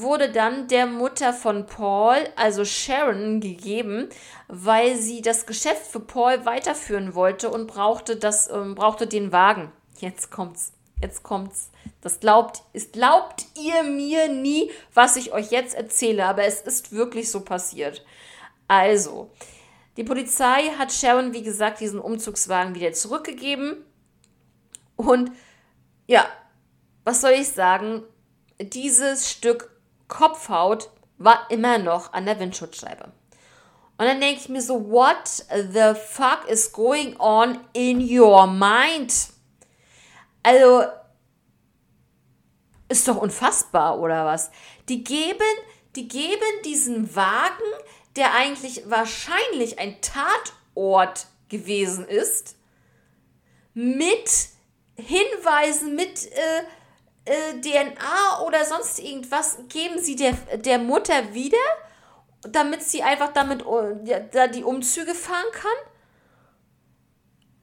wurde 0.00 0.32
dann 0.32 0.68
der 0.68 0.86
Mutter 0.86 1.34
von 1.34 1.66
Paul, 1.66 2.16
also 2.34 2.64
Sharon, 2.64 3.40
gegeben, 3.40 4.08
weil 4.48 4.96
sie 4.96 5.20
das 5.20 5.44
Geschäft 5.44 5.86
für 5.86 6.00
Paul 6.00 6.46
weiterführen 6.46 7.14
wollte 7.14 7.50
und 7.50 7.66
brauchte, 7.66 8.16
das, 8.16 8.48
ähm, 8.50 8.74
brauchte 8.74 9.06
den 9.06 9.32
Wagen. 9.32 9.70
Jetzt 9.98 10.30
kommt's. 10.30 10.72
Jetzt 11.02 11.22
kommt's. 11.22 11.70
Das 12.00 12.20
glaubt, 12.20 12.62
ist, 12.72 12.94
glaubt 12.94 13.44
ihr 13.54 13.82
mir 13.82 14.28
nie, 14.28 14.70
was 14.94 15.16
ich 15.16 15.32
euch 15.32 15.50
jetzt 15.50 15.74
erzähle, 15.74 16.24
aber 16.24 16.44
es 16.44 16.62
ist 16.62 16.92
wirklich 16.92 17.30
so 17.30 17.40
passiert. 17.40 18.02
Also, 18.68 19.30
die 19.98 20.04
Polizei 20.04 20.70
hat 20.78 20.90
Sharon, 20.90 21.34
wie 21.34 21.42
gesagt, 21.42 21.80
diesen 21.80 22.00
Umzugswagen 22.00 22.74
wieder 22.74 22.92
zurückgegeben. 22.94 23.84
Und 24.96 25.32
ja, 26.06 26.26
was 27.04 27.20
soll 27.20 27.32
ich 27.32 27.48
sagen? 27.48 28.02
Dieses 28.58 29.30
Stück 29.30 29.71
Kopfhaut 30.12 30.90
war 31.16 31.50
immer 31.50 31.78
noch 31.78 32.12
an 32.12 32.26
der 32.26 32.38
Windschutzscheibe. 32.38 33.04
Und 33.96 34.06
dann 34.06 34.20
denke 34.20 34.42
ich 34.42 34.48
mir 34.50 34.60
so, 34.60 34.90
what 34.90 35.26
the 35.48 35.94
fuck 35.94 36.46
is 36.48 36.70
going 36.70 37.16
on 37.18 37.58
in 37.72 37.98
your 37.98 38.46
mind? 38.46 39.28
Also, 40.42 40.84
ist 42.90 43.08
doch 43.08 43.16
unfassbar, 43.16 43.98
oder 43.98 44.26
was? 44.26 44.50
Die 44.90 45.02
geben, 45.02 45.38
die 45.96 46.08
geben 46.08 46.62
diesen 46.62 47.16
Wagen, 47.16 47.72
der 48.16 48.34
eigentlich 48.34 48.82
wahrscheinlich 48.90 49.78
ein 49.78 49.96
Tatort 50.02 51.26
gewesen 51.48 52.04
ist, 52.06 52.56
mit 53.72 54.48
Hinweisen, 54.96 55.96
mit 55.96 56.26
äh, 56.32 56.64
äh, 57.24 57.60
DNA 57.60 58.42
oder 58.46 58.64
sonst 58.64 58.98
irgendwas 58.98 59.58
geben 59.68 60.00
sie 60.00 60.16
der, 60.16 60.32
der 60.56 60.78
Mutter 60.78 61.32
wieder, 61.32 61.56
damit 62.42 62.82
sie 62.82 63.02
einfach 63.02 63.32
damit 63.32 63.64
ja, 64.04 64.20
da 64.20 64.48
die 64.48 64.64
Umzüge 64.64 65.14
fahren 65.14 65.52
kann? 65.52 65.70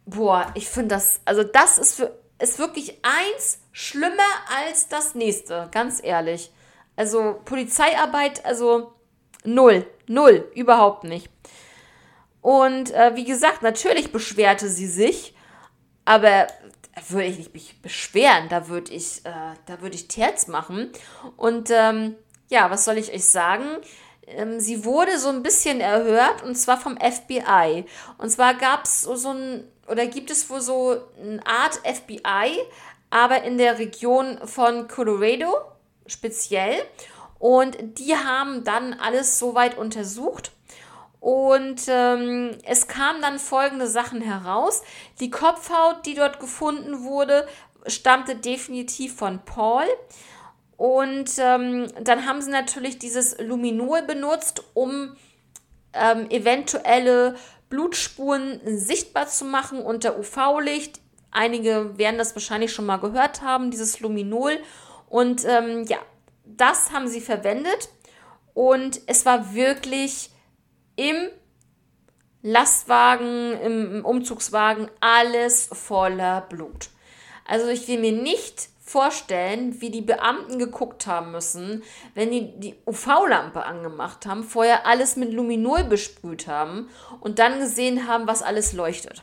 Boah, 0.06 0.52
ich 0.56 0.68
finde 0.70 0.96
das, 0.96 1.22
also 1.26 1.44
das 1.44 1.78
ist, 1.78 1.96
für, 1.96 2.18
ist 2.40 2.58
wirklich 2.58 3.00
eins 3.04 3.60
schlimmer 3.72 4.24
als 4.64 4.88
das 4.88 5.14
nächste, 5.14 5.68
ganz 5.72 6.04
ehrlich. 6.04 6.52
Also 6.96 7.40
Polizeiarbeit, 7.46 8.44
also 8.46 8.94
null, 9.44 9.86
null, 10.08 10.50
überhaupt 10.56 11.04
nicht. 11.04 11.30
Und 12.42 12.92
äh, 12.92 13.16
wie 13.16 13.26
gesagt, 13.26 13.62
natürlich 13.62 14.12
beschwerte 14.12 14.70
sie 14.70 14.88
sich, 14.88 15.36
aber 16.06 16.48
würde 17.08 17.28
ich 17.28 17.54
mich 17.54 17.82
beschweren, 17.82 18.50
da 18.50 18.68
würde 18.68 18.92
ich, 18.94 19.26
äh, 19.26 19.54
da 19.66 19.82
würde 19.82 19.96
ich 19.96 20.08
Terz 20.08 20.48
machen. 20.48 20.92
Und 21.38 21.70
ähm, 21.72 22.16
ja, 22.50 22.70
was 22.70 22.86
soll 22.86 22.98
ich 22.98 23.14
euch 23.14 23.26
sagen? 23.26 23.66
Ähm, 24.28 24.60
sie 24.60 24.86
wurde 24.86 25.18
so 25.18 25.30
ein 25.30 25.44
bisschen 25.44 25.82
erhört 25.82 26.44
und 26.44 26.56
zwar 26.56 26.80
vom 26.80 26.98
FBI. 26.98 27.86
Und 28.18 28.30
zwar 28.30 28.54
gab 28.56 28.86
es 28.86 29.02
so, 29.02 29.16
so 29.16 29.30
ein, 29.30 29.64
oder 29.88 30.06
gibt 30.08 30.32
es 30.32 30.50
wohl 30.50 30.62
so 30.62 30.98
eine 31.22 31.46
Art 31.46 31.76
FBI, 31.84 32.58
aber 33.10 33.44
in 33.44 33.58
der 33.58 33.80
Region 33.80 34.40
von 34.46 34.88
Colorado 34.88 35.54
speziell. 36.06 36.82
Und 37.40 37.78
die 37.98 38.16
haben 38.16 38.64
dann 38.64 38.94
alles 38.94 39.40
soweit 39.40 39.78
untersucht 39.78 40.52
und 41.20 41.82
ähm, 41.88 42.52
es 42.64 42.88
kamen 42.88 43.22
dann 43.22 43.40
folgende 43.40 43.88
Sachen 43.88 44.22
heraus. 44.22 44.84
Die 45.20 45.30
Kopfhaut, 45.30 46.06
die 46.06 46.14
dort 46.14 46.40
gefunden 46.40 47.04
wurde, 47.04 47.48
stammte 47.88 48.36
definitiv 48.36 49.16
von 49.16 49.40
Paul. 49.44 49.84
Und 50.78 51.32
ähm, 51.40 51.88
dann 52.02 52.26
haben 52.26 52.42
sie 52.42 52.52
natürlich 52.52 53.00
dieses 53.00 53.38
Luminol 53.40 54.02
benutzt, 54.04 54.64
um 54.74 55.18
ähm, 55.92 56.30
eventuelle 56.30 57.36
Blutspuren 57.70 58.62
sichtbar 58.66 59.28
zu 59.28 59.44
machen 59.44 59.82
unter 59.82 60.18
UV-Licht. 60.18 61.02
Einige 61.32 61.98
werden 61.98 62.18
das 62.18 62.34
wahrscheinlich 62.34 62.72
schon 62.72 62.86
mal 62.86 62.98
gehört 62.98 63.42
haben, 63.42 63.72
dieses 63.72 64.00
Luminol. 64.00 64.58
Und 65.10 65.44
ähm, 65.46 65.84
ja, 65.84 65.98
das 66.46 66.94
haben 66.94 67.10
sie 67.10 67.20
verwendet. 67.20 67.90
Und 68.54 69.02
es 69.06 69.26
war 69.26 69.54
wirklich 69.54 70.32
im 71.00 71.30
Lastwagen, 72.42 73.54
im 73.62 74.06
Umzugswagen, 74.06 74.90
alles 75.00 75.70
voller 75.72 76.42
Blut. 76.42 76.90
Also 77.46 77.68
ich 77.70 77.88
will 77.88 78.00
mir 78.00 78.12
nicht 78.12 78.70
vorstellen, 78.82 79.82
wie 79.82 79.92
die 79.92 80.02
Beamten 80.02 80.60
geguckt 80.60 81.08
haben 81.08 81.32
müssen, 81.32 81.84
wenn 82.16 82.32
die 82.32 82.60
die 82.60 82.76
UV-Lampe 82.86 83.64
angemacht 83.64 84.26
haben, 84.26 84.44
vorher 84.44 84.86
alles 84.88 85.16
mit 85.16 85.32
Luminol 85.32 85.84
besprüht 85.84 86.48
haben 86.48 86.90
und 87.20 87.40
dann 87.40 87.60
gesehen 87.60 88.08
haben, 88.08 88.28
was 88.28 88.42
alles 88.42 88.74
leuchtet. 88.74 89.22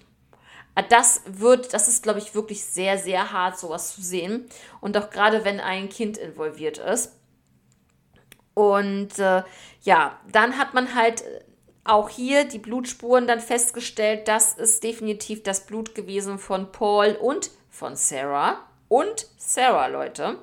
Ah, 0.75 0.83
das 0.83 1.23
wird, 1.27 1.73
das 1.73 1.89
ist, 1.89 2.03
glaube 2.03 2.19
ich, 2.19 2.35
wirklich 2.35 2.65
sehr, 2.65 2.99
sehr 2.99 3.33
hart, 3.33 3.59
sowas 3.59 3.95
zu 3.95 4.03
sehen. 4.03 4.47
Und 4.81 4.97
auch 4.97 5.09
gerade, 5.09 5.45
wenn 5.45 5.59
ein 5.59 5.89
Kind 5.89 6.19
involviert 6.19 6.77
ist. 6.77 7.13
Und 8.53 9.19
äh, 9.19 9.43
ja, 9.83 10.21
dann 10.31 10.59
hat 10.59 10.75
man 10.75 10.95
halt 10.95 11.25
auch 11.89 12.09
hier 12.09 12.45
die 12.45 12.59
Blutspuren 12.59 13.27
dann 13.27 13.41
festgestellt, 13.41 14.29
das 14.29 14.55
ist 14.55 14.83
definitiv 14.83 15.43
das 15.43 15.67
Blut 15.67 15.95
gewesen 15.95 16.39
von 16.39 16.73
Paul 16.73 17.17
und 17.21 17.51
von 17.71 17.97
Sarah. 17.97 18.59
Und 18.89 19.27
Sarah, 19.37 19.87
Leute. 19.87 20.39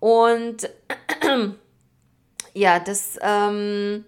Und 0.00 0.70
ja, 2.54 2.78
das 2.80 3.18
ähm, 3.20 4.04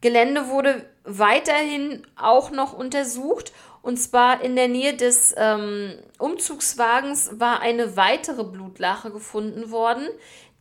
Gelände 0.00 0.48
wurde 0.48 0.84
weiterhin 1.04 2.06
auch 2.16 2.50
noch 2.50 2.72
untersucht. 2.72 3.52
Und 3.82 3.96
zwar 3.96 4.42
in 4.42 4.56
der 4.56 4.68
Nähe 4.68 4.94
des 4.94 5.34
ähm, 5.36 5.94
Umzugswagens 6.18 7.40
war 7.40 7.60
eine 7.60 7.96
weitere 7.96 8.44
Blutlache 8.44 9.10
gefunden 9.10 9.70
worden, 9.70 10.08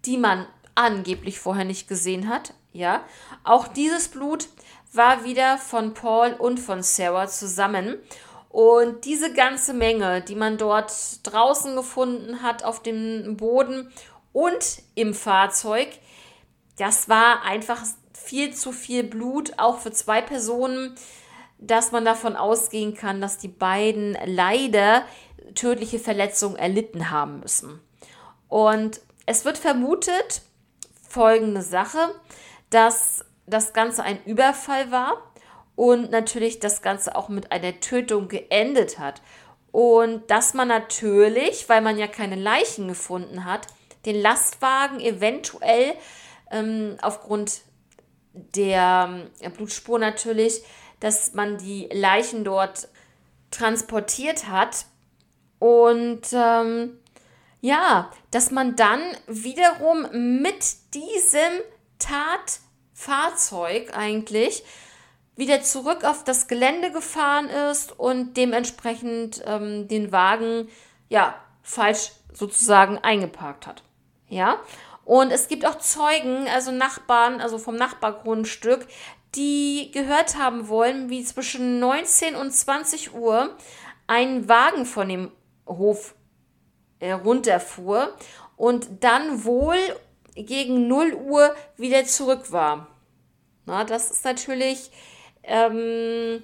die 0.05 0.17
man 0.17 0.47
angeblich 0.75 1.39
vorher 1.39 1.65
nicht 1.65 1.87
gesehen 1.87 2.29
hat. 2.29 2.53
Ja, 2.73 3.03
auch 3.43 3.67
dieses 3.67 4.07
Blut 4.07 4.47
war 4.97 5.23
wieder 5.23 5.57
von 5.57 5.93
Paul 5.93 6.33
und 6.33 6.59
von 6.59 6.83
Sarah 6.83 7.27
zusammen. 7.27 7.97
Und 8.49 9.05
diese 9.05 9.33
ganze 9.33 9.73
Menge, 9.73 10.21
die 10.21 10.35
man 10.35 10.57
dort 10.57 10.91
draußen 11.23 11.75
gefunden 11.75 12.41
hat 12.41 12.63
auf 12.63 12.81
dem 12.81 13.37
Boden 13.37 13.91
und 14.33 14.81
im 14.95 15.13
Fahrzeug, 15.13 15.87
das 16.77 17.07
war 17.07 17.43
einfach 17.43 17.83
viel 18.13 18.53
zu 18.53 18.71
viel 18.71 19.03
Blut, 19.03 19.53
auch 19.57 19.79
für 19.79 19.91
zwei 19.91 20.21
Personen, 20.21 20.95
dass 21.59 21.91
man 21.91 22.05
davon 22.05 22.35
ausgehen 22.35 22.93
kann, 22.95 23.21
dass 23.21 23.37
die 23.37 23.47
beiden 23.47 24.17
leider 24.25 25.03
tödliche 25.55 25.99
Verletzungen 25.99 26.55
erlitten 26.55 27.09
haben 27.09 27.39
müssen. 27.39 27.79
Und 28.47 29.01
es 29.25 29.45
wird 29.45 29.57
vermutet, 29.57 30.41
folgende 31.07 31.61
Sache, 31.61 32.13
dass 32.69 33.25
das 33.47 33.73
Ganze 33.73 34.03
ein 34.03 34.23
Überfall 34.25 34.91
war 34.91 35.31
und 35.75 36.11
natürlich 36.11 36.59
das 36.59 36.81
Ganze 36.81 37.15
auch 37.15 37.29
mit 37.29 37.51
einer 37.51 37.79
Tötung 37.79 38.27
geendet 38.27 38.99
hat. 38.99 39.21
Und 39.71 40.29
dass 40.29 40.53
man 40.53 40.67
natürlich, 40.67 41.67
weil 41.69 41.81
man 41.81 41.97
ja 41.97 42.07
keine 42.07 42.35
Leichen 42.35 42.87
gefunden 42.87 43.45
hat, 43.45 43.67
den 44.05 44.19
Lastwagen 44.21 44.99
eventuell 44.99 45.93
ähm, 46.51 46.97
aufgrund 47.01 47.61
der 48.33 49.27
äh, 49.39 49.49
Blutspur 49.49 49.99
natürlich, 49.99 50.63
dass 50.99 51.33
man 51.33 51.57
die 51.57 51.89
Leichen 51.91 52.43
dort 52.43 52.87
transportiert 53.51 54.47
hat 54.47 54.85
und 55.59 56.21
ähm, 56.33 56.99
ja, 57.61 58.11
dass 58.31 58.51
man 58.51 58.75
dann 58.75 59.01
wiederum 59.27 60.07
mit 60.41 60.93
diesem 60.93 61.61
Tat 61.99 62.59
Fahrzeug 62.97 63.95
eigentlich 63.95 64.63
wieder 65.35 65.61
zurück 65.61 66.03
auf 66.03 66.23
das 66.23 66.47
Gelände 66.47 66.91
gefahren 66.91 67.47
ist 67.47 67.97
und 67.97 68.35
dementsprechend 68.35 69.43
ähm, 69.45 69.87
den 69.87 70.11
Wagen 70.11 70.67
ja 71.07 71.35
falsch 71.61 72.11
sozusagen 72.33 72.97
eingeparkt 72.97 73.67
hat. 73.67 73.83
Ja, 74.29 74.59
und 75.05 75.31
es 75.31 75.47
gibt 75.47 75.65
auch 75.67 75.77
Zeugen, 75.77 76.47
also 76.47 76.71
Nachbarn, 76.71 77.39
also 77.39 77.59
vom 77.59 77.75
Nachbargrundstück, 77.75 78.87
die 79.35 79.91
gehört 79.93 80.35
haben 80.35 80.67
wollen, 80.67 81.11
wie 81.11 81.23
zwischen 81.23 81.79
19 81.79 82.35
und 82.35 82.51
20 82.51 83.13
Uhr 83.13 83.55
ein 84.07 84.49
Wagen 84.49 84.87
von 84.87 85.07
dem 85.07 85.31
Hof 85.67 86.15
äh, 86.99 87.11
runterfuhr 87.11 88.17
und 88.55 89.03
dann 89.03 89.43
wohl 89.45 89.77
gegen 90.45 90.87
0 90.87 91.13
Uhr 91.13 91.55
wieder 91.77 92.05
zurück 92.05 92.51
war. 92.51 92.87
Na, 93.65 93.83
das 93.83 94.11
ist 94.11 94.23
natürlich 94.23 94.91
ähm, 95.43 96.41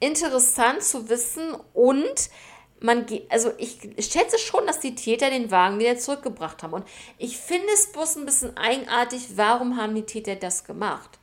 interessant 0.00 0.82
zu 0.82 1.08
wissen 1.08 1.54
und 1.74 2.30
man 2.82 3.04
also 3.28 3.52
ich 3.58 3.78
schätze 3.98 4.38
schon, 4.38 4.66
dass 4.66 4.80
die 4.80 4.94
Täter 4.94 5.28
den 5.28 5.50
Wagen 5.50 5.78
wieder 5.78 5.98
zurückgebracht 5.98 6.62
haben. 6.62 6.72
Und 6.72 6.86
ich 7.18 7.36
finde 7.36 7.68
es 7.74 7.92
bloß 7.92 8.16
ein 8.16 8.24
bisschen 8.24 8.56
eigenartig, 8.56 9.36
warum 9.36 9.76
haben 9.76 9.94
die 9.94 10.04
Täter 10.06 10.36
das 10.36 10.64
gemacht? 10.64 11.18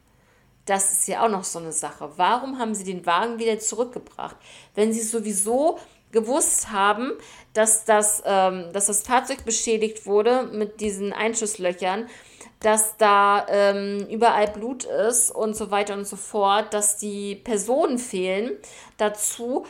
Das 0.65 0.91
ist 0.91 1.07
ja 1.07 1.25
auch 1.25 1.29
noch 1.29 1.45
so 1.45 1.59
eine 1.59 1.71
Sache. 1.71 2.11
Warum 2.17 2.59
haben 2.59 2.75
sie 2.75 2.83
den 2.83 3.05
Wagen 3.05 3.39
wieder 3.39 3.57
zurückgebracht? 3.57 4.35
Wenn 4.75 4.93
sie 4.93 5.01
sowieso 5.01 5.79
gewusst 6.11 6.71
haben, 6.71 7.13
dass 7.57 7.85
das, 7.85 8.21
ähm, 8.25 8.65
dass 8.71 8.85
das 8.85 9.01
Fahrzeug 9.01 9.43
beschädigt 9.43 10.05
wurde 10.05 10.43
mit 10.43 10.79
diesen 10.79 11.11
Einschusslöchern, 11.11 12.07
dass 12.59 12.97
da 12.97 13.45
ähm, 13.49 14.07
überall 14.09 14.47
Blut 14.47 14.85
ist 14.85 15.31
und 15.31 15.55
so 15.55 15.71
weiter 15.71 15.95
und 15.95 16.05
so 16.05 16.15
fort, 16.15 16.73
dass 16.73 16.97
die 16.97 17.35
Personen 17.35 17.97
fehlen 17.97 18.51
dazu 18.97 19.65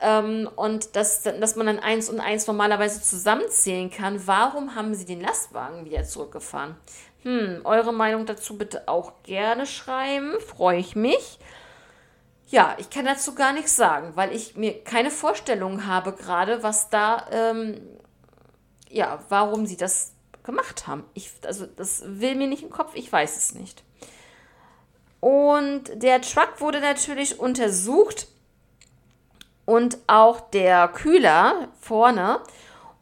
ähm, 0.00 0.48
und 0.54 0.94
dass, 0.94 1.22
dass 1.22 1.56
man 1.56 1.66
dann 1.66 1.78
eins 1.80 2.08
und 2.08 2.20
eins 2.20 2.46
normalerweise 2.46 3.02
zusammenzählen 3.02 3.90
kann. 3.90 4.24
Warum 4.26 4.76
haben 4.76 4.94
sie 4.94 5.04
den 5.04 5.20
Lastwagen 5.20 5.84
wieder 5.84 6.04
zurückgefahren? 6.04 6.76
Hm, 7.22 7.62
eure 7.64 7.92
Meinung 7.92 8.26
dazu 8.26 8.56
bitte 8.56 8.86
auch 8.86 9.12
gerne 9.24 9.66
schreiben, 9.66 10.34
freue 10.40 10.78
ich 10.78 10.94
mich. 10.94 11.40
Ja, 12.48 12.76
ich 12.78 12.90
kann 12.90 13.04
dazu 13.04 13.34
gar 13.34 13.52
nichts 13.52 13.74
sagen, 13.74 14.12
weil 14.14 14.32
ich 14.32 14.56
mir 14.56 14.84
keine 14.84 15.10
Vorstellung 15.10 15.86
habe 15.86 16.12
gerade, 16.12 16.62
was 16.62 16.90
da, 16.90 17.26
ähm, 17.32 17.80
ja, 18.88 19.18
warum 19.28 19.66
sie 19.66 19.76
das 19.76 20.12
gemacht 20.44 20.86
haben. 20.86 21.04
Ich, 21.14 21.32
also 21.44 21.66
das 21.66 22.02
will 22.06 22.36
mir 22.36 22.46
nicht 22.46 22.62
im 22.62 22.70
Kopf, 22.70 22.92
ich 22.94 23.10
weiß 23.10 23.36
es 23.36 23.54
nicht. 23.54 23.82
Und 25.18 25.90
der 25.94 26.22
Truck 26.22 26.60
wurde 26.60 26.80
natürlich 26.80 27.40
untersucht 27.40 28.28
und 29.64 29.98
auch 30.06 30.40
der 30.40 30.86
Kühler 30.86 31.68
vorne. 31.80 32.40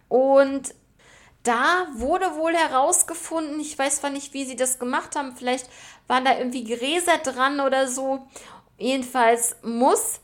Und 0.09 0.75
da 1.43 1.87
wurde 1.97 2.37
wohl 2.37 2.55
herausgefunden, 2.55 3.61
ich 3.61 3.79
weiß 3.79 4.01
zwar 4.01 4.09
nicht, 4.09 4.33
wie 4.33 4.47
sie 4.47 4.57
das 4.57 4.79
gemacht 4.79 5.15
haben, 5.15 5.37
vielleicht 5.37 5.69
waren 6.07 6.25
da 6.25 6.39
irgendwie 6.39 6.65
Gräser 6.65 7.19
dran 7.19 7.61
oder 7.61 7.87
so. 7.87 8.27
Jedenfalls 8.77 9.57
muss 9.63 10.21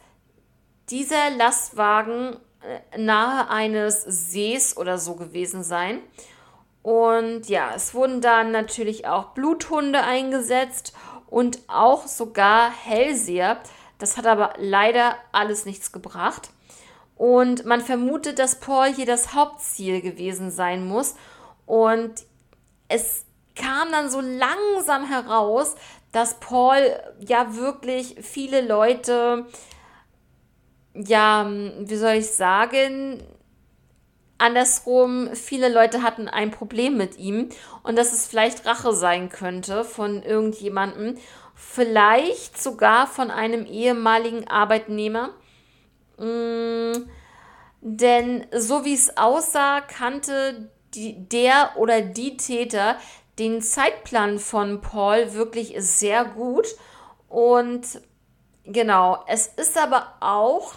dieser 0.89 1.31
Lastwagen 1.31 2.37
äh, 2.63 2.99
nahe 2.99 3.49
eines 3.49 4.03
Sees 4.03 4.77
oder 4.77 4.99
so 4.99 5.15
gewesen 5.15 5.63
sein. 5.63 6.01
Und 6.83 7.49
ja, 7.49 7.73
es 7.75 7.95
wurden 7.95 8.21
dann 8.21 8.53
natürlich 8.53 9.07
auch 9.07 9.35
Bluthunde 9.35 10.03
eingesetzt 10.03 10.95
und 11.29 11.61
auch 11.69 12.07
sogar 12.07 12.71
Hellseher. 12.71 13.59
Das 13.99 14.17
hat 14.17 14.27
aber 14.27 14.55
leider 14.57 15.17
alles 15.33 15.67
nichts 15.67 15.93
gebracht. 15.93 16.51
Und 17.17 17.67
man 17.67 17.83
vermutet, 17.83 18.39
dass 18.39 18.61
Paul 18.61 18.95
hier 18.95 19.05
das 19.05 19.35
Hauptziel 19.35 20.01
gewesen 20.01 20.51
sein 20.51 20.87
muss. 20.87 21.15
Und 21.67 22.25
es 22.89 23.27
kam 23.55 23.93
dann 23.93 24.09
so 24.09 24.21
langsam 24.21 25.07
heraus, 25.07 25.75
dass 26.13 26.41
Paul 26.41 26.79
ja 27.19 27.55
wirklich 27.55 28.17
viele 28.21 28.67
Leute, 28.67 29.47
ja, 30.95 31.49
wie 31.49 31.97
soll 31.97 32.15
ich 32.15 32.31
sagen, 32.31 33.23
andersrum, 34.39 35.35
viele 35.35 35.69
Leute 35.69 36.03
hatten 36.03 36.27
ein 36.27 36.51
Problem 36.51 36.97
mit 36.97 37.19
ihm 37.19 37.51
und 37.83 37.97
dass 37.97 38.13
es 38.13 38.27
vielleicht 38.27 38.67
Rache 38.67 38.93
sein 38.93 39.29
könnte 39.29 39.85
von 39.85 40.23
irgendjemandem, 40.23 41.17
vielleicht 41.55 42.61
sogar 42.61 43.07
von 43.07 43.31
einem 43.31 43.67
ehemaligen 43.67 44.49
Arbeitnehmer. 44.49 45.31
Mm, 46.17 46.93
denn 47.83 48.47
so 48.57 48.85
wie 48.85 48.95
es 48.95 49.17
aussah, 49.17 49.81
kannte 49.83 50.71
die, 50.95 51.29
der 51.29 51.73
oder 51.77 52.01
die 52.01 52.37
Täter 52.37 52.97
den 53.39 53.63
Zeitplan 53.63 54.39
von 54.39 54.81
Paul 54.81 55.35
wirklich 55.35 55.75
sehr 55.79 56.25
gut. 56.25 56.67
Und 57.29 57.87
genau, 58.65 59.25
es 59.27 59.47
ist 59.47 59.79
aber 59.79 60.15
auch 60.21 60.75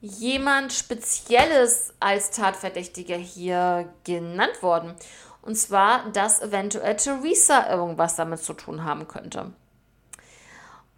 jemand 0.00 0.72
Spezielles 0.72 1.94
als 2.00 2.30
Tatverdächtiger 2.30 3.16
hier 3.16 3.92
genannt 4.04 4.62
worden. 4.62 4.94
Und 5.42 5.56
zwar, 5.56 6.10
dass 6.10 6.42
eventuell 6.42 6.96
Theresa 6.96 7.70
irgendwas 7.70 8.16
damit 8.16 8.40
zu 8.40 8.52
tun 8.52 8.84
haben 8.84 9.06
könnte. 9.06 9.52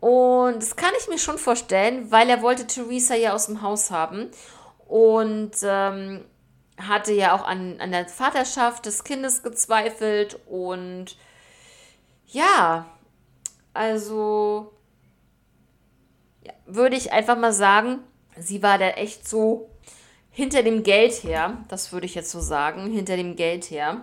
Und 0.00 0.62
das 0.62 0.76
kann 0.76 0.92
ich 0.98 1.08
mir 1.08 1.18
schon 1.18 1.38
vorstellen, 1.38 2.10
weil 2.10 2.30
er 2.30 2.40
wollte 2.42 2.66
Theresa 2.66 3.14
ja 3.14 3.34
aus 3.34 3.46
dem 3.46 3.62
Haus 3.62 3.90
haben 3.90 4.30
und 4.86 5.52
ähm, 5.62 6.24
hatte 6.78 7.12
ja 7.12 7.34
auch 7.34 7.44
an, 7.44 7.80
an 7.80 7.92
der 7.92 8.06
Vaterschaft 8.06 8.86
des 8.86 9.04
Kindes 9.04 9.42
gezweifelt. 9.42 10.38
Und 10.46 11.16
ja, 12.26 12.86
also 13.74 14.72
ja, 16.42 16.52
würde 16.66 16.96
ich 16.96 17.12
einfach 17.12 17.36
mal 17.36 17.52
sagen, 17.52 18.00
sie 18.36 18.62
war 18.62 18.78
da 18.78 18.90
echt 18.90 19.28
so 19.28 19.70
hinter 20.30 20.62
dem 20.62 20.84
Geld 20.84 21.24
her, 21.24 21.58
das 21.68 21.92
würde 21.92 22.06
ich 22.06 22.14
jetzt 22.14 22.30
so 22.30 22.40
sagen, 22.40 22.90
hinter 22.92 23.16
dem 23.16 23.34
Geld 23.34 23.70
her. 23.70 24.02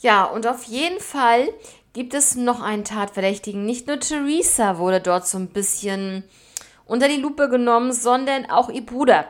Ja, 0.00 0.24
und 0.24 0.46
auf 0.46 0.64
jeden 0.64 1.00
Fall 1.00 1.48
gibt 1.92 2.14
es 2.14 2.36
noch 2.36 2.60
einen 2.60 2.84
Tatverdächtigen. 2.84 3.64
Nicht 3.64 3.86
nur 3.86 4.00
Theresa 4.00 4.78
wurde 4.78 5.00
dort 5.00 5.26
so 5.26 5.38
ein 5.38 5.48
bisschen 5.48 6.24
unter 6.84 7.08
die 7.08 7.20
Lupe 7.20 7.48
genommen, 7.48 7.92
sondern 7.92 8.50
auch 8.50 8.70
ihr 8.70 8.84
Bruder. 8.84 9.26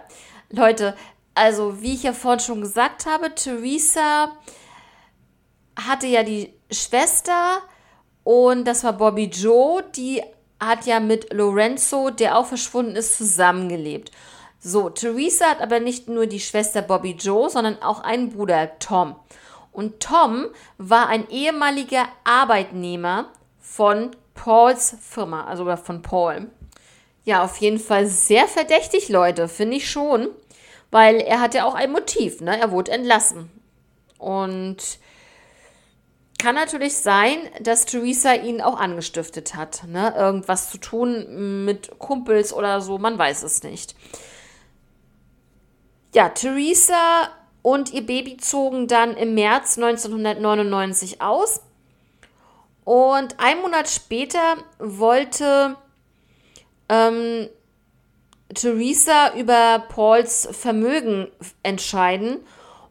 Leute, 0.50 0.96
also 1.38 1.80
wie 1.80 1.94
ich 1.94 2.02
ja 2.02 2.12
vorhin 2.12 2.40
schon 2.40 2.60
gesagt 2.60 3.06
habe, 3.06 3.34
Theresa 3.34 4.32
hatte 5.76 6.06
ja 6.06 6.22
die 6.22 6.52
Schwester 6.70 7.62
und 8.24 8.66
das 8.66 8.84
war 8.84 8.92
Bobby 8.92 9.26
Joe, 9.26 9.82
die 9.94 10.22
hat 10.60 10.86
ja 10.86 11.00
mit 11.00 11.32
Lorenzo, 11.32 12.10
der 12.10 12.36
auch 12.36 12.46
verschwunden 12.46 12.96
ist, 12.96 13.16
zusammengelebt. 13.16 14.10
So, 14.58 14.90
Theresa 14.90 15.46
hat 15.46 15.60
aber 15.60 15.78
nicht 15.78 16.08
nur 16.08 16.26
die 16.26 16.40
Schwester 16.40 16.82
Bobby 16.82 17.12
Joe, 17.12 17.48
sondern 17.48 17.80
auch 17.80 18.00
einen 18.00 18.30
Bruder 18.30 18.78
Tom. 18.80 19.14
Und 19.70 20.00
Tom 20.00 20.46
war 20.78 21.08
ein 21.08 21.30
ehemaliger 21.30 22.06
Arbeitnehmer 22.24 23.26
von 23.60 24.10
Pauls 24.34 24.96
Firma, 25.00 25.44
also 25.44 25.64
von 25.76 26.02
Paul. 26.02 26.50
Ja, 27.24 27.44
auf 27.44 27.58
jeden 27.58 27.78
Fall 27.78 28.06
sehr 28.06 28.48
verdächtig, 28.48 29.08
Leute, 29.08 29.46
finde 29.46 29.76
ich 29.76 29.88
schon. 29.88 30.28
Weil 30.90 31.20
er 31.20 31.40
hat 31.40 31.54
ja 31.54 31.64
auch 31.64 31.74
ein 31.74 31.92
Motiv, 31.92 32.40
ne? 32.40 32.58
Er 32.58 32.70
wurde 32.70 32.92
entlassen. 32.92 33.50
Und 34.18 34.98
kann 36.38 36.54
natürlich 36.54 36.96
sein, 36.96 37.38
dass 37.60 37.84
Theresa 37.84 38.32
ihn 38.32 38.60
auch 38.60 38.78
angestiftet 38.78 39.54
hat, 39.54 39.84
ne? 39.86 40.14
Irgendwas 40.16 40.70
zu 40.70 40.78
tun 40.78 41.64
mit 41.64 41.98
Kumpels 41.98 42.52
oder 42.52 42.80
so, 42.80 42.98
man 42.98 43.18
weiß 43.18 43.42
es 43.42 43.62
nicht. 43.62 43.96
Ja, 46.14 46.30
Theresa 46.30 47.28
und 47.62 47.92
ihr 47.92 48.06
Baby 48.06 48.36
zogen 48.38 48.86
dann 48.86 49.16
im 49.16 49.34
März 49.34 49.76
1999 49.76 51.20
aus. 51.20 51.60
Und 52.84 53.38
ein 53.38 53.60
Monat 53.60 53.90
später 53.90 54.56
wollte 54.78 55.76
ähm, 56.88 57.48
Theresa 58.54 59.34
über 59.36 59.84
Pauls 59.88 60.48
Vermögen 60.52 61.28
entscheiden 61.62 62.38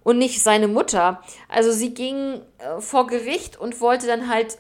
und 0.03 0.17
nicht 0.17 0.41
seine 0.41 0.67
Mutter. 0.67 1.21
Also 1.49 1.71
sie 1.71 1.93
ging 1.93 2.41
äh, 2.59 2.79
vor 2.79 3.07
Gericht 3.07 3.57
und 3.59 3.81
wollte 3.81 4.07
dann 4.07 4.29
halt, 4.29 4.57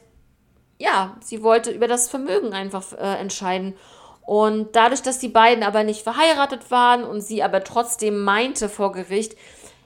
ja, 0.77 1.15
sie 1.21 1.43
wollte 1.43 1.71
über 1.71 1.87
das 1.87 2.09
Vermögen 2.09 2.53
einfach 2.53 2.93
äh, 2.93 3.19
entscheiden. 3.19 3.75
Und 4.21 4.75
dadurch, 4.75 5.01
dass 5.03 5.19
die 5.19 5.29
beiden 5.29 5.63
aber 5.63 5.85
nicht 5.85 6.01
verheiratet 6.01 6.69
waren 6.69 7.05
und 7.05 7.21
sie 7.21 7.43
aber 7.43 7.63
trotzdem 7.63 8.25
meinte 8.25 8.67
vor 8.67 8.91
Gericht, 8.91 9.37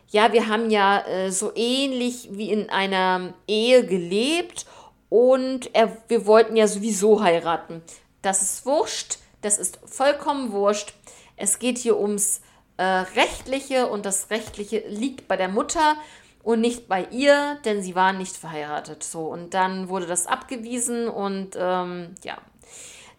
ja, 0.10 0.34
wir 0.34 0.48
haben 0.48 0.72
ja 0.72 1.06
äh, 1.06 1.32
so 1.32 1.52
ähnlich 1.56 2.30
wie 2.32 2.52
in 2.52 2.70
einer 2.70 3.34
Ehe 3.48 3.86
gelebt 3.86 4.66
und 5.10 5.74
er, 5.76 5.96
wir 6.08 6.26
wollten 6.26 6.56
ja 6.56 6.68
sowieso 6.68 7.22
heiraten. 7.22 7.82
Das 8.22 8.42
ist 8.42 8.66
wurscht, 8.66 9.20
das 9.42 9.58
ist 9.58 9.80
vollkommen 9.86 10.52
wurscht. 10.52 10.94
Es 11.42 11.60
geht 11.60 11.78
hier 11.78 11.98
ums 12.00 12.42
äh, 12.78 12.84
Rechtliche 12.84 13.88
und 13.88 14.06
das 14.06 14.30
Rechtliche 14.30 14.84
liegt 14.88 15.28
bei 15.28 15.38
der 15.38 15.50
Mutter 15.50 15.96
und 16.44 16.62
nicht 16.62 16.88
bei 16.88 17.06
ihr, 17.12 17.60
denn 17.66 17.84
sie 17.84 17.96
waren 17.96 18.18
nicht 18.18 18.36
verheiratet. 18.36 19.04
So, 19.04 19.26
und 19.26 19.54
dann 19.54 19.90
wurde 19.90 20.08
das 20.08 20.28
abgewiesen 20.28 21.08
und 21.08 21.56
ähm, 21.58 22.16
ja, 22.24 22.38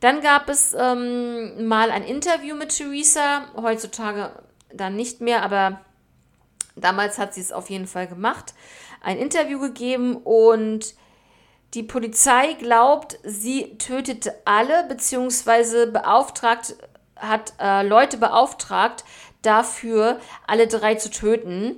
dann 0.01 0.20
gab 0.20 0.49
es 0.49 0.75
ähm, 0.77 1.66
mal 1.66 1.91
ein 1.91 2.05
Interview 2.05 2.57
mit 2.57 2.77
Theresa, 2.77 3.47
heutzutage 3.57 4.33
dann 4.73 4.97
nicht 4.97 5.20
mehr, 5.20 5.43
aber 5.43 5.81
Damals 6.77 7.18
hat 7.18 7.35
sie 7.35 7.41
es 7.41 7.53
auf 7.53 7.70
jeden 7.70 7.87
Fall 7.87 8.07
gemacht, 8.07 8.55
ein 9.03 9.18
Interview 9.18 9.59
gegeben 9.59 10.16
und 10.16 10.95
die 11.75 11.83
Polizei 11.83 12.55
glaubt, 12.55 13.18
sie 13.25 13.77
tötete 13.79 14.35
alle, 14.45 14.85
beziehungsweise 14.85 15.87
beauftragt, 15.87 16.77
hat 17.23 17.55
äh, 17.59 17.87
Leute 17.87 18.18
beauftragt, 18.18 19.05
dafür 19.43 20.20
alle 20.47 20.66
drei 20.66 20.97
zu 20.97 21.11
töten. 21.11 21.77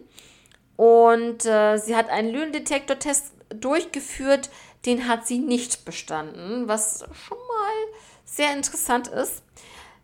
Und 0.76 1.46
äh, 1.46 1.76
sie 1.76 1.94
hat 1.94 2.08
einen 2.08 2.30
Lügendetektortest 2.30 3.32
durchgeführt, 3.50 4.50
den 4.86 5.08
hat 5.08 5.26
sie 5.26 5.38
nicht 5.38 5.84
bestanden, 5.84 6.68
was 6.68 7.04
schon 7.12 7.38
mal 7.38 7.98
sehr 8.24 8.52
interessant 8.52 9.08
ist. 9.08 9.42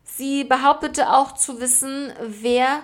Sie 0.05 0.45
behauptete 0.45 1.11
auch 1.11 1.33
zu 1.35 1.61
wissen, 1.61 2.13
wer 2.21 2.83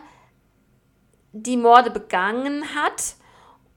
die 1.33 1.57
Morde 1.57 1.91
begangen 1.91 2.75
hat. 2.75 3.15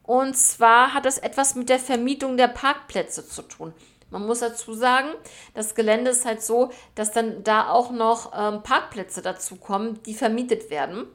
Und 0.03 0.35
zwar 0.35 0.93
hat 0.93 1.05
das 1.05 1.17
etwas 1.17 1.55
mit 1.55 1.69
der 1.69 1.79
Vermietung 1.79 2.37
der 2.37 2.47
Parkplätze 2.47 3.27
zu 3.27 3.43
tun. 3.43 3.73
Man 4.11 4.25
muss 4.25 4.39
dazu 4.39 4.73
sagen, 4.73 5.09
das 5.53 5.75
Gelände 5.75 6.11
ist 6.11 6.25
halt 6.25 6.41
so, 6.41 6.71
dass 6.95 7.11
dann 7.11 7.43
da 7.43 7.69
auch 7.69 7.91
noch 7.91 8.31
ähm, 8.35 8.63
Parkplätze 8.63 9.21
dazu 9.21 9.55
kommen, 9.55 10.01
die 10.03 10.13
vermietet 10.13 10.69
werden. 10.69 11.05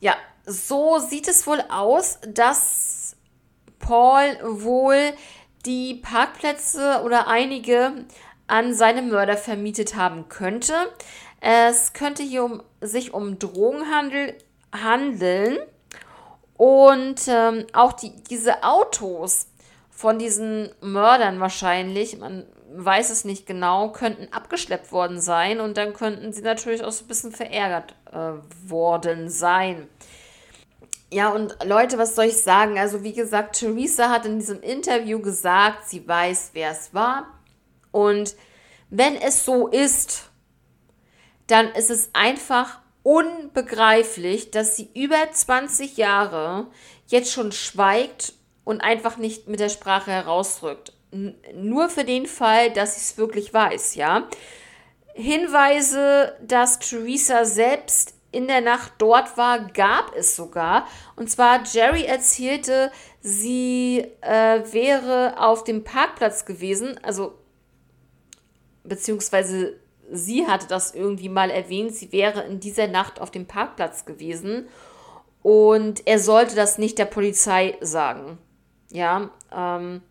Ja, 0.00 0.14
so 0.46 0.98
sieht 0.98 1.28
es 1.28 1.46
wohl 1.46 1.62
aus, 1.70 2.18
dass 2.28 3.16
Paul 3.78 4.38
wohl 4.42 5.14
die 5.64 5.94
Parkplätze 5.94 7.00
oder 7.04 7.26
einige 7.26 8.04
an 8.46 8.74
seine 8.74 9.02
Mörder 9.02 9.36
vermietet 9.36 9.96
haben 9.96 10.28
könnte. 10.28 10.74
Es 11.40 11.92
könnte 11.92 12.22
hier 12.22 12.44
um, 12.44 12.62
sich 12.80 13.14
um 13.14 13.38
Drogenhandel 13.38 14.36
handeln 14.72 15.58
und 16.56 17.20
ähm, 17.28 17.66
auch 17.72 17.92
die, 17.92 18.12
diese 18.24 18.62
Autos 18.62 19.48
von 19.94 20.18
diesen 20.18 20.70
Mördern 20.80 21.40
wahrscheinlich, 21.40 22.18
man 22.18 22.44
weiß 22.74 23.10
es 23.10 23.24
nicht 23.24 23.46
genau, 23.46 23.90
könnten 23.92 24.32
abgeschleppt 24.32 24.90
worden 24.90 25.20
sein 25.20 25.60
und 25.60 25.76
dann 25.76 25.94
könnten 25.94 26.32
sie 26.32 26.42
natürlich 26.42 26.82
auch 26.82 26.92
so 26.92 27.04
ein 27.04 27.08
bisschen 27.08 27.32
verärgert 27.32 27.94
äh, 28.12 28.32
worden 28.68 29.30
sein. 29.30 29.88
Ja, 31.12 31.28
und 31.28 31.56
Leute, 31.64 31.96
was 31.96 32.16
soll 32.16 32.24
ich 32.24 32.42
sagen? 32.42 32.76
Also, 32.76 33.04
wie 33.04 33.12
gesagt, 33.12 33.56
Theresa 33.60 34.10
hat 34.10 34.26
in 34.26 34.40
diesem 34.40 34.60
Interview 34.60 35.20
gesagt, 35.20 35.88
sie 35.88 36.06
weiß, 36.06 36.50
wer 36.54 36.72
es 36.72 36.92
war. 36.92 37.28
Und 37.92 38.34
wenn 38.90 39.14
es 39.14 39.44
so 39.44 39.68
ist, 39.68 40.30
dann 41.46 41.68
ist 41.72 41.90
es 41.90 42.10
einfach 42.14 42.80
unbegreiflich, 43.04 44.50
dass 44.50 44.74
sie 44.74 44.90
über 44.94 45.30
20 45.30 45.96
Jahre 45.96 46.66
jetzt 47.06 47.30
schon 47.30 47.52
schweigt 47.52 48.32
und 48.64 48.80
einfach 48.80 49.16
nicht 49.16 49.48
mit 49.48 49.60
der 49.60 49.68
Sprache 49.68 50.10
herausrückt. 50.10 50.92
N 51.12 51.34
nur 51.54 51.88
für 51.88 52.04
den 52.04 52.26
Fall, 52.26 52.72
dass 52.72 52.94
sie 52.94 53.00
es 53.00 53.18
wirklich 53.18 53.54
weiß, 53.54 53.94
ja. 53.94 54.28
Hinweise, 55.14 56.36
dass 56.42 56.80
Theresa 56.80 57.44
selbst 57.44 58.14
in 58.32 58.48
der 58.48 58.60
Nacht 58.60 58.94
dort 58.98 59.36
war, 59.36 59.60
gab 59.70 60.12
es 60.16 60.34
sogar. 60.34 60.88
Und 61.14 61.30
zwar 61.30 61.62
Jerry 61.62 62.04
erzählte, 62.04 62.90
sie 63.20 64.04
äh, 64.22 64.60
wäre 64.72 65.34
auf 65.38 65.62
dem 65.62 65.84
Parkplatz 65.84 66.44
gewesen, 66.44 66.98
also 67.04 67.38
beziehungsweise 68.82 69.78
sie 70.10 70.46
hatte 70.46 70.66
das 70.66 70.94
irgendwie 70.94 71.28
mal 71.28 71.50
erwähnt, 71.50 71.94
sie 71.94 72.12
wäre 72.12 72.42
in 72.42 72.60
dieser 72.60 72.88
Nacht 72.88 73.20
auf 73.20 73.30
dem 73.30 73.46
Parkplatz 73.46 74.04
gewesen 74.04 74.68
und 75.42 76.06
er 76.06 76.18
sollte 76.18 76.56
das 76.56 76.78
nicht 76.78 76.98
der 76.98 77.06
Polizei 77.06 77.76
sagen. 77.80 78.38
Ja, 78.94 79.28
ähm, 79.52 80.02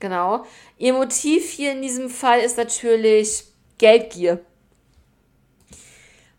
genau. 0.00 0.46
Ihr 0.78 0.94
Motiv 0.94 1.50
hier 1.50 1.72
in 1.72 1.82
diesem 1.82 2.08
Fall 2.08 2.40
ist 2.40 2.56
natürlich 2.56 3.44
Geldgier. 3.76 4.42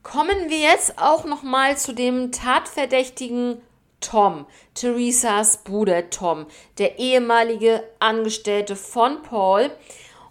Kommen 0.01 0.49
wir 0.49 0.57
jetzt 0.57 0.97
auch 0.97 1.25
noch 1.25 1.43
mal 1.43 1.77
zu 1.77 1.93
dem 1.93 2.31
Tatverdächtigen 2.31 3.61
Tom, 3.99 4.47
Theresas 4.73 5.63
Bruder 5.63 6.09
Tom, 6.09 6.47
der 6.79 6.97
ehemalige 6.97 7.83
Angestellte 7.99 8.75
von 8.75 9.21
Paul. 9.21 9.69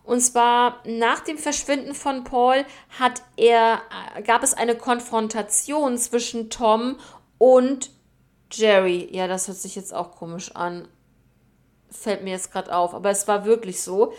Und 0.03 0.21
zwar 0.23 0.83
nach 0.85 1.21
dem 1.21 1.39
Verschwinden 1.39 1.95
von 1.95 2.25
Paul 2.25 2.65
hat 2.99 3.23
er, 3.37 3.81
gab 4.27 4.43
es 4.43 4.55
eine 4.55 4.75
Konfrontation 4.75 5.99
zwischen 5.99 6.51
Tom 6.51 6.97
und 7.39 7.93
Jerry. 8.51 9.09
Ja, 9.13 9.29
das 9.29 9.47
hört 9.47 9.59
sich 9.59 9.77
jetzt 9.77 9.95
auch 9.95 10.11
komisch 10.17 10.57
an. 10.57 10.89
Fällt 11.91 12.23
mir 12.23 12.31
jetzt 12.31 12.53
gerade 12.53 12.75
auf, 12.75 12.95
aber 12.95 13.11
es 13.11 13.27
war 13.29 13.45
wirklich 13.45 13.83
so. 13.83 14.13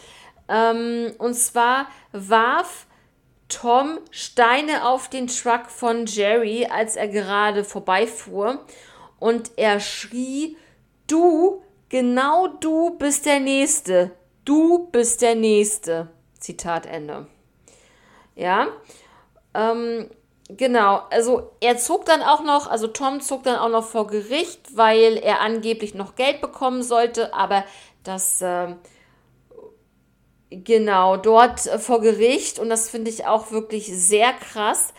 Ähm, 0.47 1.13
und 1.17 1.33
zwar 1.33 1.87
warf 2.11 2.87
Tom 3.47 3.99
Steine 4.11 4.87
auf 4.87 5.09
den 5.09 5.27
Truck 5.27 5.69
von 5.69 6.05
Jerry, 6.05 6.67
als 6.67 6.95
er 6.95 7.07
gerade 7.07 7.63
vorbeifuhr. 7.63 8.65
Und 9.19 9.51
er 9.57 9.79
schrie, 9.79 10.57
du, 11.07 11.61
genau 11.89 12.47
du 12.47 12.91
bist 12.97 13.25
der 13.25 13.39
Nächste. 13.39 14.11
Du 14.45 14.89
bist 14.91 15.21
der 15.21 15.35
Nächste. 15.35 16.09
Zitat 16.39 16.85
Ende. 16.85 17.27
Ja. 18.35 18.67
Ähm, 19.53 20.09
genau. 20.57 21.01
Also 21.09 21.51
er 21.59 21.77
zog 21.77 22.05
dann 22.05 22.21
auch 22.21 22.43
noch, 22.43 22.67
also 22.67 22.87
Tom 22.87 23.21
zog 23.21 23.43
dann 23.43 23.57
auch 23.57 23.69
noch 23.69 23.85
vor 23.85 24.07
Gericht, 24.07 24.75
weil 24.75 25.17
er 25.17 25.41
angeblich 25.41 25.93
noch 25.93 26.15
Geld 26.15 26.41
bekommen 26.41 26.83
sollte, 26.83 27.33
aber 27.33 27.63
das 28.03 28.41
äh, 28.41 28.75
Genau, 30.51 31.15
dort 31.15 31.65
äh, 31.65 31.79
vor 31.79 32.01
Gericht, 32.01 32.59
und 32.59 32.67
das 32.67 32.89
finde 32.89 33.09
ich 33.09 33.25
auch 33.25 33.51
wirklich 33.51 33.87
sehr 33.87 34.33
krass, 34.33 34.93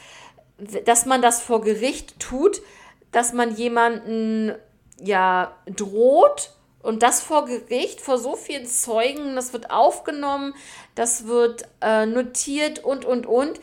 dass 0.87 1.05
man 1.05 1.21
das 1.21 1.43
vor 1.43 1.61
Gericht 1.61 2.19
tut, 2.19 2.63
dass 3.11 3.35
man 3.35 3.55
jemanden 3.55 4.55
ja 4.99 5.55
droht 5.67 6.53
und 6.83 7.03
das 7.03 7.23
vor 7.23 7.45
Gericht, 7.45 8.01
vor 8.01 8.17
so 8.17 8.35
vielen 8.35 8.65
Zeugen, 8.65 9.37
das 9.37 9.53
wird 9.53 9.71
aufgenommen, 9.71 10.55
das 10.95 11.27
wird 11.27 11.69
äh, 11.83 12.07
notiert 12.07 12.83
und, 12.83 13.05
und, 13.05 13.27
und. 13.27 13.61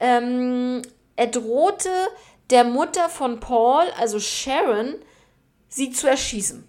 Ähm, 0.00 0.82
er 1.16 1.28
drohte 1.28 1.90
der 2.50 2.64
Mutter 2.64 3.08
von 3.08 3.40
Paul, 3.40 3.84
also 3.98 4.20
Sharon, 4.20 4.96
sie 5.68 5.90
zu 5.90 6.08
erschießen. 6.08 6.68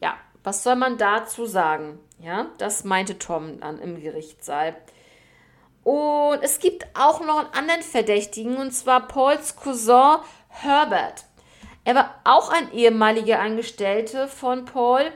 Ja, 0.00 0.16
was 0.42 0.62
soll 0.62 0.76
man 0.76 0.98
dazu 0.98 1.46
sagen? 1.46 1.98
Ja, 2.18 2.46
das 2.58 2.84
meinte 2.84 3.18
Tom 3.18 3.60
dann 3.60 3.78
im 3.78 4.00
Gerichtssaal. 4.00 4.76
Und 5.84 6.42
es 6.42 6.58
gibt 6.58 6.84
auch 6.94 7.20
noch 7.20 7.38
einen 7.38 7.54
anderen 7.54 7.82
Verdächtigen, 7.82 8.56
und 8.56 8.72
zwar 8.72 9.06
Pauls 9.06 9.54
Cousin 9.54 10.18
Herbert. 10.48 11.24
Er 11.84 11.94
war 11.94 12.20
auch 12.24 12.50
ein 12.50 12.72
ehemaliger 12.72 13.38
Angestellter 13.38 14.26
von 14.26 14.64
Paul 14.64 15.12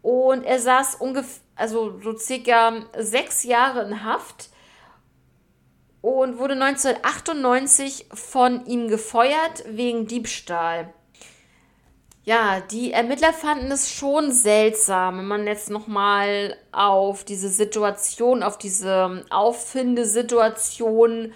und 0.00 0.44
er 0.44 0.58
saß 0.58 0.94
ungefähr, 0.94 1.42
also 1.54 2.00
so 2.00 2.16
circa 2.16 2.72
sechs 2.96 3.42
Jahre 3.42 3.82
in 3.82 4.04
Haft 4.04 4.48
und 6.00 6.38
wurde 6.38 6.54
1998 6.54 8.06
von 8.12 8.64
ihm 8.66 8.88
gefeuert 8.88 9.64
wegen 9.66 10.06
Diebstahl. 10.06 10.92
Ja, 12.24 12.60
die 12.60 12.92
Ermittler 12.92 13.32
fanden 13.32 13.72
es 13.72 13.90
schon 13.90 14.32
seltsam, 14.32 15.18
wenn 15.18 15.28
man 15.28 15.46
jetzt 15.46 15.70
nochmal 15.70 16.56
auf 16.72 17.24
diese 17.24 17.48
Situation, 17.48 18.42
auf 18.42 18.58
diese 18.58 19.24
Auffindesituation 19.30 21.32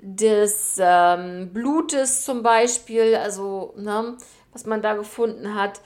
des 0.00 0.76
ähm, 0.80 1.52
Blutes 1.52 2.24
zum 2.24 2.42
Beispiel, 2.42 3.14
also 3.14 3.74
ne, 3.76 4.16
was 4.52 4.66
man 4.66 4.82
da 4.82 4.94
gefunden 4.94 5.54
hat, 5.54 5.80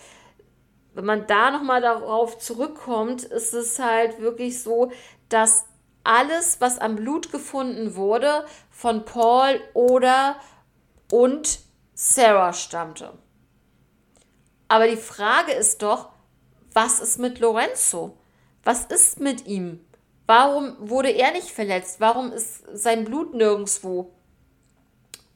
wenn 0.95 1.05
man 1.05 1.27
da 1.27 1.51
nochmal 1.51 1.81
darauf 1.81 2.39
zurückkommt, 2.39 3.25
ist 3.25 3.55
es 3.55 3.79
halt 3.79 4.21
wirklich 4.21 4.63
so, 4.63 4.91
dass 5.29 5.67
alles, 6.05 6.61
was 6.61 6.79
am 6.79 6.97
Blut 6.97 7.33
gefunden 7.33 7.95
wurde, 7.95 8.45
von 8.71 9.05
Paul 9.05 9.61
oder 9.75 10.37
und 11.11 11.61
Sarah 11.95 12.53
stammte. 12.53 13.13
Aber 14.69 14.87
die 14.87 14.97
Frage 14.97 15.53
ist 15.53 15.83
doch, 15.83 16.11
was 16.73 17.01
ist 17.01 17.19
mit 17.19 17.41
Lorenzo? 17.41 18.17
Was 18.63 18.85
ist 18.85 19.21
mit 19.21 19.47
ihm? 19.47 19.85
Warum 20.27 20.77
wurde 20.79 21.11
er 21.11 21.33
nicht 21.33 21.51
verletzt? 21.51 22.01
Warum 22.01 22.33
ist 22.33 22.65
sein 22.73 23.05
Blut 23.05 23.35
nirgendwo? 23.35 24.13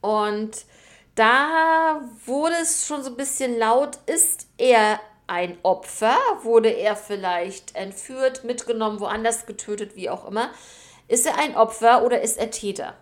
Und 0.02 0.66
da 1.14 2.02
wurde 2.26 2.56
es 2.60 2.86
schon 2.86 3.02
so 3.02 3.10
ein 3.10 3.16
bisschen 3.16 3.58
laut, 3.58 3.98
ist 4.06 4.46
er 4.58 5.00
ein 5.32 5.56
Opfer? 5.62 6.14
Wurde 6.42 6.68
er 6.68 6.94
vielleicht 6.94 7.74
entführt, 7.74 8.44
mitgenommen, 8.44 9.00
woanders 9.00 9.46
getötet, 9.46 9.96
wie 9.96 10.10
auch 10.10 10.28
immer? 10.28 10.50
Ist 11.08 11.26
er 11.26 11.38
ein 11.38 11.56
Opfer 11.56 12.04
oder 12.04 12.20
ist 12.20 12.38
er 12.38 12.50
Täter? 12.50 12.94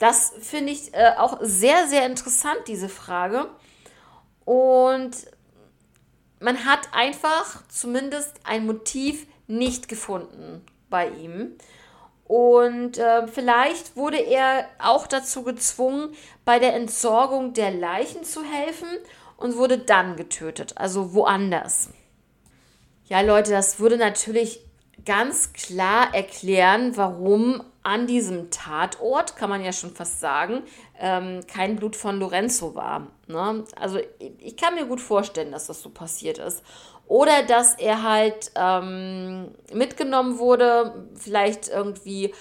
Das 0.00 0.32
finde 0.40 0.72
ich 0.72 0.92
äh, 0.94 1.12
auch 1.16 1.38
sehr, 1.40 1.86
sehr 1.86 2.06
interessant, 2.06 2.58
diese 2.66 2.88
Frage. 2.88 3.46
Und 4.44 5.12
man 6.40 6.64
hat 6.64 6.88
einfach 6.92 7.62
zumindest 7.68 8.32
ein 8.42 8.66
Motiv 8.66 9.26
nicht 9.46 9.88
gefunden 9.88 10.66
bei 10.90 11.08
ihm. 11.08 11.56
Und 12.24 12.98
äh, 12.98 13.28
vielleicht 13.28 13.96
wurde 13.96 14.18
er 14.18 14.68
auch 14.80 15.06
dazu 15.06 15.44
gezwungen, 15.44 16.16
bei 16.44 16.58
der 16.58 16.74
Entsorgung 16.74 17.52
der 17.52 17.70
Leichen 17.70 18.24
zu 18.24 18.42
helfen 18.42 18.88
und 19.44 19.58
wurde 19.58 19.76
dann 19.76 20.16
getötet, 20.16 20.72
also 20.76 21.12
woanders. 21.12 21.90
Ja, 23.08 23.20
Leute, 23.20 23.50
das 23.50 23.78
würde 23.78 23.98
natürlich 23.98 24.60
ganz 25.04 25.52
klar 25.52 26.14
erklären, 26.14 26.96
warum 26.96 27.62
an 27.82 28.06
diesem 28.06 28.50
Tatort, 28.50 29.36
kann 29.36 29.50
man 29.50 29.62
ja 29.62 29.74
schon 29.74 29.90
fast 29.90 30.20
sagen, 30.20 30.62
ähm, 30.98 31.40
kein 31.46 31.76
Blut 31.76 31.94
von 31.94 32.18
Lorenzo 32.18 32.74
war. 32.74 33.08
Ne? 33.26 33.64
Also 33.78 33.98
ich 34.38 34.56
kann 34.56 34.76
mir 34.76 34.86
gut 34.86 35.02
vorstellen, 35.02 35.52
dass 35.52 35.66
das 35.66 35.82
so 35.82 35.90
passiert 35.90 36.38
ist. 36.38 36.62
Oder 37.06 37.42
dass 37.42 37.74
er 37.74 38.02
halt 38.02 38.50
ähm, 38.54 39.48
mitgenommen 39.74 40.38
wurde, 40.38 41.06
vielleicht 41.16 41.68
irgendwie 41.68 42.32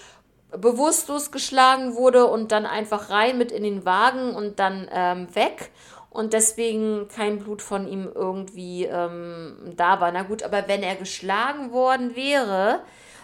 bewusstlos 0.58 1.32
geschlagen 1.32 1.96
wurde 1.96 2.28
und 2.28 2.54
dann 2.54 2.66
einfach 2.66 3.10
rein 3.10 3.38
mit 3.38 3.52
in 3.52 3.64
den 3.64 3.84
Wagen 3.84 4.34
und 4.36 4.60
dann 4.60 4.88
ähm, 4.94 5.36
weg 5.36 5.72
und 6.14 6.34
deswegen 6.34 7.08
kein 7.08 7.40
Blut 7.40 7.62
von 7.62 7.88
ihm 7.88 8.10
irgendwie 8.14 8.86
ähm, 8.86 9.74
da 9.76 10.00
war. 10.00 10.12
Na 10.12 10.24
gut, 10.24 10.44
aber 10.44 10.68
wenn 10.68 10.84
er 10.84 10.96
geschlagen 10.96 11.72
worden 11.72 12.16
wäre 12.16 12.82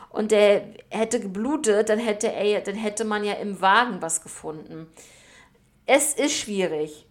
und 0.09 0.31
er 0.31 0.63
hätte 0.89 1.19
geblutet, 1.19 1.89
dann 1.89 1.99
hätte 1.99 2.27
er, 2.27 2.61
dann 2.61 2.75
hätte 2.75 3.05
man 3.05 3.23
ja 3.23 3.33
im 3.33 3.61
Wagen 3.61 4.01
was 4.01 4.21
gefunden. 4.21 4.87
Es 5.85 6.13
ist 6.13 6.35
schwierig. 6.35 7.05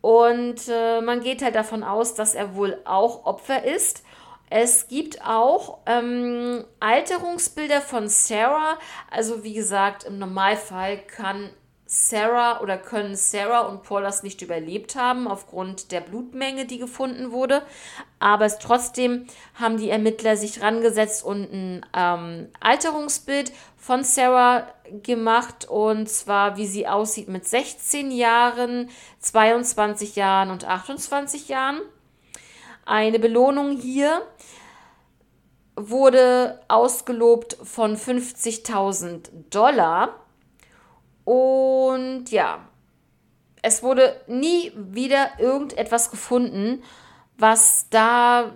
Und 0.00 0.68
äh, 0.68 1.00
man 1.00 1.20
geht 1.20 1.42
halt 1.42 1.56
davon 1.56 1.82
aus, 1.82 2.14
dass 2.14 2.36
er 2.36 2.54
wohl 2.54 2.78
auch 2.84 3.26
Opfer 3.26 3.64
ist. 3.64 4.04
Es 4.48 4.86
gibt 4.86 5.24
auch 5.26 5.78
ähm, 5.86 6.64
Alterungsbilder 6.78 7.80
von 7.80 8.08
Sarah. 8.08 8.78
Also 9.10 9.42
wie 9.42 9.54
gesagt, 9.54 10.04
im 10.04 10.20
Normalfall 10.20 10.98
kann 10.98 11.50
Sarah 11.88 12.60
oder 12.60 12.78
können 12.78 13.14
Sarah 13.14 13.60
und 13.60 13.84
Paul 13.84 14.02
das 14.02 14.24
nicht 14.24 14.42
überlebt 14.42 14.96
haben 14.96 15.28
aufgrund 15.28 15.92
der 15.92 16.00
Blutmenge, 16.00 16.66
die 16.66 16.78
gefunden 16.78 17.30
wurde. 17.30 17.62
Aber 18.18 18.44
es 18.44 18.58
trotzdem 18.58 19.26
haben 19.54 19.76
die 19.76 19.90
Ermittler 19.90 20.36
sich 20.36 20.60
rangesetzt 20.62 21.24
und 21.24 21.52
ein 21.52 21.86
ähm, 21.96 22.48
Alterungsbild 22.58 23.52
von 23.76 24.02
Sarah 24.02 24.66
gemacht 25.04 25.68
und 25.68 26.08
zwar 26.08 26.56
wie 26.56 26.66
sie 26.66 26.88
aussieht 26.88 27.28
mit 27.28 27.46
16 27.46 28.10
Jahren, 28.10 28.90
22 29.20 30.16
Jahren 30.16 30.50
und 30.50 30.64
28 30.64 31.48
Jahren. 31.48 31.80
Eine 32.84 33.20
Belohnung 33.20 33.78
hier 33.78 34.22
wurde 35.76 36.60
ausgelobt 36.66 37.56
von 37.62 37.96
50.000 37.96 39.28
Dollar 39.50 40.25
und 41.26 42.30
ja, 42.30 42.60
es 43.60 43.82
wurde 43.82 44.20
nie 44.28 44.72
wieder 44.76 45.40
irgendetwas 45.40 46.12
gefunden, 46.12 46.84
was 47.36 47.88
da, 47.90 48.52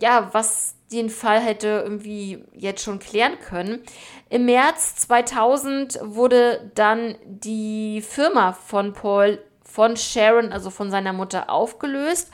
ja, 0.00 0.28
was 0.32 0.74
den 0.90 1.08
Fall 1.08 1.38
hätte 1.38 1.82
irgendwie 1.84 2.44
jetzt 2.52 2.82
schon 2.82 2.98
klären 2.98 3.38
können. 3.38 3.80
Im 4.28 4.44
März 4.44 4.96
2000 4.96 6.00
wurde 6.02 6.72
dann 6.74 7.14
die 7.26 8.02
Firma 8.02 8.54
von 8.54 8.92
Paul, 8.92 9.38
von 9.62 9.96
Sharon, 9.96 10.52
also 10.52 10.70
von 10.70 10.90
seiner 10.90 11.12
Mutter, 11.12 11.48
aufgelöst. 11.48 12.32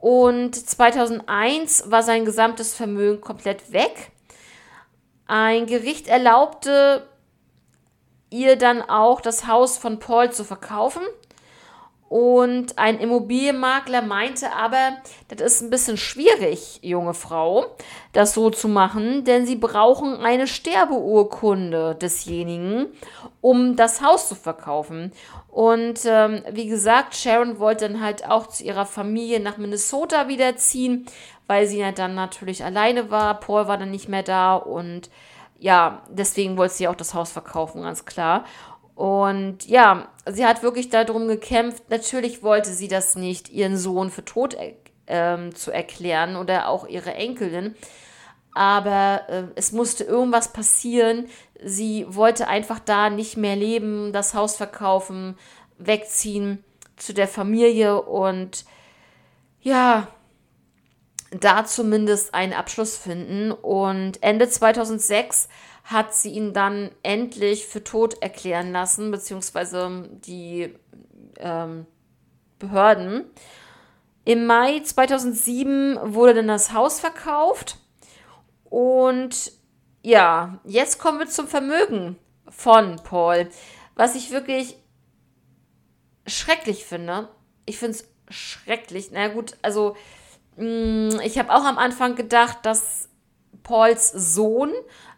Und 0.00 0.56
2001 0.56 1.88
war 1.88 2.02
sein 2.02 2.24
gesamtes 2.24 2.74
Vermögen 2.74 3.20
komplett 3.20 3.72
weg. 3.72 4.10
Ein 5.28 5.66
Gericht 5.66 6.08
erlaubte 6.08 7.06
ihr 8.32 8.56
dann 8.56 8.82
auch 8.82 9.20
das 9.20 9.46
Haus 9.46 9.76
von 9.76 9.98
Paul 9.98 10.32
zu 10.32 10.44
verkaufen. 10.44 11.02
Und 12.08 12.78
ein 12.78 13.00
Immobilienmakler 13.00 14.02
meinte 14.02 14.52
aber, 14.52 14.98
das 15.28 15.40
ist 15.40 15.62
ein 15.62 15.70
bisschen 15.70 15.96
schwierig, 15.96 16.78
junge 16.82 17.14
Frau, 17.14 17.64
das 18.12 18.34
so 18.34 18.50
zu 18.50 18.68
machen, 18.68 19.24
denn 19.24 19.46
sie 19.46 19.56
brauchen 19.56 20.18
eine 20.18 20.46
Sterbeurkunde 20.46 21.94
desjenigen, 21.94 22.88
um 23.40 23.76
das 23.76 24.02
Haus 24.02 24.28
zu 24.28 24.34
verkaufen. 24.34 25.10
Und 25.48 26.00
ähm, 26.04 26.42
wie 26.50 26.68
gesagt, 26.68 27.14
Sharon 27.14 27.58
wollte 27.58 27.88
dann 27.88 28.02
halt 28.02 28.28
auch 28.28 28.46
zu 28.46 28.62
ihrer 28.62 28.84
Familie 28.84 29.40
nach 29.40 29.56
Minnesota 29.56 30.28
wiederziehen, 30.28 31.06
weil 31.46 31.66
sie 31.66 31.78
ja 31.78 31.92
dann 31.92 32.14
natürlich 32.14 32.62
alleine 32.62 33.10
war. 33.10 33.40
Paul 33.40 33.68
war 33.68 33.78
dann 33.78 33.90
nicht 33.90 34.10
mehr 34.10 34.22
da 34.22 34.56
und 34.56 35.08
ja, 35.62 36.02
deswegen 36.10 36.56
wollte 36.56 36.74
sie 36.74 36.88
auch 36.88 36.96
das 36.96 37.14
Haus 37.14 37.30
verkaufen, 37.30 37.82
ganz 37.82 38.04
klar. 38.04 38.44
Und 38.96 39.64
ja, 39.68 40.08
sie 40.26 40.44
hat 40.44 40.64
wirklich 40.64 40.90
darum 40.90 41.28
gekämpft. 41.28 41.88
Natürlich 41.88 42.42
wollte 42.42 42.70
sie 42.70 42.88
das 42.88 43.14
nicht, 43.14 43.48
ihren 43.48 43.76
Sohn 43.76 44.10
für 44.10 44.24
tot 44.24 44.56
ähm, 45.06 45.54
zu 45.54 45.70
erklären 45.70 46.34
oder 46.34 46.68
auch 46.68 46.88
ihre 46.88 47.14
Enkelin. 47.14 47.76
Aber 48.54 49.22
äh, 49.28 49.44
es 49.54 49.70
musste 49.70 50.02
irgendwas 50.02 50.52
passieren. 50.52 51.28
Sie 51.64 52.06
wollte 52.08 52.48
einfach 52.48 52.80
da 52.80 53.08
nicht 53.08 53.36
mehr 53.36 53.54
leben, 53.54 54.12
das 54.12 54.34
Haus 54.34 54.56
verkaufen, 54.56 55.38
wegziehen 55.78 56.64
zu 56.96 57.14
der 57.14 57.28
Familie 57.28 58.02
und 58.02 58.64
ja, 59.60 60.08
da 61.32 61.64
zumindest 61.64 62.34
einen 62.34 62.52
Abschluss 62.52 62.96
finden. 62.96 63.52
Und 63.52 64.22
Ende 64.22 64.48
2006 64.48 65.48
hat 65.84 66.14
sie 66.14 66.30
ihn 66.30 66.52
dann 66.52 66.90
endlich 67.02 67.66
für 67.66 67.82
tot 67.82 68.22
erklären 68.22 68.72
lassen, 68.72 69.10
beziehungsweise 69.10 70.08
die 70.24 70.74
ähm, 71.38 71.86
Behörden. 72.58 73.24
Im 74.24 74.46
Mai 74.46 74.80
2007 74.80 75.98
wurde 76.14 76.34
dann 76.34 76.48
das 76.48 76.72
Haus 76.72 77.00
verkauft. 77.00 77.78
Und 78.64 79.52
ja, 80.02 80.60
jetzt 80.64 80.98
kommen 80.98 81.18
wir 81.18 81.28
zum 81.28 81.48
Vermögen 81.48 82.16
von 82.48 82.96
Paul. 82.96 83.48
Was 83.94 84.14
ich 84.14 84.30
wirklich 84.30 84.76
schrecklich 86.26 86.84
finde. 86.84 87.28
Ich 87.66 87.78
finde 87.78 87.98
es 87.98 88.08
schrecklich. 88.28 89.10
Na 89.12 89.28
gut, 89.28 89.56
also 89.62 89.96
ich 90.56 91.38
habe 91.38 91.50
auch 91.54 91.64
am 91.64 91.78
Anfang 91.78 92.14
gedacht, 92.14 92.58
dass 92.62 93.08
Pauls 93.62 94.10
Sohn, 94.10 94.72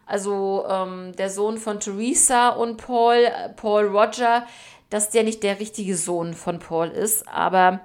also 0.05 0.65
ähm, 0.69 1.13
der 1.17 1.29
Sohn 1.29 1.57
von 1.57 1.79
Theresa 1.79 2.49
und 2.49 2.77
Paul, 2.77 3.27
Paul 3.55 3.87
Roger, 3.87 4.45
dass 4.89 5.09
der 5.09 5.23
nicht 5.23 5.43
der 5.43 5.59
richtige 5.59 5.97
Sohn 5.97 6.33
von 6.33 6.59
Paul 6.59 6.87
ist. 6.87 7.27
Aber 7.27 7.81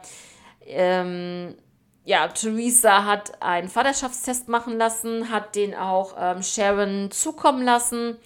ähm, 0.67 1.57
ja, 2.05 2.29
Theresa 2.29 3.05
hat 3.05 3.43
einen 3.43 3.69
Vaterschaftstest 3.69 4.49
machen 4.49 4.77
lassen, 4.77 5.31
hat 5.31 5.57
den 5.57 5.75
auch 5.75 6.15
ähm, 6.19 6.43
Sharon 6.43 7.11
zukommen 7.11 7.65
lassen. 7.65 8.17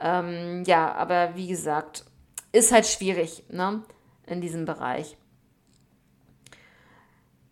Ähm, 0.00 0.64
ja, 0.66 0.92
aber 0.94 1.36
wie 1.36 1.46
gesagt, 1.46 2.04
ist 2.50 2.72
halt 2.72 2.86
schwierig 2.86 3.44
ne? 3.48 3.82
in 4.26 4.40
diesem 4.40 4.64
Bereich. 4.64 5.16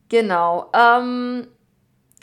Genau. 0.09 0.71
Ähm, 0.75 1.47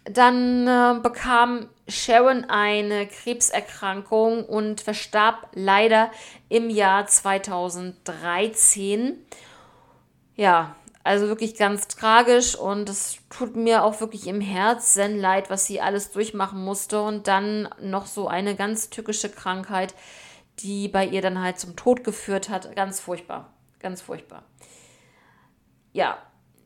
dann 0.10 0.68
äh, 0.68 1.00
bekam 1.02 1.70
Sharon 1.88 2.46
eine 2.46 3.08
Krebserkrankung 3.08 4.46
und 4.46 4.82
verstarb 4.82 5.50
leider 5.54 6.12
im 6.50 6.70
Jahr 6.70 7.08
2013. 7.08 9.18
Ja, 10.36 10.76
also 11.04 11.28
wirklich 11.28 11.56
ganz 11.56 11.88
tragisch 11.88 12.56
und 12.56 12.90
es 12.90 13.18
tut 13.30 13.56
mir 13.56 13.84
auch 13.84 14.02
wirklich 14.02 14.28
im 14.28 14.42
Herzen 14.42 15.18
leid, 15.18 15.50
was 15.50 15.66
sie 15.66 15.80
alles 15.80 16.12
durchmachen 16.12 16.62
musste 16.64 17.02
und 17.02 17.28
dann 17.28 17.70
noch 17.82 18.06
so 18.06 18.28
eine 18.28 18.56
ganz 18.56 18.90
tückische 18.90 19.30
Krankheit, 19.30 19.96
die 20.60 20.90
bei 20.90 21.06
ihr 21.06 21.22
dann 21.22 21.42
halt 21.42 21.60
zum 21.60 21.78
Tod 21.78 22.04
geführt 22.04 22.50
hat. 22.50 22.76
Ganz 22.76 23.00
furchtbar, 23.00 23.54
ganz 23.80 24.02
furchtbar. 24.02 24.44
Ja, 25.94 26.18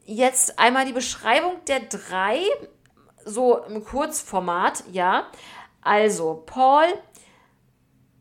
jetzt 0.06 0.58
einmal 0.58 0.86
die 0.86 0.94
Beschreibung 0.94 1.64
der 1.68 1.82
drei 1.82 2.40
so 3.26 3.58
im 3.58 3.84
Kurzformat, 3.84 4.84
ja. 4.92 5.28
Also, 5.82 6.44
Paul 6.46 6.86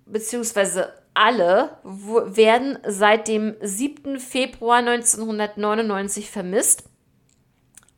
beziehungsweise 0.07 0.93
alle 1.15 1.79
werden 1.83 2.79
seit 2.87 3.29
dem 3.29 3.57
7. 3.61 4.19
Februar 4.19 4.79
1999 4.79 6.31
vermisst. 6.31 6.85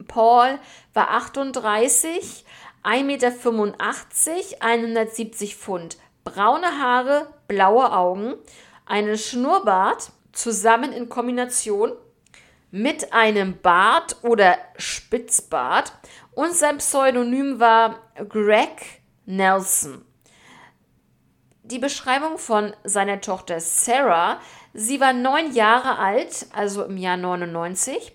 Paul 0.09 0.59
war 0.95 1.11
38, 1.11 2.45
1,85 2.83 3.05
Meter, 3.05 3.33
170 4.61 5.57
Pfund, 5.57 5.99
braune 6.25 6.81
Haare, 6.81 7.29
blaue 7.49 7.93
Augen, 7.93 8.35
einen 8.87 9.17
Schnurrbart 9.17 10.11
zusammen 10.33 10.93
in 10.93 11.09
Kombination 11.09 11.93
mit 12.71 13.13
einem 13.13 13.59
Bart 13.61 14.17
oder 14.23 14.57
Spitzbart 14.77 15.93
und 16.35 16.55
sein 16.55 16.79
Pseudonym 16.79 17.61
war 17.61 17.99
Greg 18.29 19.03
Nelson. 19.27 20.05
Die 21.63 21.79
Beschreibung 21.79 22.39
von 22.39 22.75
seiner 22.85 23.21
Tochter 23.21 23.61
Sarah, 23.61 24.41
sie 24.75 25.01
war 25.01 25.13
neun 25.13 25.53
Jahre 25.55 25.99
alt, 25.99 26.47
also 26.55 26.85
im 26.85 26.97
Jahr 26.97 27.17
99, 27.17 28.13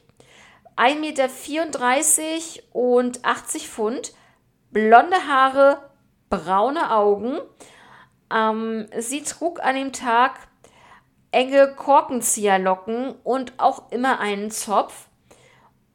1,34 0.75 0.99
Meter 0.99 2.63
und 2.73 3.25
80 3.25 3.67
Pfund, 3.69 4.13
blonde 4.71 5.27
Haare, 5.27 5.89
braune 6.29 6.91
Augen. 6.91 7.39
Ähm, 8.33 8.87
sie 8.97 9.23
trug 9.23 9.59
an 9.63 9.75
dem 9.75 9.93
Tag 9.93 10.47
enge 11.31 11.73
Korkenzieherlocken 11.75 13.15
und 13.23 13.53
auch 13.57 13.91
immer 13.91 14.19
einen 14.19 14.51
Zopf 14.51 15.07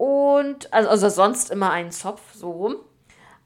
und 0.03 0.73
also, 0.73 0.89
also 0.89 1.09
sonst 1.09 1.53
immer 1.53 1.71
einen 1.71 1.93
Zopf 1.93 2.21
so 2.35 2.51
rum. 2.51 2.77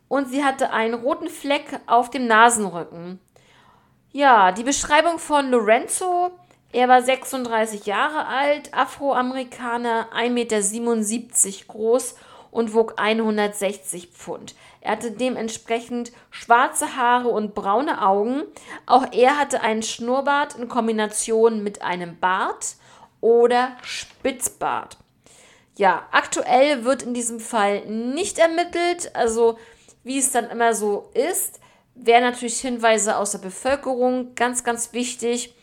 Und 0.08 0.30
sie 0.30 0.42
hatte 0.42 0.70
einen 0.70 0.94
roten 0.94 1.28
Fleck 1.28 1.80
auf 1.86 2.08
dem 2.08 2.26
Nasenrücken. 2.26 3.20
Ja, 4.10 4.52
die 4.52 4.62
Beschreibung 4.62 5.18
von 5.18 5.50
Lorenzo. 5.50 6.30
Er 6.72 6.88
war 6.88 7.02
36 7.02 7.84
Jahre 7.84 8.26
alt, 8.26 8.72
Afroamerikaner, 8.72 10.06
1,77 10.14 10.30
Meter 10.30 11.64
groß 11.68 12.14
und 12.50 12.72
wog 12.72 12.94
160 12.96 14.06
Pfund. 14.06 14.54
Er 14.80 14.92
hatte 14.92 15.10
dementsprechend 15.10 16.10
schwarze 16.30 16.96
Haare 16.96 17.28
und 17.28 17.54
braune 17.54 18.00
Augen. 18.00 18.44
Auch 18.86 19.04
er 19.12 19.36
hatte 19.36 19.60
einen 19.60 19.82
Schnurrbart 19.82 20.54
in 20.54 20.68
Kombination 20.68 21.62
mit 21.62 21.82
einem 21.82 22.18
Bart 22.18 22.76
oder 23.20 23.76
Spitzbart. 23.82 24.96
Ja, 25.76 26.08
aktuell 26.10 26.84
wird 26.84 27.02
in 27.02 27.14
diesem 27.14 27.38
Fall 27.38 27.84
nicht 27.86 28.38
ermittelt. 28.38 29.14
Also 29.14 29.58
wie 30.04 30.18
es 30.18 30.32
dann 30.32 30.48
immer 30.48 30.74
so 30.74 31.10
ist, 31.14 31.60
wären 31.94 32.22
natürlich 32.22 32.60
Hinweise 32.60 33.16
aus 33.16 33.32
der 33.32 33.38
Bevölkerung 33.38 34.34
ganz, 34.34 34.64
ganz 34.64 34.92
wichtig 34.92 35.54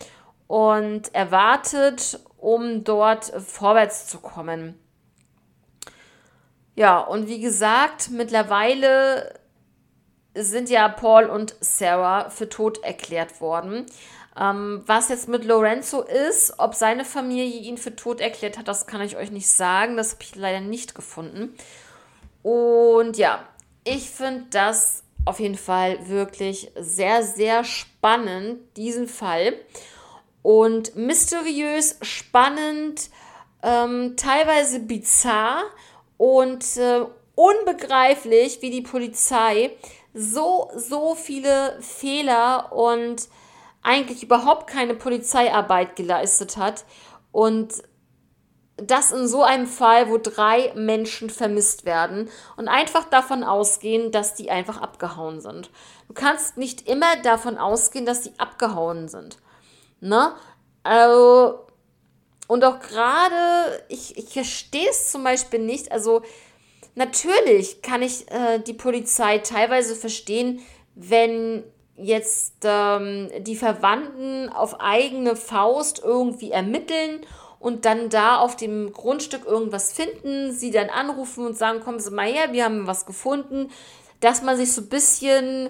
und 0.47 1.13
erwartet, 1.15 2.19
um 2.37 2.83
dort 2.83 3.25
vorwärts 3.25 4.07
zu 4.07 4.19
kommen. 4.19 4.77
Ja, 6.75 6.99
und 6.99 7.27
wie 7.27 7.39
gesagt, 7.39 8.09
mittlerweile 8.11 9.39
sind 10.35 10.69
ja 10.69 10.89
Paul 10.89 11.25
und 11.25 11.55
Sarah 11.59 12.29
für 12.29 12.49
tot 12.49 12.83
erklärt 12.83 13.39
worden. 13.41 13.85
Ähm, 14.39 14.83
was 14.87 15.09
jetzt 15.09 15.27
mit 15.27 15.45
Lorenzo 15.45 16.01
ist, 16.01 16.55
ob 16.57 16.73
seine 16.73 17.05
Familie 17.05 17.61
ihn 17.61 17.77
für 17.77 17.95
tot 17.95 18.19
erklärt 18.19 18.57
hat, 18.57 18.67
das 18.67 18.87
kann 18.87 19.01
ich 19.01 19.15
euch 19.15 19.31
nicht 19.31 19.49
sagen. 19.49 19.97
Das 19.97 20.13
habe 20.13 20.23
ich 20.23 20.35
leider 20.35 20.61
nicht 20.61 20.95
gefunden. 20.95 21.55
Und 22.41 23.17
ja, 23.17 23.47
ich 23.83 24.09
finde 24.09 24.45
das 24.49 25.03
auf 25.25 25.39
jeden 25.39 25.57
Fall 25.57 26.09
wirklich 26.09 26.71
sehr, 26.75 27.23
sehr 27.23 27.63
spannend, 27.63 28.59
diesen 28.75 29.07
Fall. 29.07 29.53
Und 30.41 30.95
mysteriös, 30.95 31.97
spannend, 32.01 33.09
ähm, 33.61 34.15
teilweise 34.17 34.79
bizarr 34.79 35.63
und 36.17 36.77
äh, 36.77 37.05
unbegreiflich, 37.35 38.61
wie 38.61 38.69
die 38.69 38.81
Polizei 38.81 39.71
so, 40.13 40.69
so 40.75 41.15
viele 41.15 41.77
Fehler 41.81 42.73
und 42.73 43.27
eigentlich 43.83 44.23
überhaupt 44.23 44.67
keine 44.67 44.95
Polizeiarbeit 44.95 45.95
geleistet 45.95 46.57
hat 46.57 46.85
und 47.31 47.83
das 48.77 49.11
in 49.11 49.27
so 49.27 49.43
einem 49.43 49.67
Fall, 49.67 50.09
wo 50.09 50.17
drei 50.17 50.73
Menschen 50.75 51.29
vermisst 51.29 51.85
werden 51.85 52.29
und 52.57 52.67
einfach 52.67 53.05
davon 53.05 53.43
ausgehen, 53.43 54.11
dass 54.11 54.33
die 54.33 54.49
einfach 54.49 54.81
abgehauen 54.81 55.41
sind. 55.41 55.69
Du 56.07 56.13
kannst 56.13 56.57
nicht 56.57 56.87
immer 56.87 57.15
davon 57.17 57.57
ausgehen, 57.57 58.05
dass 58.05 58.21
die 58.21 58.37
abgehauen 58.39 59.07
sind. 59.09 59.37
Ne? 59.99 60.33
Also, 60.81 61.67
und 62.47 62.65
auch 62.65 62.79
gerade, 62.79 63.83
ich, 63.89 64.17
ich 64.17 64.29
verstehe 64.33 64.89
es 64.89 65.11
zum 65.11 65.23
Beispiel 65.23 65.59
nicht. 65.59 65.91
Also, 65.91 66.23
natürlich 66.95 67.81
kann 67.83 68.01
ich 68.01 68.29
äh, 68.31 68.59
die 68.59 68.73
Polizei 68.73 69.37
teilweise 69.37 69.95
verstehen, 69.95 70.61
wenn 70.95 71.63
jetzt 71.95 72.55
ähm, 72.63 73.29
die 73.39 73.55
Verwandten 73.55 74.49
auf 74.49 74.79
eigene 74.79 75.35
Faust 75.35 76.01
irgendwie 76.03 76.51
ermitteln 76.51 77.21
und 77.59 77.85
dann 77.85 78.09
da 78.09 78.37
auf 78.37 78.55
dem 78.55 78.91
Grundstück 78.91 79.45
irgendwas 79.45 79.93
finden, 79.93 80.51
sie 80.51 80.71
dann 80.71 80.89
anrufen 80.89 81.45
und 81.45 81.57
sagen, 81.57 81.79
kommen 81.79 81.99
Sie 81.99 82.11
mal 82.11 82.27
her, 82.27 82.51
wir 82.51 82.65
haben 82.65 82.87
was 82.87 83.05
gefunden, 83.05 83.69
dass 84.19 84.41
man 84.41 84.57
sich 84.57 84.73
so 84.73 84.81
ein 84.81 84.89
bisschen 84.89 85.69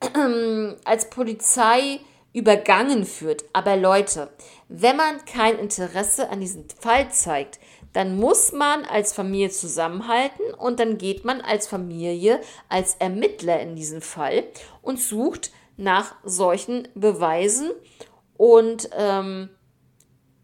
als 0.84 1.10
Polizei 1.10 2.00
übergangen 2.32 3.04
führt. 3.04 3.44
Aber 3.52 3.76
Leute, 3.76 4.30
wenn 4.68 4.96
man 4.96 5.24
kein 5.24 5.58
Interesse 5.58 6.30
an 6.30 6.40
diesem 6.40 6.64
Fall 6.80 7.10
zeigt, 7.10 7.58
dann 7.94 8.18
muss 8.18 8.52
man 8.52 8.84
als 8.84 9.14
Familie 9.14 9.50
zusammenhalten 9.50 10.52
und 10.52 10.80
dann 10.80 10.98
geht 10.98 11.24
man 11.24 11.40
als 11.40 11.68
Familie, 11.68 12.40
als 12.68 12.96
Ermittler 12.96 13.60
in 13.60 13.76
diesem 13.76 14.02
Fall 14.02 14.44
und 14.82 15.00
sucht 15.00 15.52
nach 15.76 16.14
solchen 16.24 16.88
Beweisen 16.94 17.70
und 18.36 18.90
ähm, 18.96 19.48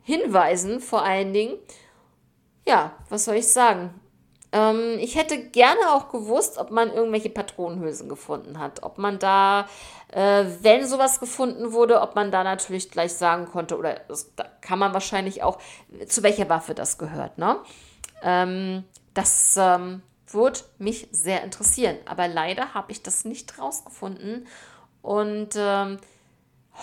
Hinweisen 0.03 0.81
vor 0.81 1.05
allen 1.05 1.33
Dingen. 1.33 1.59
Ja, 2.67 2.97
was 3.09 3.25
soll 3.25 3.37
ich 3.37 3.49
sagen? 3.49 4.00
Ähm, 4.53 4.99
ich 4.99 5.17
hätte 5.17 5.39
gerne 5.39 5.93
auch 5.93 6.11
gewusst, 6.11 6.59
ob 6.59 6.71
man 6.71 6.93
irgendwelche 6.93 7.31
Patronenhülsen 7.31 8.09
gefunden 8.09 8.59
hat. 8.59 8.83
Ob 8.83 8.99
man 8.99 9.19
da, 9.19 9.69
äh, 10.13 10.45
wenn 10.61 10.87
sowas 10.87 11.21
gefunden 11.21 11.73
wurde, 11.73 12.01
ob 12.01 12.15
man 12.17 12.31
da 12.31 12.43
natürlich 12.43 12.91
gleich 12.91 13.13
sagen 13.13 13.47
konnte, 13.47 13.77
oder 13.79 14.01
das, 14.09 14.35
da 14.35 14.45
kann 14.61 14.79
man 14.79 14.93
wahrscheinlich 14.93 15.43
auch, 15.43 15.59
zu 16.07 16.23
welcher 16.23 16.49
Waffe 16.49 16.75
das 16.75 16.99
gehört. 16.99 17.39
Ne? 17.39 17.59
Ähm, 18.23 18.85
das 19.15 19.57
ähm, 19.57 20.03
würde 20.27 20.61
mich 20.79 21.09
sehr 21.13 21.45
interessieren. 21.45 21.97
Aber 22.07 22.27
leider 22.27 22.75
habe 22.75 22.93
ich 22.93 23.03
das 23.03 23.25
nicht 23.25 23.59
rausgefunden. 23.59 24.47
Und 25.03 25.51
ähm, 25.57 25.99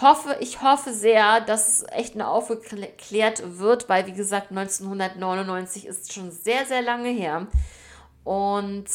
hoffe, 0.02 0.38
ich 0.40 0.62
hoffe 0.62 0.94
sehr, 0.94 1.42
dass 1.42 1.68
es 1.68 1.86
echt 1.92 2.16
nur 2.16 2.28
aufgeklärt 2.28 3.60
wird, 3.60 3.90
weil 3.90 4.06
wie 4.08 4.14
gesagt, 4.14 4.52
1999 4.52 5.86
ist 5.86 6.14
schon 6.14 6.32
sehr, 6.32 6.66
sehr 6.66 6.82
lange 6.82 7.10
her. 7.10 7.48
Und 8.24 8.86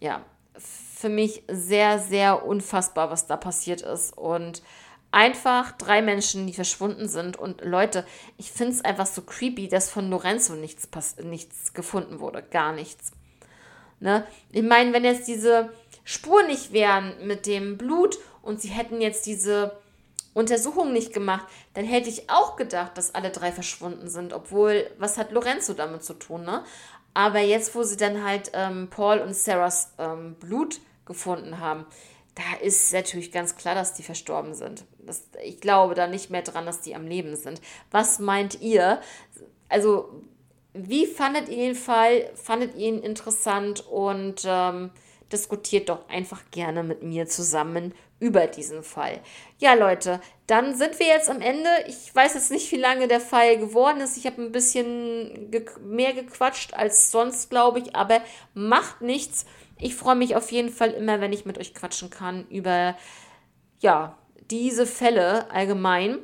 ja, 0.00 0.24
für 0.58 1.08
mich 1.08 1.44
sehr, 1.48 1.98
sehr 1.98 2.44
unfassbar, 2.44 3.10
was 3.10 3.26
da 3.26 3.36
passiert 3.36 3.82
ist. 3.82 4.16
Und 4.16 4.62
einfach 5.10 5.72
drei 5.72 6.02
Menschen, 6.02 6.46
die 6.46 6.52
verschwunden 6.52 7.08
sind. 7.08 7.36
Und 7.36 7.62
Leute, 7.64 8.06
ich 8.36 8.50
finde 8.50 8.74
es 8.74 8.84
einfach 8.84 9.06
so 9.06 9.22
creepy, 9.22 9.68
dass 9.68 9.90
von 9.90 10.10
Lorenzo 10.10 10.54
nichts, 10.54 10.88
nichts 11.22 11.72
gefunden 11.72 12.20
wurde. 12.20 12.42
Gar 12.42 12.72
nichts. 12.72 13.12
Ne? 14.00 14.26
Ich 14.52 14.62
meine, 14.62 14.92
wenn 14.92 15.04
jetzt 15.04 15.28
diese 15.28 15.70
Spuren 16.04 16.46
nicht 16.46 16.72
wären 16.72 17.26
mit 17.26 17.46
dem 17.46 17.78
Blut 17.78 18.18
und 18.42 18.60
sie 18.60 18.68
hätten 18.68 19.00
jetzt 19.00 19.26
diese 19.26 19.76
Untersuchung 20.38 20.92
nicht 20.92 21.12
gemacht, 21.12 21.46
dann 21.74 21.84
hätte 21.84 22.08
ich 22.08 22.30
auch 22.30 22.56
gedacht, 22.56 22.96
dass 22.96 23.14
alle 23.14 23.30
drei 23.30 23.50
verschwunden 23.50 24.08
sind. 24.08 24.32
Obwohl, 24.32 24.88
was 24.98 25.18
hat 25.18 25.32
Lorenzo 25.32 25.74
damit 25.74 26.04
zu 26.04 26.14
tun, 26.14 26.44
ne? 26.44 26.64
Aber 27.12 27.40
jetzt, 27.40 27.74
wo 27.74 27.82
sie 27.82 27.96
dann 27.96 28.24
halt 28.24 28.52
ähm, 28.54 28.88
Paul 28.90 29.18
und 29.18 29.34
Sarahs 29.34 29.94
ähm, 29.98 30.36
Blut 30.36 30.80
gefunden 31.04 31.58
haben, 31.58 31.84
da 32.36 32.64
ist 32.64 32.92
natürlich 32.92 33.32
ganz 33.32 33.56
klar, 33.56 33.74
dass 33.74 33.94
die 33.94 34.04
verstorben 34.04 34.54
sind. 34.54 34.84
Das, 34.98 35.24
ich 35.42 35.60
glaube 35.60 35.94
da 35.94 36.06
nicht 36.06 36.30
mehr 36.30 36.42
dran, 36.42 36.66
dass 36.66 36.80
die 36.82 36.94
am 36.94 37.08
Leben 37.08 37.34
sind. 37.34 37.60
Was 37.90 38.20
meint 38.20 38.60
ihr? 38.60 39.00
Also, 39.68 40.22
wie 40.72 41.06
fandet 41.06 41.48
ihr 41.48 41.56
den 41.56 41.74
Fall? 41.74 42.30
Fandet 42.34 42.76
ihr 42.76 42.88
ihn 42.88 43.02
interessant? 43.02 43.84
Und 43.88 44.42
ähm, 44.44 44.90
diskutiert 45.32 45.88
doch 45.88 46.08
einfach 46.08 46.42
gerne 46.52 46.84
mit 46.84 47.02
mir 47.02 47.26
zusammen 47.26 47.92
über 48.20 48.46
diesen 48.46 48.82
Fall. 48.82 49.20
Ja, 49.58 49.74
Leute, 49.74 50.20
dann 50.46 50.74
sind 50.74 50.98
wir 50.98 51.06
jetzt 51.06 51.30
am 51.30 51.40
Ende. 51.40 51.68
Ich 51.86 52.14
weiß 52.14 52.34
jetzt 52.34 52.50
nicht, 52.50 52.70
wie 52.72 52.76
lange 52.76 53.06
der 53.06 53.20
Fall 53.20 53.58
geworden 53.58 54.00
ist. 54.00 54.16
Ich 54.16 54.26
habe 54.26 54.42
ein 54.42 54.52
bisschen 54.52 55.50
ge 55.50 55.64
mehr 55.82 56.12
gequatscht 56.12 56.74
als 56.74 57.10
sonst, 57.10 57.50
glaube 57.50 57.78
ich, 57.78 57.94
aber 57.94 58.20
macht 58.54 59.02
nichts. 59.02 59.46
Ich 59.78 59.94
freue 59.94 60.16
mich 60.16 60.34
auf 60.34 60.50
jeden 60.50 60.70
Fall 60.70 60.90
immer, 60.90 61.20
wenn 61.20 61.32
ich 61.32 61.44
mit 61.44 61.58
euch 61.58 61.74
quatschen 61.74 62.10
kann 62.10 62.46
über 62.48 62.96
ja, 63.80 64.18
diese 64.50 64.86
Fälle 64.86 65.50
allgemein. 65.50 66.18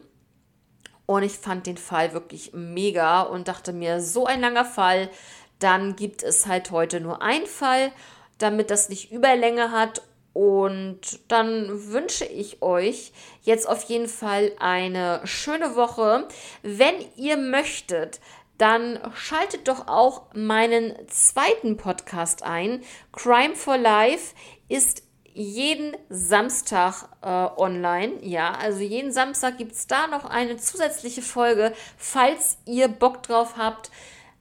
Und 1.06 1.22
ich 1.22 1.32
fand 1.32 1.66
den 1.66 1.76
Fall 1.76 2.14
wirklich 2.14 2.52
mega 2.54 3.22
und 3.22 3.46
dachte 3.46 3.72
mir, 3.72 4.00
so 4.00 4.26
ein 4.26 4.40
langer 4.40 4.64
Fall, 4.64 5.10
dann 5.58 5.96
gibt 5.96 6.22
es 6.22 6.46
halt 6.46 6.70
heute 6.70 7.00
nur 7.00 7.22
einen 7.22 7.46
Fall, 7.46 7.92
damit 8.38 8.70
das 8.70 8.88
nicht 8.88 9.12
Überlänge 9.12 9.70
hat. 9.70 10.02
Und 10.34 11.00
dann 11.28 11.92
wünsche 11.92 12.24
ich 12.24 12.60
euch 12.60 13.12
jetzt 13.42 13.68
auf 13.68 13.84
jeden 13.84 14.08
Fall 14.08 14.52
eine 14.58 15.20
schöne 15.24 15.76
Woche. 15.76 16.28
Wenn 16.62 16.96
ihr 17.16 17.36
möchtet, 17.36 18.20
dann 18.58 18.98
schaltet 19.14 19.68
doch 19.68 19.86
auch 19.88 20.26
meinen 20.34 20.94
zweiten 21.08 21.76
Podcast 21.76 22.42
ein. 22.42 22.82
Crime 23.12 23.54
for 23.54 23.78
Life 23.78 24.34
ist 24.68 25.04
jeden 25.34 25.96
Samstag 26.08 27.08
äh, 27.22 27.26
online. 27.28 28.14
Ja, 28.22 28.52
also 28.52 28.80
jeden 28.80 29.12
Samstag 29.12 29.58
gibt 29.58 29.72
es 29.72 29.86
da 29.86 30.06
noch 30.08 30.24
eine 30.24 30.56
zusätzliche 30.56 31.22
Folge, 31.22 31.72
falls 31.96 32.58
ihr 32.66 32.88
Bock 32.88 33.22
drauf 33.22 33.56
habt. 33.56 33.90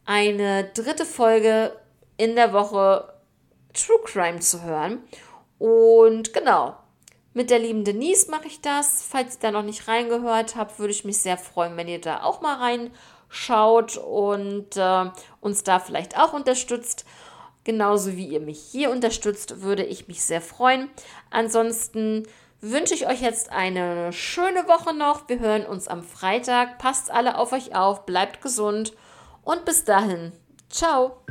Eine 0.05 0.65
dritte 0.65 1.05
Folge 1.05 1.75
in 2.17 2.35
der 2.35 2.51
Woche 2.51 3.13
True 3.73 3.99
Crime 4.05 4.39
zu 4.39 4.61
hören. 4.63 4.99
Und 5.59 6.33
genau, 6.33 6.75
mit 7.33 7.49
der 7.49 7.59
lieben 7.59 7.83
Denise 7.83 8.29
mache 8.29 8.47
ich 8.47 8.61
das. 8.61 9.03
Falls 9.03 9.35
ihr 9.35 9.41
da 9.41 9.51
noch 9.51 9.63
nicht 9.63 9.87
reingehört 9.87 10.55
habt, 10.55 10.79
würde 10.79 10.93
ich 10.93 11.05
mich 11.05 11.19
sehr 11.19 11.37
freuen, 11.37 11.77
wenn 11.77 11.87
ihr 11.87 12.01
da 12.01 12.23
auch 12.23 12.41
mal 12.41 12.55
reinschaut 12.55 13.97
und 13.97 14.77
äh, 14.77 15.09
uns 15.41 15.63
da 15.63 15.79
vielleicht 15.79 16.17
auch 16.19 16.33
unterstützt. 16.33 17.05
Genauso 17.63 18.17
wie 18.17 18.27
ihr 18.27 18.41
mich 18.41 18.59
hier 18.59 18.91
unterstützt, 18.91 19.61
würde 19.61 19.83
ich 19.83 20.07
mich 20.07 20.23
sehr 20.23 20.41
freuen. 20.41 20.89
Ansonsten 21.31 22.27
wünsche 22.59 22.93
ich 22.93 23.07
euch 23.07 23.21
jetzt 23.21 23.51
eine 23.51 24.13
schöne 24.13 24.67
Woche 24.67 24.93
noch. 24.93 25.27
Wir 25.27 25.39
hören 25.39 25.65
uns 25.65 25.87
am 25.87 26.03
Freitag. 26.03 26.77
Passt 26.77 27.09
alle 27.09 27.37
auf 27.37 27.51
euch 27.51 27.75
auf, 27.75 28.05
bleibt 28.05 28.41
gesund 28.41 28.93
und 29.43 29.65
bis 29.65 29.85
dahin. 29.85 30.33
Ciao. 30.69 31.22